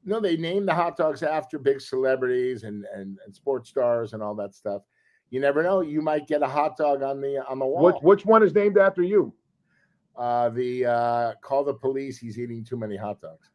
No, 0.05 0.19
they 0.19 0.37
name 0.37 0.65
the 0.65 0.73
hot 0.73 0.95
dogs 0.95 1.21
after 1.21 1.57
big 1.59 1.79
celebrities 1.79 2.63
and, 2.63 2.85
and, 2.93 3.19
and 3.25 3.33
sports 3.33 3.69
stars 3.69 4.13
and 4.13 4.23
all 4.23 4.35
that 4.35 4.53
stuff. 4.53 4.81
You 5.29 5.39
never 5.39 5.63
know. 5.63 5.81
You 5.81 6.01
might 6.01 6.27
get 6.27 6.41
a 6.41 6.47
hot 6.47 6.77
dog 6.77 7.03
on 7.03 7.19
the 7.19 7.43
on 7.47 7.59
the 7.59 7.65
wall. 7.65 7.83
Which 7.83 7.95
which 8.01 8.25
one 8.25 8.41
is 8.41 8.53
named 8.53 8.77
after 8.77 9.03
you? 9.03 9.33
Uh, 10.17 10.49
the 10.49 10.85
uh, 10.85 11.33
call 11.41 11.63
the 11.63 11.73
police. 11.73 12.17
He's 12.17 12.37
eating 12.39 12.63
too 12.63 12.77
many 12.77 12.95
hot 12.95 13.19
dogs. 13.21 13.49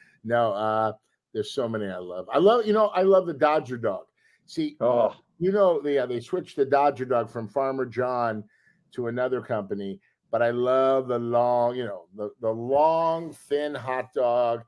no, 0.24 0.52
uh, 0.52 0.92
there's 1.32 1.52
so 1.52 1.68
many 1.68 1.86
I 1.86 1.98
love. 1.98 2.26
I 2.32 2.38
love 2.38 2.66
you 2.66 2.72
know 2.72 2.88
I 2.88 3.02
love 3.02 3.26
the 3.26 3.34
Dodger 3.34 3.76
dog. 3.76 4.04
See, 4.46 4.76
Oh, 4.80 5.14
you 5.38 5.52
know, 5.52 5.80
yeah, 5.84 6.06
they 6.06 6.20
switched 6.20 6.56
the 6.56 6.64
Dodger 6.64 7.04
dog 7.04 7.30
from 7.30 7.48
Farmer 7.48 7.86
John 7.86 8.44
to 8.92 9.08
another 9.08 9.40
company, 9.40 10.00
but 10.30 10.42
I 10.42 10.50
love 10.50 11.08
the 11.08 11.18
long, 11.18 11.76
you 11.76 11.84
know, 11.84 12.04
the, 12.14 12.30
the 12.40 12.50
long, 12.50 13.32
thin 13.32 13.74
hot 13.74 14.12
dog, 14.14 14.62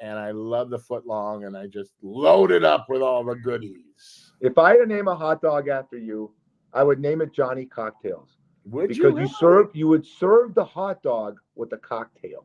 and 0.00 0.18
I 0.18 0.32
love 0.32 0.68
the 0.70 0.78
foot 0.78 1.06
long, 1.06 1.44
and 1.44 1.56
I 1.56 1.66
just 1.68 1.92
load 2.02 2.50
it 2.50 2.64
up 2.64 2.86
with 2.88 3.02
all 3.02 3.24
the 3.24 3.36
goodies. 3.36 4.32
if 4.40 4.58
I 4.58 4.70
had 4.70 4.78
to 4.78 4.86
name 4.86 5.08
a 5.08 5.14
hot 5.14 5.40
dog 5.40 5.68
after 5.68 5.96
you, 5.96 6.32
I 6.72 6.82
would 6.82 7.00
name 7.00 7.20
it 7.22 7.32
Johnny 7.32 7.66
Cocktails 7.66 8.36
Would 8.66 8.88
because 8.88 9.14
you? 9.14 9.20
you, 9.20 9.28
serve. 9.28 9.70
You 9.74 9.88
would 9.88 10.06
serve 10.06 10.54
the 10.54 10.64
hot 10.64 11.02
dog 11.02 11.40
with 11.54 11.72
a 11.72 11.78
cocktail. 11.78 12.44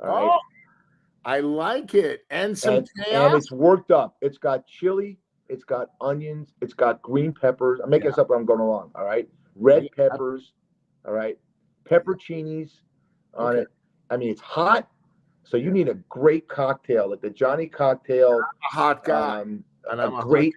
All 0.00 0.08
right. 0.08 0.28
Oh, 0.30 0.38
I 1.24 1.40
like 1.40 1.94
it, 1.94 2.24
and 2.30 2.56
some 2.56 2.74
and, 2.76 2.88
and 3.10 3.34
it's 3.34 3.50
worked 3.50 3.90
up. 3.90 4.16
It's 4.20 4.36
got 4.36 4.66
chili, 4.66 5.18
it's 5.48 5.64
got 5.64 5.88
onions, 6.00 6.52
it's 6.60 6.74
got 6.74 7.00
green 7.00 7.32
peppers. 7.32 7.80
I'm 7.82 7.88
making 7.88 8.04
Yeah. 8.06 8.10
this 8.10 8.18
up 8.18 8.30
as 8.30 8.36
I'm 8.36 8.44
going 8.44 8.60
along. 8.60 8.90
All 8.94 9.04
right, 9.06 9.26
red 9.56 9.88
peppers. 9.96 10.52
All 11.06 11.12
right, 11.14 11.38
pepperoncinis 11.84 12.72
on 13.32 13.52
Okay. 13.52 13.62
it. 13.62 13.68
I 14.10 14.18
mean, 14.18 14.28
it's 14.28 14.40
hot, 14.42 14.86
so 15.44 15.56
you 15.56 15.70
need 15.70 15.88
a 15.88 15.94
great 15.94 16.46
cocktail, 16.46 17.08
like 17.08 17.22
the 17.22 17.30
Johnny 17.30 17.68
cocktail. 17.68 18.40
a 18.40 18.44
hot 18.76 19.02
guy, 19.04 19.40
Um, 19.40 19.64
and 19.90 20.00
a 20.02 20.14
a 20.14 20.22
great. 20.22 20.54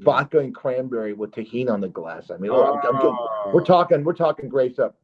Vodka 0.00 0.38
and 0.40 0.54
cranberry 0.54 1.12
with 1.12 1.30
tahini 1.30 1.70
on 1.70 1.80
the 1.80 1.88
glass. 1.88 2.30
I 2.30 2.36
mean, 2.36 2.50
oh, 2.50 2.62
I'm- 2.62 2.80
I'm 2.86 2.96
getting- 2.96 3.16
Oh, 3.18 3.50
we're 3.52 3.64
talking, 3.64 4.02
we're 4.04 4.12
talking 4.14 4.48
grace 4.48 4.78
up. 4.78 4.96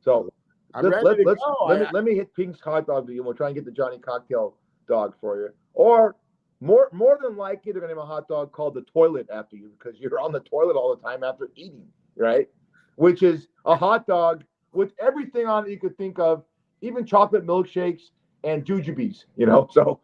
So 0.00 0.30
I'm 0.74 0.84
let, 0.84 1.02
let, 1.04 1.16
go. 1.38 1.66
let, 1.68 1.80
me, 1.80 1.86
let 1.92 2.04
me 2.04 2.14
hit 2.14 2.32
Pink's 2.34 2.60
hot 2.60 2.86
dog 2.86 3.06
to 3.08 3.12
you. 3.12 3.22
We'll 3.24 3.34
try 3.34 3.48
and 3.48 3.54
get 3.56 3.64
the 3.64 3.70
Johnny 3.72 3.98
Cocktail 3.98 4.54
dog 4.86 5.14
for 5.20 5.36
you. 5.38 5.48
Or 5.74 6.16
more 6.60 6.88
more 6.92 7.18
than 7.20 7.36
likely, 7.36 7.72
they're 7.72 7.80
going 7.80 7.92
to 7.92 8.00
have 8.00 8.04
a 8.04 8.06
hot 8.06 8.28
dog 8.28 8.52
called 8.52 8.74
the 8.74 8.82
toilet 8.82 9.26
after 9.32 9.56
you 9.56 9.70
because 9.78 9.98
you're 10.00 10.18
on 10.20 10.32
the 10.32 10.40
toilet 10.40 10.76
all 10.76 10.94
the 10.94 11.02
time 11.02 11.24
after 11.24 11.50
eating, 11.56 11.86
right? 12.16 12.48
Which 12.96 13.22
is 13.22 13.48
a 13.64 13.74
hot 13.76 14.06
dog 14.06 14.44
with 14.72 14.92
everything 15.00 15.46
on 15.46 15.66
it 15.66 15.70
you 15.70 15.78
could 15.78 15.96
think 15.98 16.18
of, 16.18 16.44
even 16.82 17.04
chocolate 17.04 17.44
milkshakes 17.46 18.02
and 18.44 18.64
jujubes, 18.64 19.24
you 19.36 19.46
know? 19.46 19.66
So, 19.72 20.00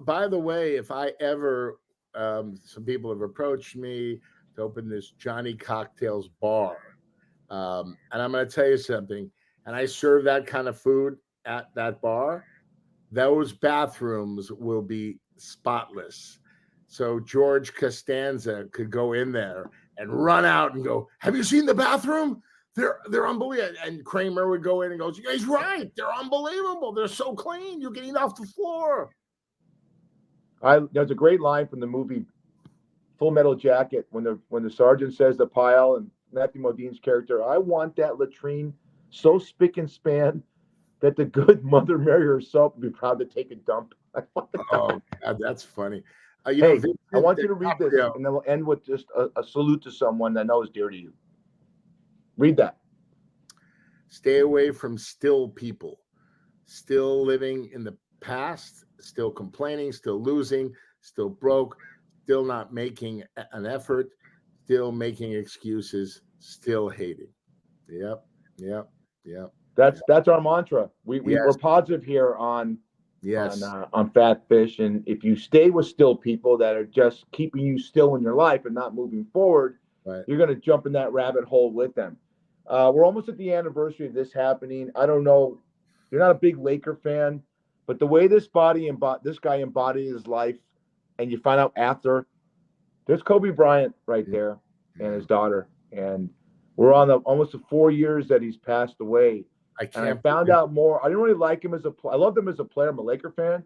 By 0.00 0.26
the 0.28 0.38
way, 0.38 0.76
if 0.76 0.90
I 0.90 1.12
ever, 1.20 1.78
um, 2.14 2.58
some 2.64 2.84
people 2.84 3.10
have 3.10 3.22
approached 3.22 3.76
me 3.76 4.20
to 4.56 4.62
open 4.62 4.88
this 4.88 5.10
Johnny 5.10 5.54
Cocktails 5.54 6.28
bar, 6.40 6.76
um, 7.50 7.96
and 8.12 8.22
I'm 8.22 8.32
going 8.32 8.46
to 8.46 8.54
tell 8.54 8.68
you 8.68 8.76
something. 8.78 9.30
And 9.66 9.74
I 9.74 9.86
serve 9.86 10.24
that 10.24 10.46
kind 10.46 10.68
of 10.68 10.78
food 10.78 11.16
at 11.46 11.74
that 11.74 12.00
bar. 12.00 12.44
Those 13.10 13.52
bathrooms 13.52 14.52
will 14.52 14.82
be 14.82 15.18
spotless. 15.36 16.38
So 16.86 17.18
George 17.20 17.74
Costanza 17.74 18.66
could 18.72 18.90
go 18.90 19.14
in 19.14 19.32
there 19.32 19.70
and 19.98 20.12
run 20.12 20.44
out 20.44 20.74
and 20.74 20.84
go, 20.84 21.08
"Have 21.20 21.34
you 21.34 21.42
seen 21.42 21.66
the 21.66 21.74
bathroom? 21.74 22.42
They're 22.76 23.00
they're 23.10 23.26
unbelievable." 23.26 23.76
And 23.84 24.04
Kramer 24.04 24.48
would 24.48 24.62
go 24.62 24.82
in 24.82 24.90
and 24.90 25.00
goes, 25.00 25.18
"He's 25.18 25.46
right. 25.46 25.90
They're 25.96 26.14
unbelievable. 26.14 26.92
They're 26.92 27.08
so 27.08 27.34
clean. 27.34 27.80
You're 27.80 27.90
getting 27.90 28.16
off 28.16 28.36
the 28.36 28.46
floor." 28.46 29.10
I 30.64 30.80
there's 30.92 31.10
a 31.10 31.14
great 31.14 31.40
line 31.40 31.66
from 31.68 31.80
the 31.80 31.86
movie 31.86 32.24
Full 33.18 33.30
Metal 33.30 33.54
Jacket 33.54 34.06
when 34.10 34.24
the 34.24 34.38
when 34.48 34.62
the 34.62 34.70
sergeant 34.70 35.14
says 35.14 35.36
to 35.36 35.46
Pyle 35.46 35.96
and 35.96 36.10
Matthew 36.32 36.60
Modine's 36.60 36.98
character, 36.98 37.42
"I 37.44 37.58
want 37.58 37.94
that 37.96 38.18
latrine 38.18 38.74
so 39.10 39.38
spick 39.38 39.76
and 39.76 39.88
span 39.88 40.42
that 41.00 41.16
the 41.16 41.24
good 41.24 41.64
Mother 41.74 41.98
Mary 41.98 42.26
herself 42.26 42.74
would 42.74 42.82
be 42.82 42.90
proud 42.90 43.18
to 43.20 43.24
take 43.24 43.50
a 43.50 43.56
dump." 43.56 43.94
The 44.24 44.64
Oh. 44.72 45.00
God, 45.22 45.38
that's 45.40 45.62
funny. 45.64 46.02
Uh, 46.46 46.50
you 46.50 46.62
Hey, 46.62 46.78
know, 46.78 46.94
I 47.14 47.18
want 47.18 47.38
you 47.38 47.48
to 47.48 47.54
read 47.54 47.76
this, 47.78 47.92
and 47.94 48.24
then 48.24 48.32
we'll 48.32 48.44
end 48.46 48.64
with 48.64 48.84
just 48.84 49.06
a, 49.16 49.28
a 49.36 49.42
salute 49.42 49.82
to 49.82 49.90
someone 49.90 50.34
that 50.34 50.46
knows 50.46 50.70
dear 50.70 50.88
to 50.88 50.96
you. 50.96 51.12
Read 52.36 52.56
that. 52.58 52.78
Stay 54.08 54.40
away 54.40 54.70
from 54.70 54.96
still 54.98 55.48
people, 55.48 56.00
still 56.66 57.24
living 57.24 57.70
in 57.72 57.82
the 57.82 57.96
past, 58.20 58.83
still 59.00 59.30
complaining, 59.30 59.92
still 59.92 60.20
losing, 60.22 60.72
still 61.00 61.28
broke, 61.28 61.76
still 62.24 62.44
not 62.44 62.72
making 62.72 63.22
an 63.52 63.66
effort, 63.66 64.10
still 64.64 64.92
making 64.92 65.32
excuses, 65.32 66.22
still 66.38 66.88
hating. 66.88 67.28
Yep, 67.88 68.24
yep, 68.58 68.88
yep. 69.24 69.52
That's 69.76 70.00
that's 70.08 70.28
our 70.28 70.40
mantra. 70.40 70.90
We, 71.04 71.20
we 71.20 71.34
Yes. 71.34 71.44
we're 71.46 71.54
positive 71.54 72.04
here 72.04 72.34
on 72.36 72.78
Yes. 73.22 73.62
on 73.62 73.82
uh, 73.82 73.86
on 73.92 74.10
fat 74.10 74.46
fish 74.48 74.78
and 74.80 75.02
if 75.06 75.24
you 75.24 75.34
stay 75.34 75.70
with 75.70 75.86
still 75.86 76.14
people 76.14 76.58
that 76.58 76.76
are 76.76 76.84
just 76.84 77.24
keeping 77.32 77.62
you 77.62 77.78
still 77.78 78.16
in 78.16 78.22
your 78.22 78.34
life 78.34 78.66
and 78.66 78.74
not 78.74 78.94
moving 78.94 79.24
forward 79.32 79.78
Right. 80.04 80.22
you're 80.26 80.36
going 80.36 80.50
to 80.50 80.56
jump 80.56 80.84
in 80.84 80.92
that 80.92 81.10
rabbit 81.12 81.44
hole 81.44 81.72
with 81.72 81.94
them 81.94 82.18
uh, 82.66 82.92
we're 82.94 83.06
almost 83.06 83.30
at 83.30 83.38
the 83.38 83.50
anniversary 83.54 84.06
of 84.06 84.12
this 84.12 84.30
happening 84.34 84.90
i 84.94 85.06
don't 85.06 85.24
know 85.24 85.58
you're 86.10 86.20
not 86.20 86.32
a 86.32 86.34
big 86.34 86.58
laker 86.58 86.94
fan 87.02 87.42
but 87.86 87.98
the 87.98 88.06
way 88.06 88.26
this 88.26 88.46
body 88.46 88.90
embo- 88.90 89.22
this 89.22 89.38
guy 89.38 89.56
embodied 89.56 90.12
his 90.12 90.26
life 90.26 90.56
and 91.18 91.30
you 91.30 91.38
find 91.38 91.60
out 91.60 91.72
after 91.76 92.26
there's 93.06 93.22
kobe 93.22 93.50
bryant 93.50 93.94
right 94.06 94.30
there 94.30 94.58
and 95.00 95.14
his 95.14 95.26
daughter 95.26 95.68
and 95.92 96.30
we're 96.76 96.94
on 96.94 97.08
the 97.08 97.16
almost 97.18 97.52
the 97.52 97.60
four 97.70 97.90
years 97.90 98.26
that 98.28 98.42
he's 98.42 98.56
passed 98.56 98.96
away 99.00 99.44
I 99.78 99.86
can't. 99.86 100.06
and 100.06 100.18
I 100.18 100.22
found 100.22 100.50
out 100.50 100.72
more. 100.72 101.04
I 101.04 101.08
didn't 101.08 101.22
really 101.22 101.38
like 101.38 101.64
him 101.64 101.74
as 101.74 101.84
a. 101.84 101.90
pl- 101.90 102.10
I 102.10 102.16
loved 102.16 102.38
him 102.38 102.48
as 102.48 102.60
a 102.60 102.64
player. 102.64 102.90
I'm 102.90 102.98
a 102.98 103.02
Laker 103.02 103.32
fan, 103.32 103.64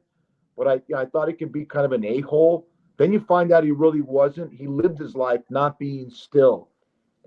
but 0.57 0.66
I 0.66 0.81
I 0.97 1.05
thought 1.05 1.29
he 1.29 1.35
could 1.35 1.53
be 1.53 1.64
kind 1.64 1.85
of 1.85 1.93
an 1.93 2.05
a 2.05 2.21
hole. 2.21 2.66
Then 2.97 3.12
you 3.12 3.21
find 3.21 3.53
out 3.53 3.62
he 3.64 3.71
really 3.71 4.01
wasn't. 4.01 4.53
He 4.53 4.66
lived 4.66 4.99
his 4.99 5.14
life 5.14 5.43
not 5.51 5.79
being 5.79 6.11
still. 6.11 6.71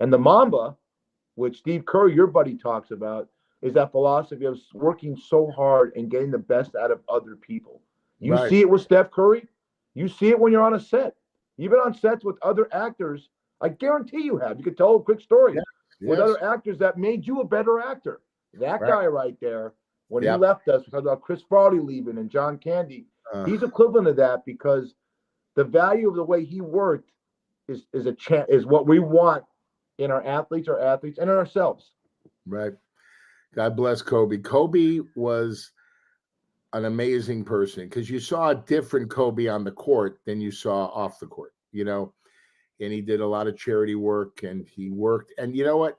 And 0.00 0.12
the 0.12 0.18
Mamba, 0.18 0.76
which 1.36 1.58
Steve 1.58 1.84
Kerr, 1.86 2.08
your 2.08 2.26
buddy, 2.26 2.56
talks 2.56 2.90
about, 2.90 3.28
is 3.62 3.72
that 3.74 3.92
philosophy 3.92 4.44
of 4.44 4.58
working 4.74 5.16
so 5.16 5.50
hard 5.50 5.92
and 5.96 6.10
getting 6.10 6.30
the 6.30 6.38
best 6.38 6.74
out 6.74 6.90
of 6.90 7.00
other 7.08 7.36
people. 7.36 7.80
You 8.18 8.32
Right. 8.32 8.48
see 8.50 8.60
it 8.60 8.68
with 8.68 8.82
Steph 8.82 9.10
Curry. 9.10 9.48
You 9.94 10.08
see 10.08 10.28
it 10.30 10.38
when 10.38 10.52
you're 10.52 10.62
on 10.62 10.74
a 10.74 10.80
set. 10.80 11.16
You've 11.56 11.70
been 11.70 11.80
on 11.80 11.94
sets 11.94 12.24
with 12.24 12.36
other 12.42 12.68
actors. 12.72 13.30
I 13.60 13.68
guarantee 13.68 14.22
you 14.22 14.36
have. 14.38 14.58
You 14.58 14.64
could 14.64 14.76
tell 14.76 14.96
a 14.96 15.02
quick 15.02 15.20
story 15.20 15.54
with 16.00 16.18
Yes. 16.18 16.28
other 16.28 16.42
actors 16.42 16.78
that 16.78 16.98
made 16.98 17.26
you 17.26 17.40
a 17.40 17.44
better 17.44 17.78
actor. 17.78 18.20
That 18.54 18.80
Right. 18.80 18.88
guy 18.88 19.06
right 19.06 19.38
there, 19.40 19.74
when 20.08 20.24
Yep. 20.24 20.34
he 20.34 20.40
left 20.40 20.68
us, 20.68 20.84
we 20.84 20.90
talked 20.90 21.06
about 21.06 21.22
Chris 21.22 21.42
Farley 21.42 21.78
leaving 21.78 22.18
and 22.18 22.28
John 22.28 22.58
Candy. 22.58 23.06
Uh, 23.32 23.44
He's 23.44 23.62
equivalent 23.62 24.06
to 24.08 24.14
that 24.14 24.44
because 24.44 24.94
the 25.54 25.64
value 25.64 26.08
of 26.08 26.16
the 26.16 26.24
way 26.24 26.44
he 26.44 26.60
worked 26.60 27.12
is 27.68 27.86
is 27.92 28.06
a 28.06 28.16
is 28.52 28.66
what 28.66 28.86
we 28.86 28.98
want 28.98 29.44
in 29.98 30.10
our 30.10 30.22
athletes, 30.24 30.68
our 30.68 30.80
athletes, 30.80 31.18
and 31.18 31.30
in 31.30 31.36
ourselves. 31.36 31.94
Right. 32.46 32.74
God 33.54 33.76
bless 33.76 34.00
Kobe. 34.00 34.38
Kobe 34.38 35.00
was 35.14 35.72
an 36.72 36.86
amazing 36.86 37.44
person 37.44 37.84
because 37.84 38.08
you 38.08 38.18
saw 38.18 38.50
a 38.50 38.54
different 38.54 39.10
Kobe 39.10 39.46
on 39.46 39.62
the 39.62 39.72
court 39.72 40.20
than 40.24 40.40
you 40.40 40.50
saw 40.50 40.86
off 40.86 41.20
the 41.20 41.26
court, 41.26 41.52
you 41.70 41.84
know. 41.84 42.14
And 42.80 42.92
he 42.92 43.00
did 43.00 43.20
a 43.20 43.26
lot 43.26 43.46
of 43.46 43.56
charity 43.56 43.94
work 43.94 44.42
and 44.42 44.66
he 44.66 44.90
worked. 44.90 45.32
And 45.38 45.54
you 45.54 45.64
know 45.64 45.76
what? 45.76 45.98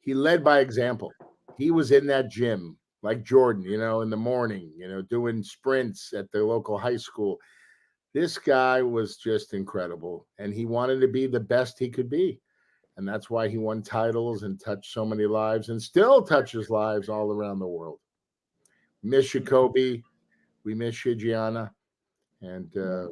He 0.00 0.14
led 0.14 0.44
by 0.44 0.60
example. 0.60 1.10
He 1.56 1.70
was 1.70 1.90
in 1.90 2.06
that 2.08 2.30
gym 2.30 2.76
like 3.02 3.24
Jordan, 3.24 3.64
you 3.64 3.78
know, 3.78 4.02
in 4.02 4.10
the 4.10 4.16
morning, 4.16 4.70
you 4.76 4.86
know, 4.86 5.02
doing 5.02 5.42
sprints 5.42 6.12
at 6.12 6.30
the 6.30 6.44
local 6.44 6.78
high 6.78 6.98
school. 6.98 7.38
This 8.12 8.38
guy 8.38 8.82
was 8.82 9.16
just 9.16 9.54
incredible. 9.54 10.26
And 10.38 10.52
he 10.52 10.66
wanted 10.66 11.00
to 11.00 11.08
be 11.08 11.26
the 11.26 11.40
best 11.40 11.78
he 11.78 11.88
could 11.88 12.10
be 12.10 12.40
and 13.00 13.08
that's 13.08 13.30
why 13.30 13.48
he 13.48 13.56
won 13.56 13.80
titles 13.80 14.42
and 14.42 14.60
touched 14.60 14.92
so 14.92 15.06
many 15.06 15.24
lives 15.24 15.70
and 15.70 15.80
still 15.80 16.20
touches 16.20 16.68
lives 16.68 17.08
all 17.08 17.32
around 17.32 17.58
the 17.58 17.66
world. 17.66 17.98
Miss 19.02 19.32
you, 19.32 19.40
Kobe. 19.40 20.02
We 20.64 20.74
miss 20.74 21.02
you, 21.06 21.14
Gianna. 21.14 21.72
And 22.42 22.70
uh, 22.76 23.06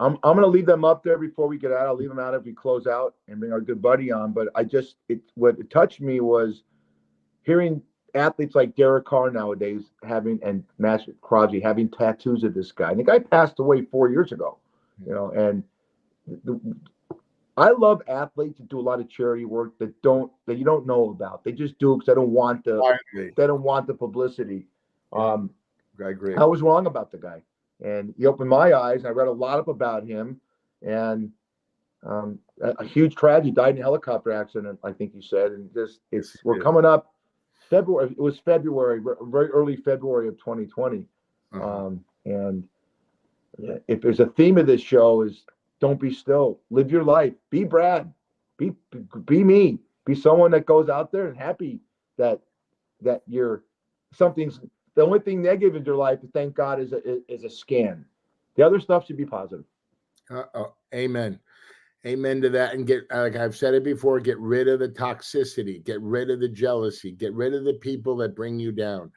I'm 0.00 0.16
I'm 0.22 0.34
gonna 0.34 0.46
leave 0.46 0.64
them 0.64 0.82
up 0.82 1.04
there 1.04 1.18
before 1.18 1.46
we 1.46 1.58
get 1.58 1.72
out. 1.72 1.86
I'll 1.86 1.94
leave 1.94 2.08
them 2.08 2.18
out 2.18 2.32
if 2.32 2.44
we 2.44 2.54
close 2.54 2.86
out 2.86 3.16
and 3.28 3.38
bring 3.38 3.52
our 3.52 3.60
good 3.60 3.82
buddy 3.82 4.10
on. 4.10 4.32
But 4.32 4.48
I 4.54 4.64
just 4.64 4.96
it 5.10 5.20
what 5.34 5.56
touched 5.68 6.00
me 6.00 6.20
was 6.20 6.62
hearing 7.42 7.82
athletes 8.14 8.54
like 8.54 8.74
Derek 8.76 9.04
Carr 9.04 9.30
nowadays 9.30 9.82
having 10.04 10.40
and 10.42 10.64
Maxx 10.78 11.04
Crosby 11.20 11.60
having 11.60 11.90
tattoos 11.90 12.44
of 12.44 12.54
this 12.54 12.72
guy. 12.72 12.92
And 12.92 12.98
the 12.98 13.04
guy 13.04 13.18
passed 13.18 13.58
away 13.58 13.82
four 13.82 14.08
years 14.08 14.32
ago, 14.32 14.56
you 15.06 15.12
know. 15.12 15.32
And 15.32 15.62
the, 16.44 16.58
I 17.56 17.70
love 17.70 18.02
athletes 18.08 18.58
that 18.58 18.68
do 18.68 18.80
a 18.80 18.82
lot 18.82 19.00
of 19.00 19.08
charity 19.08 19.44
work 19.44 19.78
that 19.78 20.00
don't 20.02 20.32
that 20.46 20.58
you 20.58 20.64
don't 20.64 20.86
know 20.86 21.10
about. 21.10 21.44
They 21.44 21.52
just 21.52 21.78
do 21.78 21.94
because 21.94 22.06
they 22.06 22.14
don't 22.14 22.30
want 22.30 22.64
the 22.64 22.98
they 23.14 23.46
don't 23.46 23.62
want 23.62 23.86
the 23.86 23.94
publicity. 23.94 24.66
Um, 25.12 25.50
I 26.04 26.08
agree. 26.08 26.34
I 26.34 26.44
was 26.44 26.62
wrong 26.62 26.86
about 26.86 27.12
the 27.12 27.18
guy, 27.18 27.42
and 27.84 28.12
he 28.18 28.26
opened 28.26 28.50
my 28.50 28.72
eyes. 28.72 28.98
And 28.98 29.06
I 29.06 29.10
read 29.10 29.28
a 29.28 29.32
lot 29.32 29.60
up 29.60 29.68
about 29.68 30.04
him, 30.04 30.40
and 30.82 31.30
um, 32.02 32.40
a, 32.60 32.70
a 32.70 32.84
huge 32.84 33.14
tragedy. 33.14 33.52
Died 33.52 33.76
in 33.76 33.82
a 33.82 33.84
helicopter 33.84 34.32
accident, 34.32 34.80
I 34.82 34.90
think 34.90 35.14
you 35.14 35.22
said. 35.22 35.52
And 35.52 35.72
just 35.72 36.00
it's 36.10 36.36
we're 36.42 36.58
coming 36.58 36.84
up 36.84 37.14
February. 37.70 38.10
It 38.10 38.20
was 38.20 38.38
February, 38.40 39.00
very 39.22 39.48
early 39.48 39.76
February 39.76 40.26
of 40.26 40.36
2020. 40.38 41.06
Uh-huh. 41.52 41.86
Um, 41.86 42.04
and 42.24 42.64
if 43.86 44.00
there's 44.00 44.20
a 44.20 44.26
theme 44.26 44.58
of 44.58 44.66
this 44.66 44.80
show 44.80 45.22
is 45.22 45.44
don't 45.84 46.00
be 46.00 46.10
still, 46.10 46.60
live 46.70 46.90
your 46.90 47.04
life, 47.04 47.34
be 47.50 47.62
Brad, 47.62 48.10
be 48.56 48.72
be 49.26 49.44
me, 49.44 49.78
be 50.06 50.14
someone 50.14 50.50
that 50.52 50.64
goes 50.64 50.88
out 50.88 51.12
there 51.12 51.26
and 51.28 51.36
happy 51.36 51.78
that 52.16 52.40
that 53.02 53.20
you're 53.26 53.64
something's 54.14 54.60
the 54.94 55.02
only 55.02 55.18
thing 55.18 55.42
negative 55.42 55.76
in 55.76 55.84
your 55.84 55.96
life, 55.96 56.20
thank 56.32 56.54
God, 56.54 56.80
is 56.80 56.94
a 56.94 57.00
is- 57.30 57.44
a 57.44 57.50
scan. 57.50 58.06
The 58.56 58.62
other 58.62 58.80
stuff 58.80 59.04
should 59.04 59.18
be 59.18 59.26
positive. 59.26 59.66
Uh-oh. 60.30 60.72
Amen. 60.94 61.38
Amen 62.06 62.40
to 62.40 62.48
that. 62.50 62.72
And 62.74 62.86
get, 62.86 63.02
like 63.10 63.36
I've 63.36 63.56
said 63.56 63.74
it 63.74 63.84
before, 63.84 64.20
get 64.20 64.38
rid 64.38 64.68
of 64.68 64.78
the 64.78 64.88
toxicity, 64.88 65.84
get 65.84 66.00
rid 66.00 66.30
of 66.30 66.40
the 66.40 66.48
jealousy, 66.48 67.10
get 67.12 67.34
rid 67.34 67.52
of 67.52 67.64
the 67.64 67.74
people 67.74 68.16
that 68.18 68.34
bring 68.36 68.58
you 68.58 68.72
down. 68.72 69.10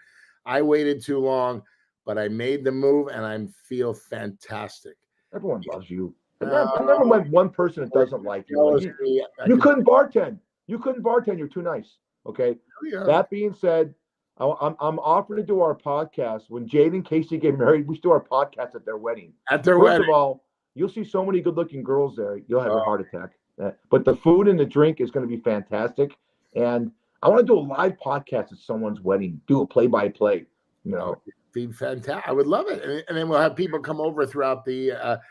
I 0.46 0.62
waited 0.62 1.02
too 1.02 1.20
long, 1.20 1.62
but 2.06 2.18
I 2.18 2.28
made 2.28 2.66
the 2.66 2.72
move 2.72 3.08
and 3.08 3.26
I 3.26 3.48
feel 3.64 3.94
fantastic. 3.94 4.98
Everyone 5.34 5.62
loves 5.72 5.90
you. 5.90 6.16
I 6.42 6.46
never, 6.46 6.70
I 6.82 6.86
never 6.86 7.06
met 7.06 7.30
one 7.30 7.50
person 7.50 7.84
that 7.84 7.92
doesn't 7.94 8.24
like 8.24 8.46
you. 8.50 8.80
You, 8.80 9.26
you 9.48 9.58
couldn't 9.58 9.86
bartend. 9.86 10.38
You 10.68 10.78
couldn't 10.80 11.04
bartend. 11.04 11.38
You're 11.40 11.48
too 11.48 11.62
nice. 11.62 11.98
Okay. 12.26 12.58
Yeah. 12.84 13.04
That 13.06 13.30
being 13.30 13.54
said, 13.54 13.94
I- 14.38 14.54
I'm 14.62 14.76
I'm 14.80 15.00
offering 15.00 15.38
to 15.42 15.46
do 15.46 15.62
our 15.62 15.76
podcast 15.76 16.44
when 16.50 16.68
Jade 16.68 16.94
and 16.94 17.04
Casey 17.06 17.38
get 17.38 17.58
married. 17.58 17.88
We 17.88 17.96
should 17.96 18.04
do 18.04 18.12
our 18.12 18.24
podcast 18.24 18.76
at 18.76 18.86
their 18.86 18.98
wedding. 18.98 19.34
at 19.50 19.64
their 19.64 19.76
First 19.80 19.84
wedding. 19.84 20.10
of 20.10 20.16
all, 20.16 20.44
you'll 20.76 20.90
see 20.90 21.04
so 21.04 21.26
many 21.26 21.42
good-looking 21.42 21.84
girls 21.84 22.16
there. 22.16 22.40
You'll 22.48 22.62
have 22.62 22.72
a 22.72 22.76
Oh. 22.76 22.84
heart 22.84 23.02
attack. 23.02 23.32
Uh, 23.60 23.72
but 23.90 24.06
the 24.06 24.16
food 24.16 24.48
and 24.48 24.60
the 24.60 24.66
drink 24.66 25.02
is 25.02 25.10
going 25.10 25.28
to 25.28 25.36
be 25.36 25.42
fantastic. 25.42 26.16
And 26.56 26.92
I 27.24 27.30
want 27.30 27.40
to 27.40 27.46
do 27.48 27.58
a 27.58 27.62
live 27.62 27.94
podcast 27.98 28.52
at 28.52 28.60
someone's 28.60 29.02
wedding. 29.02 29.42
Do 29.48 29.62
a 29.62 29.66
play-by-play. 29.66 30.46
You 30.84 30.92
know, 30.92 31.16
be 31.54 31.66
fantastic. 31.72 32.24
I 32.28 32.32
would 32.32 32.46
love 32.46 32.68
it, 32.68 32.84
and, 32.84 33.04
and 33.10 33.18
then 33.18 33.28
we'll 33.28 33.40
have 33.42 33.56
people 33.56 33.80
come 33.80 34.00
over 34.00 34.26
throughout 34.28 34.64
the 34.64 34.92
uh, 34.92 35.16
the 35.16 35.22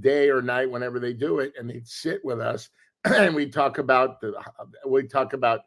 day 0.00 0.28
or 0.28 0.42
night 0.42 0.70
whenever 0.70 0.98
they 0.98 1.12
do 1.12 1.40
it, 1.40 1.52
and 1.58 1.68
they'd 1.68 1.88
sit 1.88 2.24
with 2.24 2.40
us, 2.40 2.68
and 3.04 3.34
we'd 3.34 3.52
talk 3.52 3.78
about 3.78 4.20
the 4.20 4.34
we'd 4.86 5.10
talk 5.10 5.32
about 5.32 5.60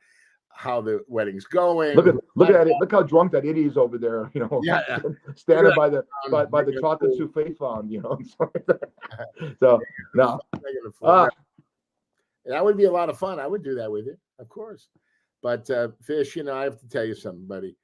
how 0.55 0.82
the 0.82 1.03
wedding's 1.07 1.45
going. 1.45 1.95
look 1.95 2.07
at 2.07 2.16
look 2.36 2.49
at 2.49 2.68
it. 2.68 2.76
Look 2.80 2.91
how 2.91 3.03
drunk 3.03 3.32
that 3.32 3.45
idiot 3.45 3.68
is 3.68 3.78
over 3.78 3.97
there. 3.97 4.30
You 4.34 4.41
know, 4.41 4.61
Yeah, 4.64 4.82
yeah. 4.88 4.99
standing 5.36 5.74
by 5.76 5.89
the 5.89 6.05
by, 6.32 6.45
by 6.45 6.64
the 6.64 6.80
chocolate 6.80 7.18
souffle 7.18 7.53
fountain. 7.57 7.91
You 7.91 8.01
know, 8.01 8.20
so 9.59 9.80
no. 10.16 10.39
making 10.61 10.82
a 10.88 10.91
fool. 10.91 11.09
Ah. 11.09 11.30
that 12.45 12.64
would 12.64 12.78
be 12.78 12.86
a 12.86 12.91
lot 12.91 13.09
of 13.09 13.18
fun. 13.18 13.39
I 13.39 13.47
would 13.47 13.64
do 13.64 13.76
that 13.76 13.91
with 13.91 14.05
you, 14.05 14.18
of 14.39 14.47
course. 14.49 14.88
But 15.41 15.70
uh, 15.70 15.89
fish, 16.01 16.36
you 16.36 16.43
know, 16.43 16.55
I 16.55 16.64
have 16.64 16.80
to 16.80 16.88
tell 16.88 17.03
you 17.03 17.16
something, 17.16 17.45
buddy. 17.47 17.76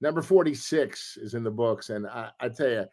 Number 0.00 0.20
forty-six 0.20 1.16
is 1.16 1.34
in 1.34 1.42
the 1.42 1.50
books, 1.50 1.90
and 1.90 2.06
I, 2.06 2.30
I 2.40 2.48
tell 2.48 2.68
you, 2.68 2.84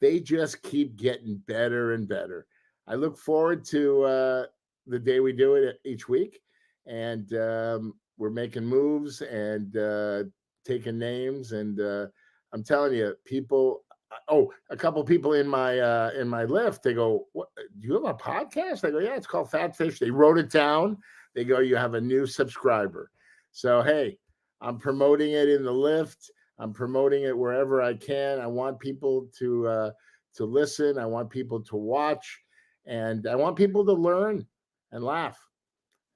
they 0.00 0.20
just 0.20 0.62
keep 0.62 0.96
getting 0.96 1.42
better 1.46 1.92
and 1.92 2.08
better. 2.08 2.46
I 2.86 2.94
look 2.94 3.18
forward 3.18 3.64
to 3.66 4.02
uh, 4.04 4.46
the 4.86 4.98
day 4.98 5.20
we 5.20 5.32
do 5.32 5.54
it 5.54 5.80
each 5.84 6.08
week, 6.08 6.40
and 6.86 7.32
um, 7.34 7.94
we're 8.16 8.30
making 8.30 8.64
moves 8.64 9.20
and 9.20 9.76
uh, 9.76 10.24
taking 10.64 10.98
names. 10.98 11.52
And 11.52 11.80
uh, 11.80 12.06
I'm 12.52 12.64
telling 12.64 12.94
you, 12.94 13.14
people. 13.24 13.84
Oh, 14.28 14.50
a 14.70 14.76
couple 14.76 15.04
people 15.04 15.34
in 15.34 15.46
my 15.46 15.80
uh, 15.80 16.10
in 16.18 16.26
my 16.28 16.44
lift. 16.44 16.82
They 16.82 16.94
go, 16.94 17.26
"What? 17.32 17.48
Do 17.56 17.86
you 17.86 17.92
have 17.92 18.04
a 18.04 18.14
podcast?" 18.14 18.86
I 18.86 18.90
go, 18.90 19.00
"Yeah, 19.00 19.16
it's 19.16 19.26
called 19.26 19.50
Fat 19.50 19.76
Fish." 19.76 19.98
They 19.98 20.10
wrote 20.10 20.38
it 20.38 20.50
down. 20.50 20.96
They 21.34 21.44
go, 21.44 21.58
"You 21.58 21.76
have 21.76 21.92
a 21.92 22.00
new 22.00 22.24
subscriber." 22.24 23.10
So 23.52 23.82
hey, 23.82 24.18
I'm 24.62 24.78
promoting 24.78 25.32
it 25.32 25.50
in 25.50 25.62
the 25.62 25.72
lift. 25.72 26.30
I'm 26.58 26.72
promoting 26.72 27.22
it 27.22 27.36
wherever 27.36 27.82
I 27.82 27.94
can. 27.94 28.40
I 28.40 28.46
want 28.46 28.80
people 28.80 29.28
to 29.38 29.66
uh, 29.68 29.90
to 30.34 30.44
listen. 30.44 30.98
I 30.98 31.06
want 31.06 31.30
people 31.30 31.60
to 31.60 31.76
watch, 31.76 32.40
and 32.86 33.26
I 33.26 33.36
want 33.36 33.56
people 33.56 33.84
to 33.84 33.92
learn 33.92 34.46
and 34.92 35.04
laugh. 35.04 35.38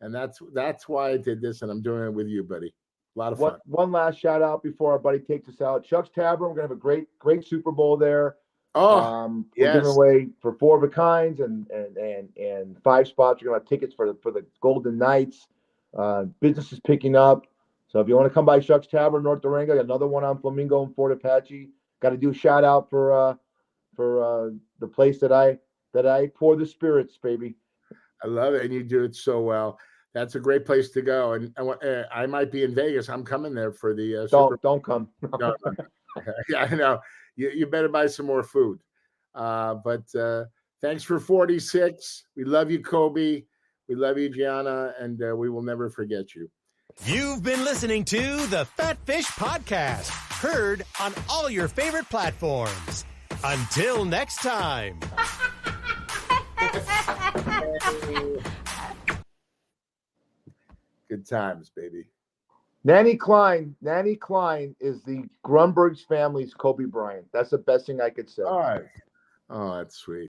And 0.01 0.15
that's 0.15 0.41
that's 0.53 0.89
why 0.89 1.11
I 1.11 1.17
did 1.17 1.41
this, 1.41 1.63
and 1.63 1.71
I'm 1.71 1.83
doing 1.83 2.05
it 2.05 2.15
with 2.15 2.29
you, 2.29 2.43
buddy. 2.43 2.75
A 3.15 3.19
lot 3.19 3.33
of 3.33 3.39
fun. 3.39 3.53
One, 3.67 3.91
one 3.91 3.93
last 3.93 4.19
shout 4.19 4.43
out 4.43 4.63
before 4.63 4.93
our 4.93 4.99
buddy 4.99 5.19
takes 5.19 5.49
us 5.49 5.61
out. 5.61 5.85
Chuck's 5.85 6.11
Tavern. 6.11 6.49
We're 6.49 6.55
gonna 6.55 6.63
have 6.63 6.71
a 6.71 6.77
great, 6.77 7.07
great 7.19 7.47
Super 7.47 7.71
Bowl 7.71 7.97
there. 7.97 8.37
Oh, 8.75 8.99
um, 8.99 9.47
we're 9.57 9.73
giving 9.73 9.91
away 9.91 10.29
for 10.41 10.55
four 10.55 10.79
of 10.79 10.83
a 10.83 10.89
kinds 10.89 11.41
and 11.41 11.71
and 11.71 11.97
and 11.99 12.29
and 12.37 12.83
five 12.83 13.07
spots. 13.07 13.43
We're 13.43 13.51
gonna 13.51 13.61
have 13.61 13.69
tickets 13.69 13.95
for 13.95 14.07
the 14.09 14.19
for 14.23 14.33
the 14.33 14.45
Golden 14.61 14.97
Knights. 14.99 15.47
Uh, 15.97 16.25
business 16.41 16.73
is 16.73 16.81
picking 16.81 17.15
up. 17.15 17.47
So 17.93 18.01
if 18.01 18.09
you 18.09 18.17
want 18.17 18.27
to 18.27 18.33
come 18.33 18.47
by 18.47 18.59
Chuck's 18.59 18.87
Tavern, 18.87 19.23
North 19.23 19.43
Durango, 19.43 19.75
got 19.75 19.85
another 19.85 20.07
one 20.07 20.25
on 20.25 20.41
Flamingo 20.41 20.83
and 20.83 20.95
Fort 20.95 21.13
Apache. 21.13 21.69
Got 22.01 22.11
to 22.11 22.17
do 22.17 22.31
a 22.31 22.35
shout 22.35 22.65
out 22.65 22.89
for 22.89 23.13
uh 23.13 23.35
for 23.95 24.25
uh 24.25 24.51
the 24.81 24.89
place 24.89 25.21
that 25.21 25.31
I 25.31 25.59
that 25.93 26.07
I 26.07 26.29
pour 26.29 26.57
the 26.57 26.65
spirits, 26.65 27.19
baby. 27.23 27.55
I 28.25 28.29
love 28.29 28.55
it, 28.55 28.65
and 28.65 28.73
you 28.73 28.83
do 28.83 29.05
it 29.05 29.15
so 29.15 29.43
well. 29.43 29.79
That's 30.15 30.37
a 30.37 30.41
great 30.41 30.65
place 30.65 30.89
to 30.93 31.03
go. 31.03 31.35
And 31.35 31.53
I, 31.59 31.63
uh, 31.63 32.05
I 32.11 32.25
might 32.25 32.51
be 32.51 32.63
in 32.63 32.75
Vegas. 32.75 33.11
I'm 33.11 33.25
coming 33.25 33.55
there 33.55 33.73
for 33.73 33.95
the 33.95 34.25
uh, 34.25 34.27
Don't 34.29 34.61
don't 34.63 34.83
come. 34.83 35.11
No, 35.39 35.55
yeah, 36.49 36.63
I 36.71 36.75
know. 36.75 36.99
You, 37.37 37.51
you 37.51 37.67
better 37.67 37.89
buy 37.91 38.07
some 38.07 38.25
more 38.25 38.43
food. 38.43 38.81
Uh, 39.35 39.75
but 39.75 40.03
uh, 40.15 40.45
thanks 40.81 41.03
for 41.03 41.21
46. 41.21 42.25
We 42.37 42.45
love 42.45 42.71
you, 42.71 42.81
Kobe. 42.81 43.43
We 43.87 43.95
love 43.95 44.17
you, 44.17 44.31
Gianna, 44.31 44.95
and 44.99 45.23
uh, 45.23 45.37
we 45.37 45.51
will 45.51 45.63
never 45.63 45.91
forget 45.91 46.35
you. 46.35 46.51
You've 47.01 47.43
been 47.43 47.65
listening 47.65 48.05
to 48.07 48.47
the 48.47 48.65
Fat 48.77 48.97
Fish 49.05 49.27
Podcast, 49.27 50.09
heard 50.41 50.85
on 51.01 51.13
all 51.29 51.51
your 51.51 51.67
favorite 51.67 52.09
platforms. 52.09 53.05
Until 53.43 54.05
next 54.05 54.37
time. 54.37 55.01
Good 61.09 61.27
times, 61.27 61.71
baby. 61.75 62.05
Nanny 62.85 63.17
Klein, 63.17 63.75
Nanny 63.83 64.15
Klein 64.15 64.77
is 64.81 65.03
the 65.03 65.25
Grunberg's 65.45 66.03
family's 66.03 66.55
Kobe 66.55 66.85
Bryant. 66.85 67.27
That's 67.33 67.51
the 67.51 67.59
best 67.59 67.87
thing 67.87 68.01
I 68.01 68.11
could 68.11 68.31
say. 68.31 68.45
All 68.45 68.61
right. 68.61 68.85
Oh, 69.51 69.77
that's 69.77 69.97
sweet. 69.97 70.21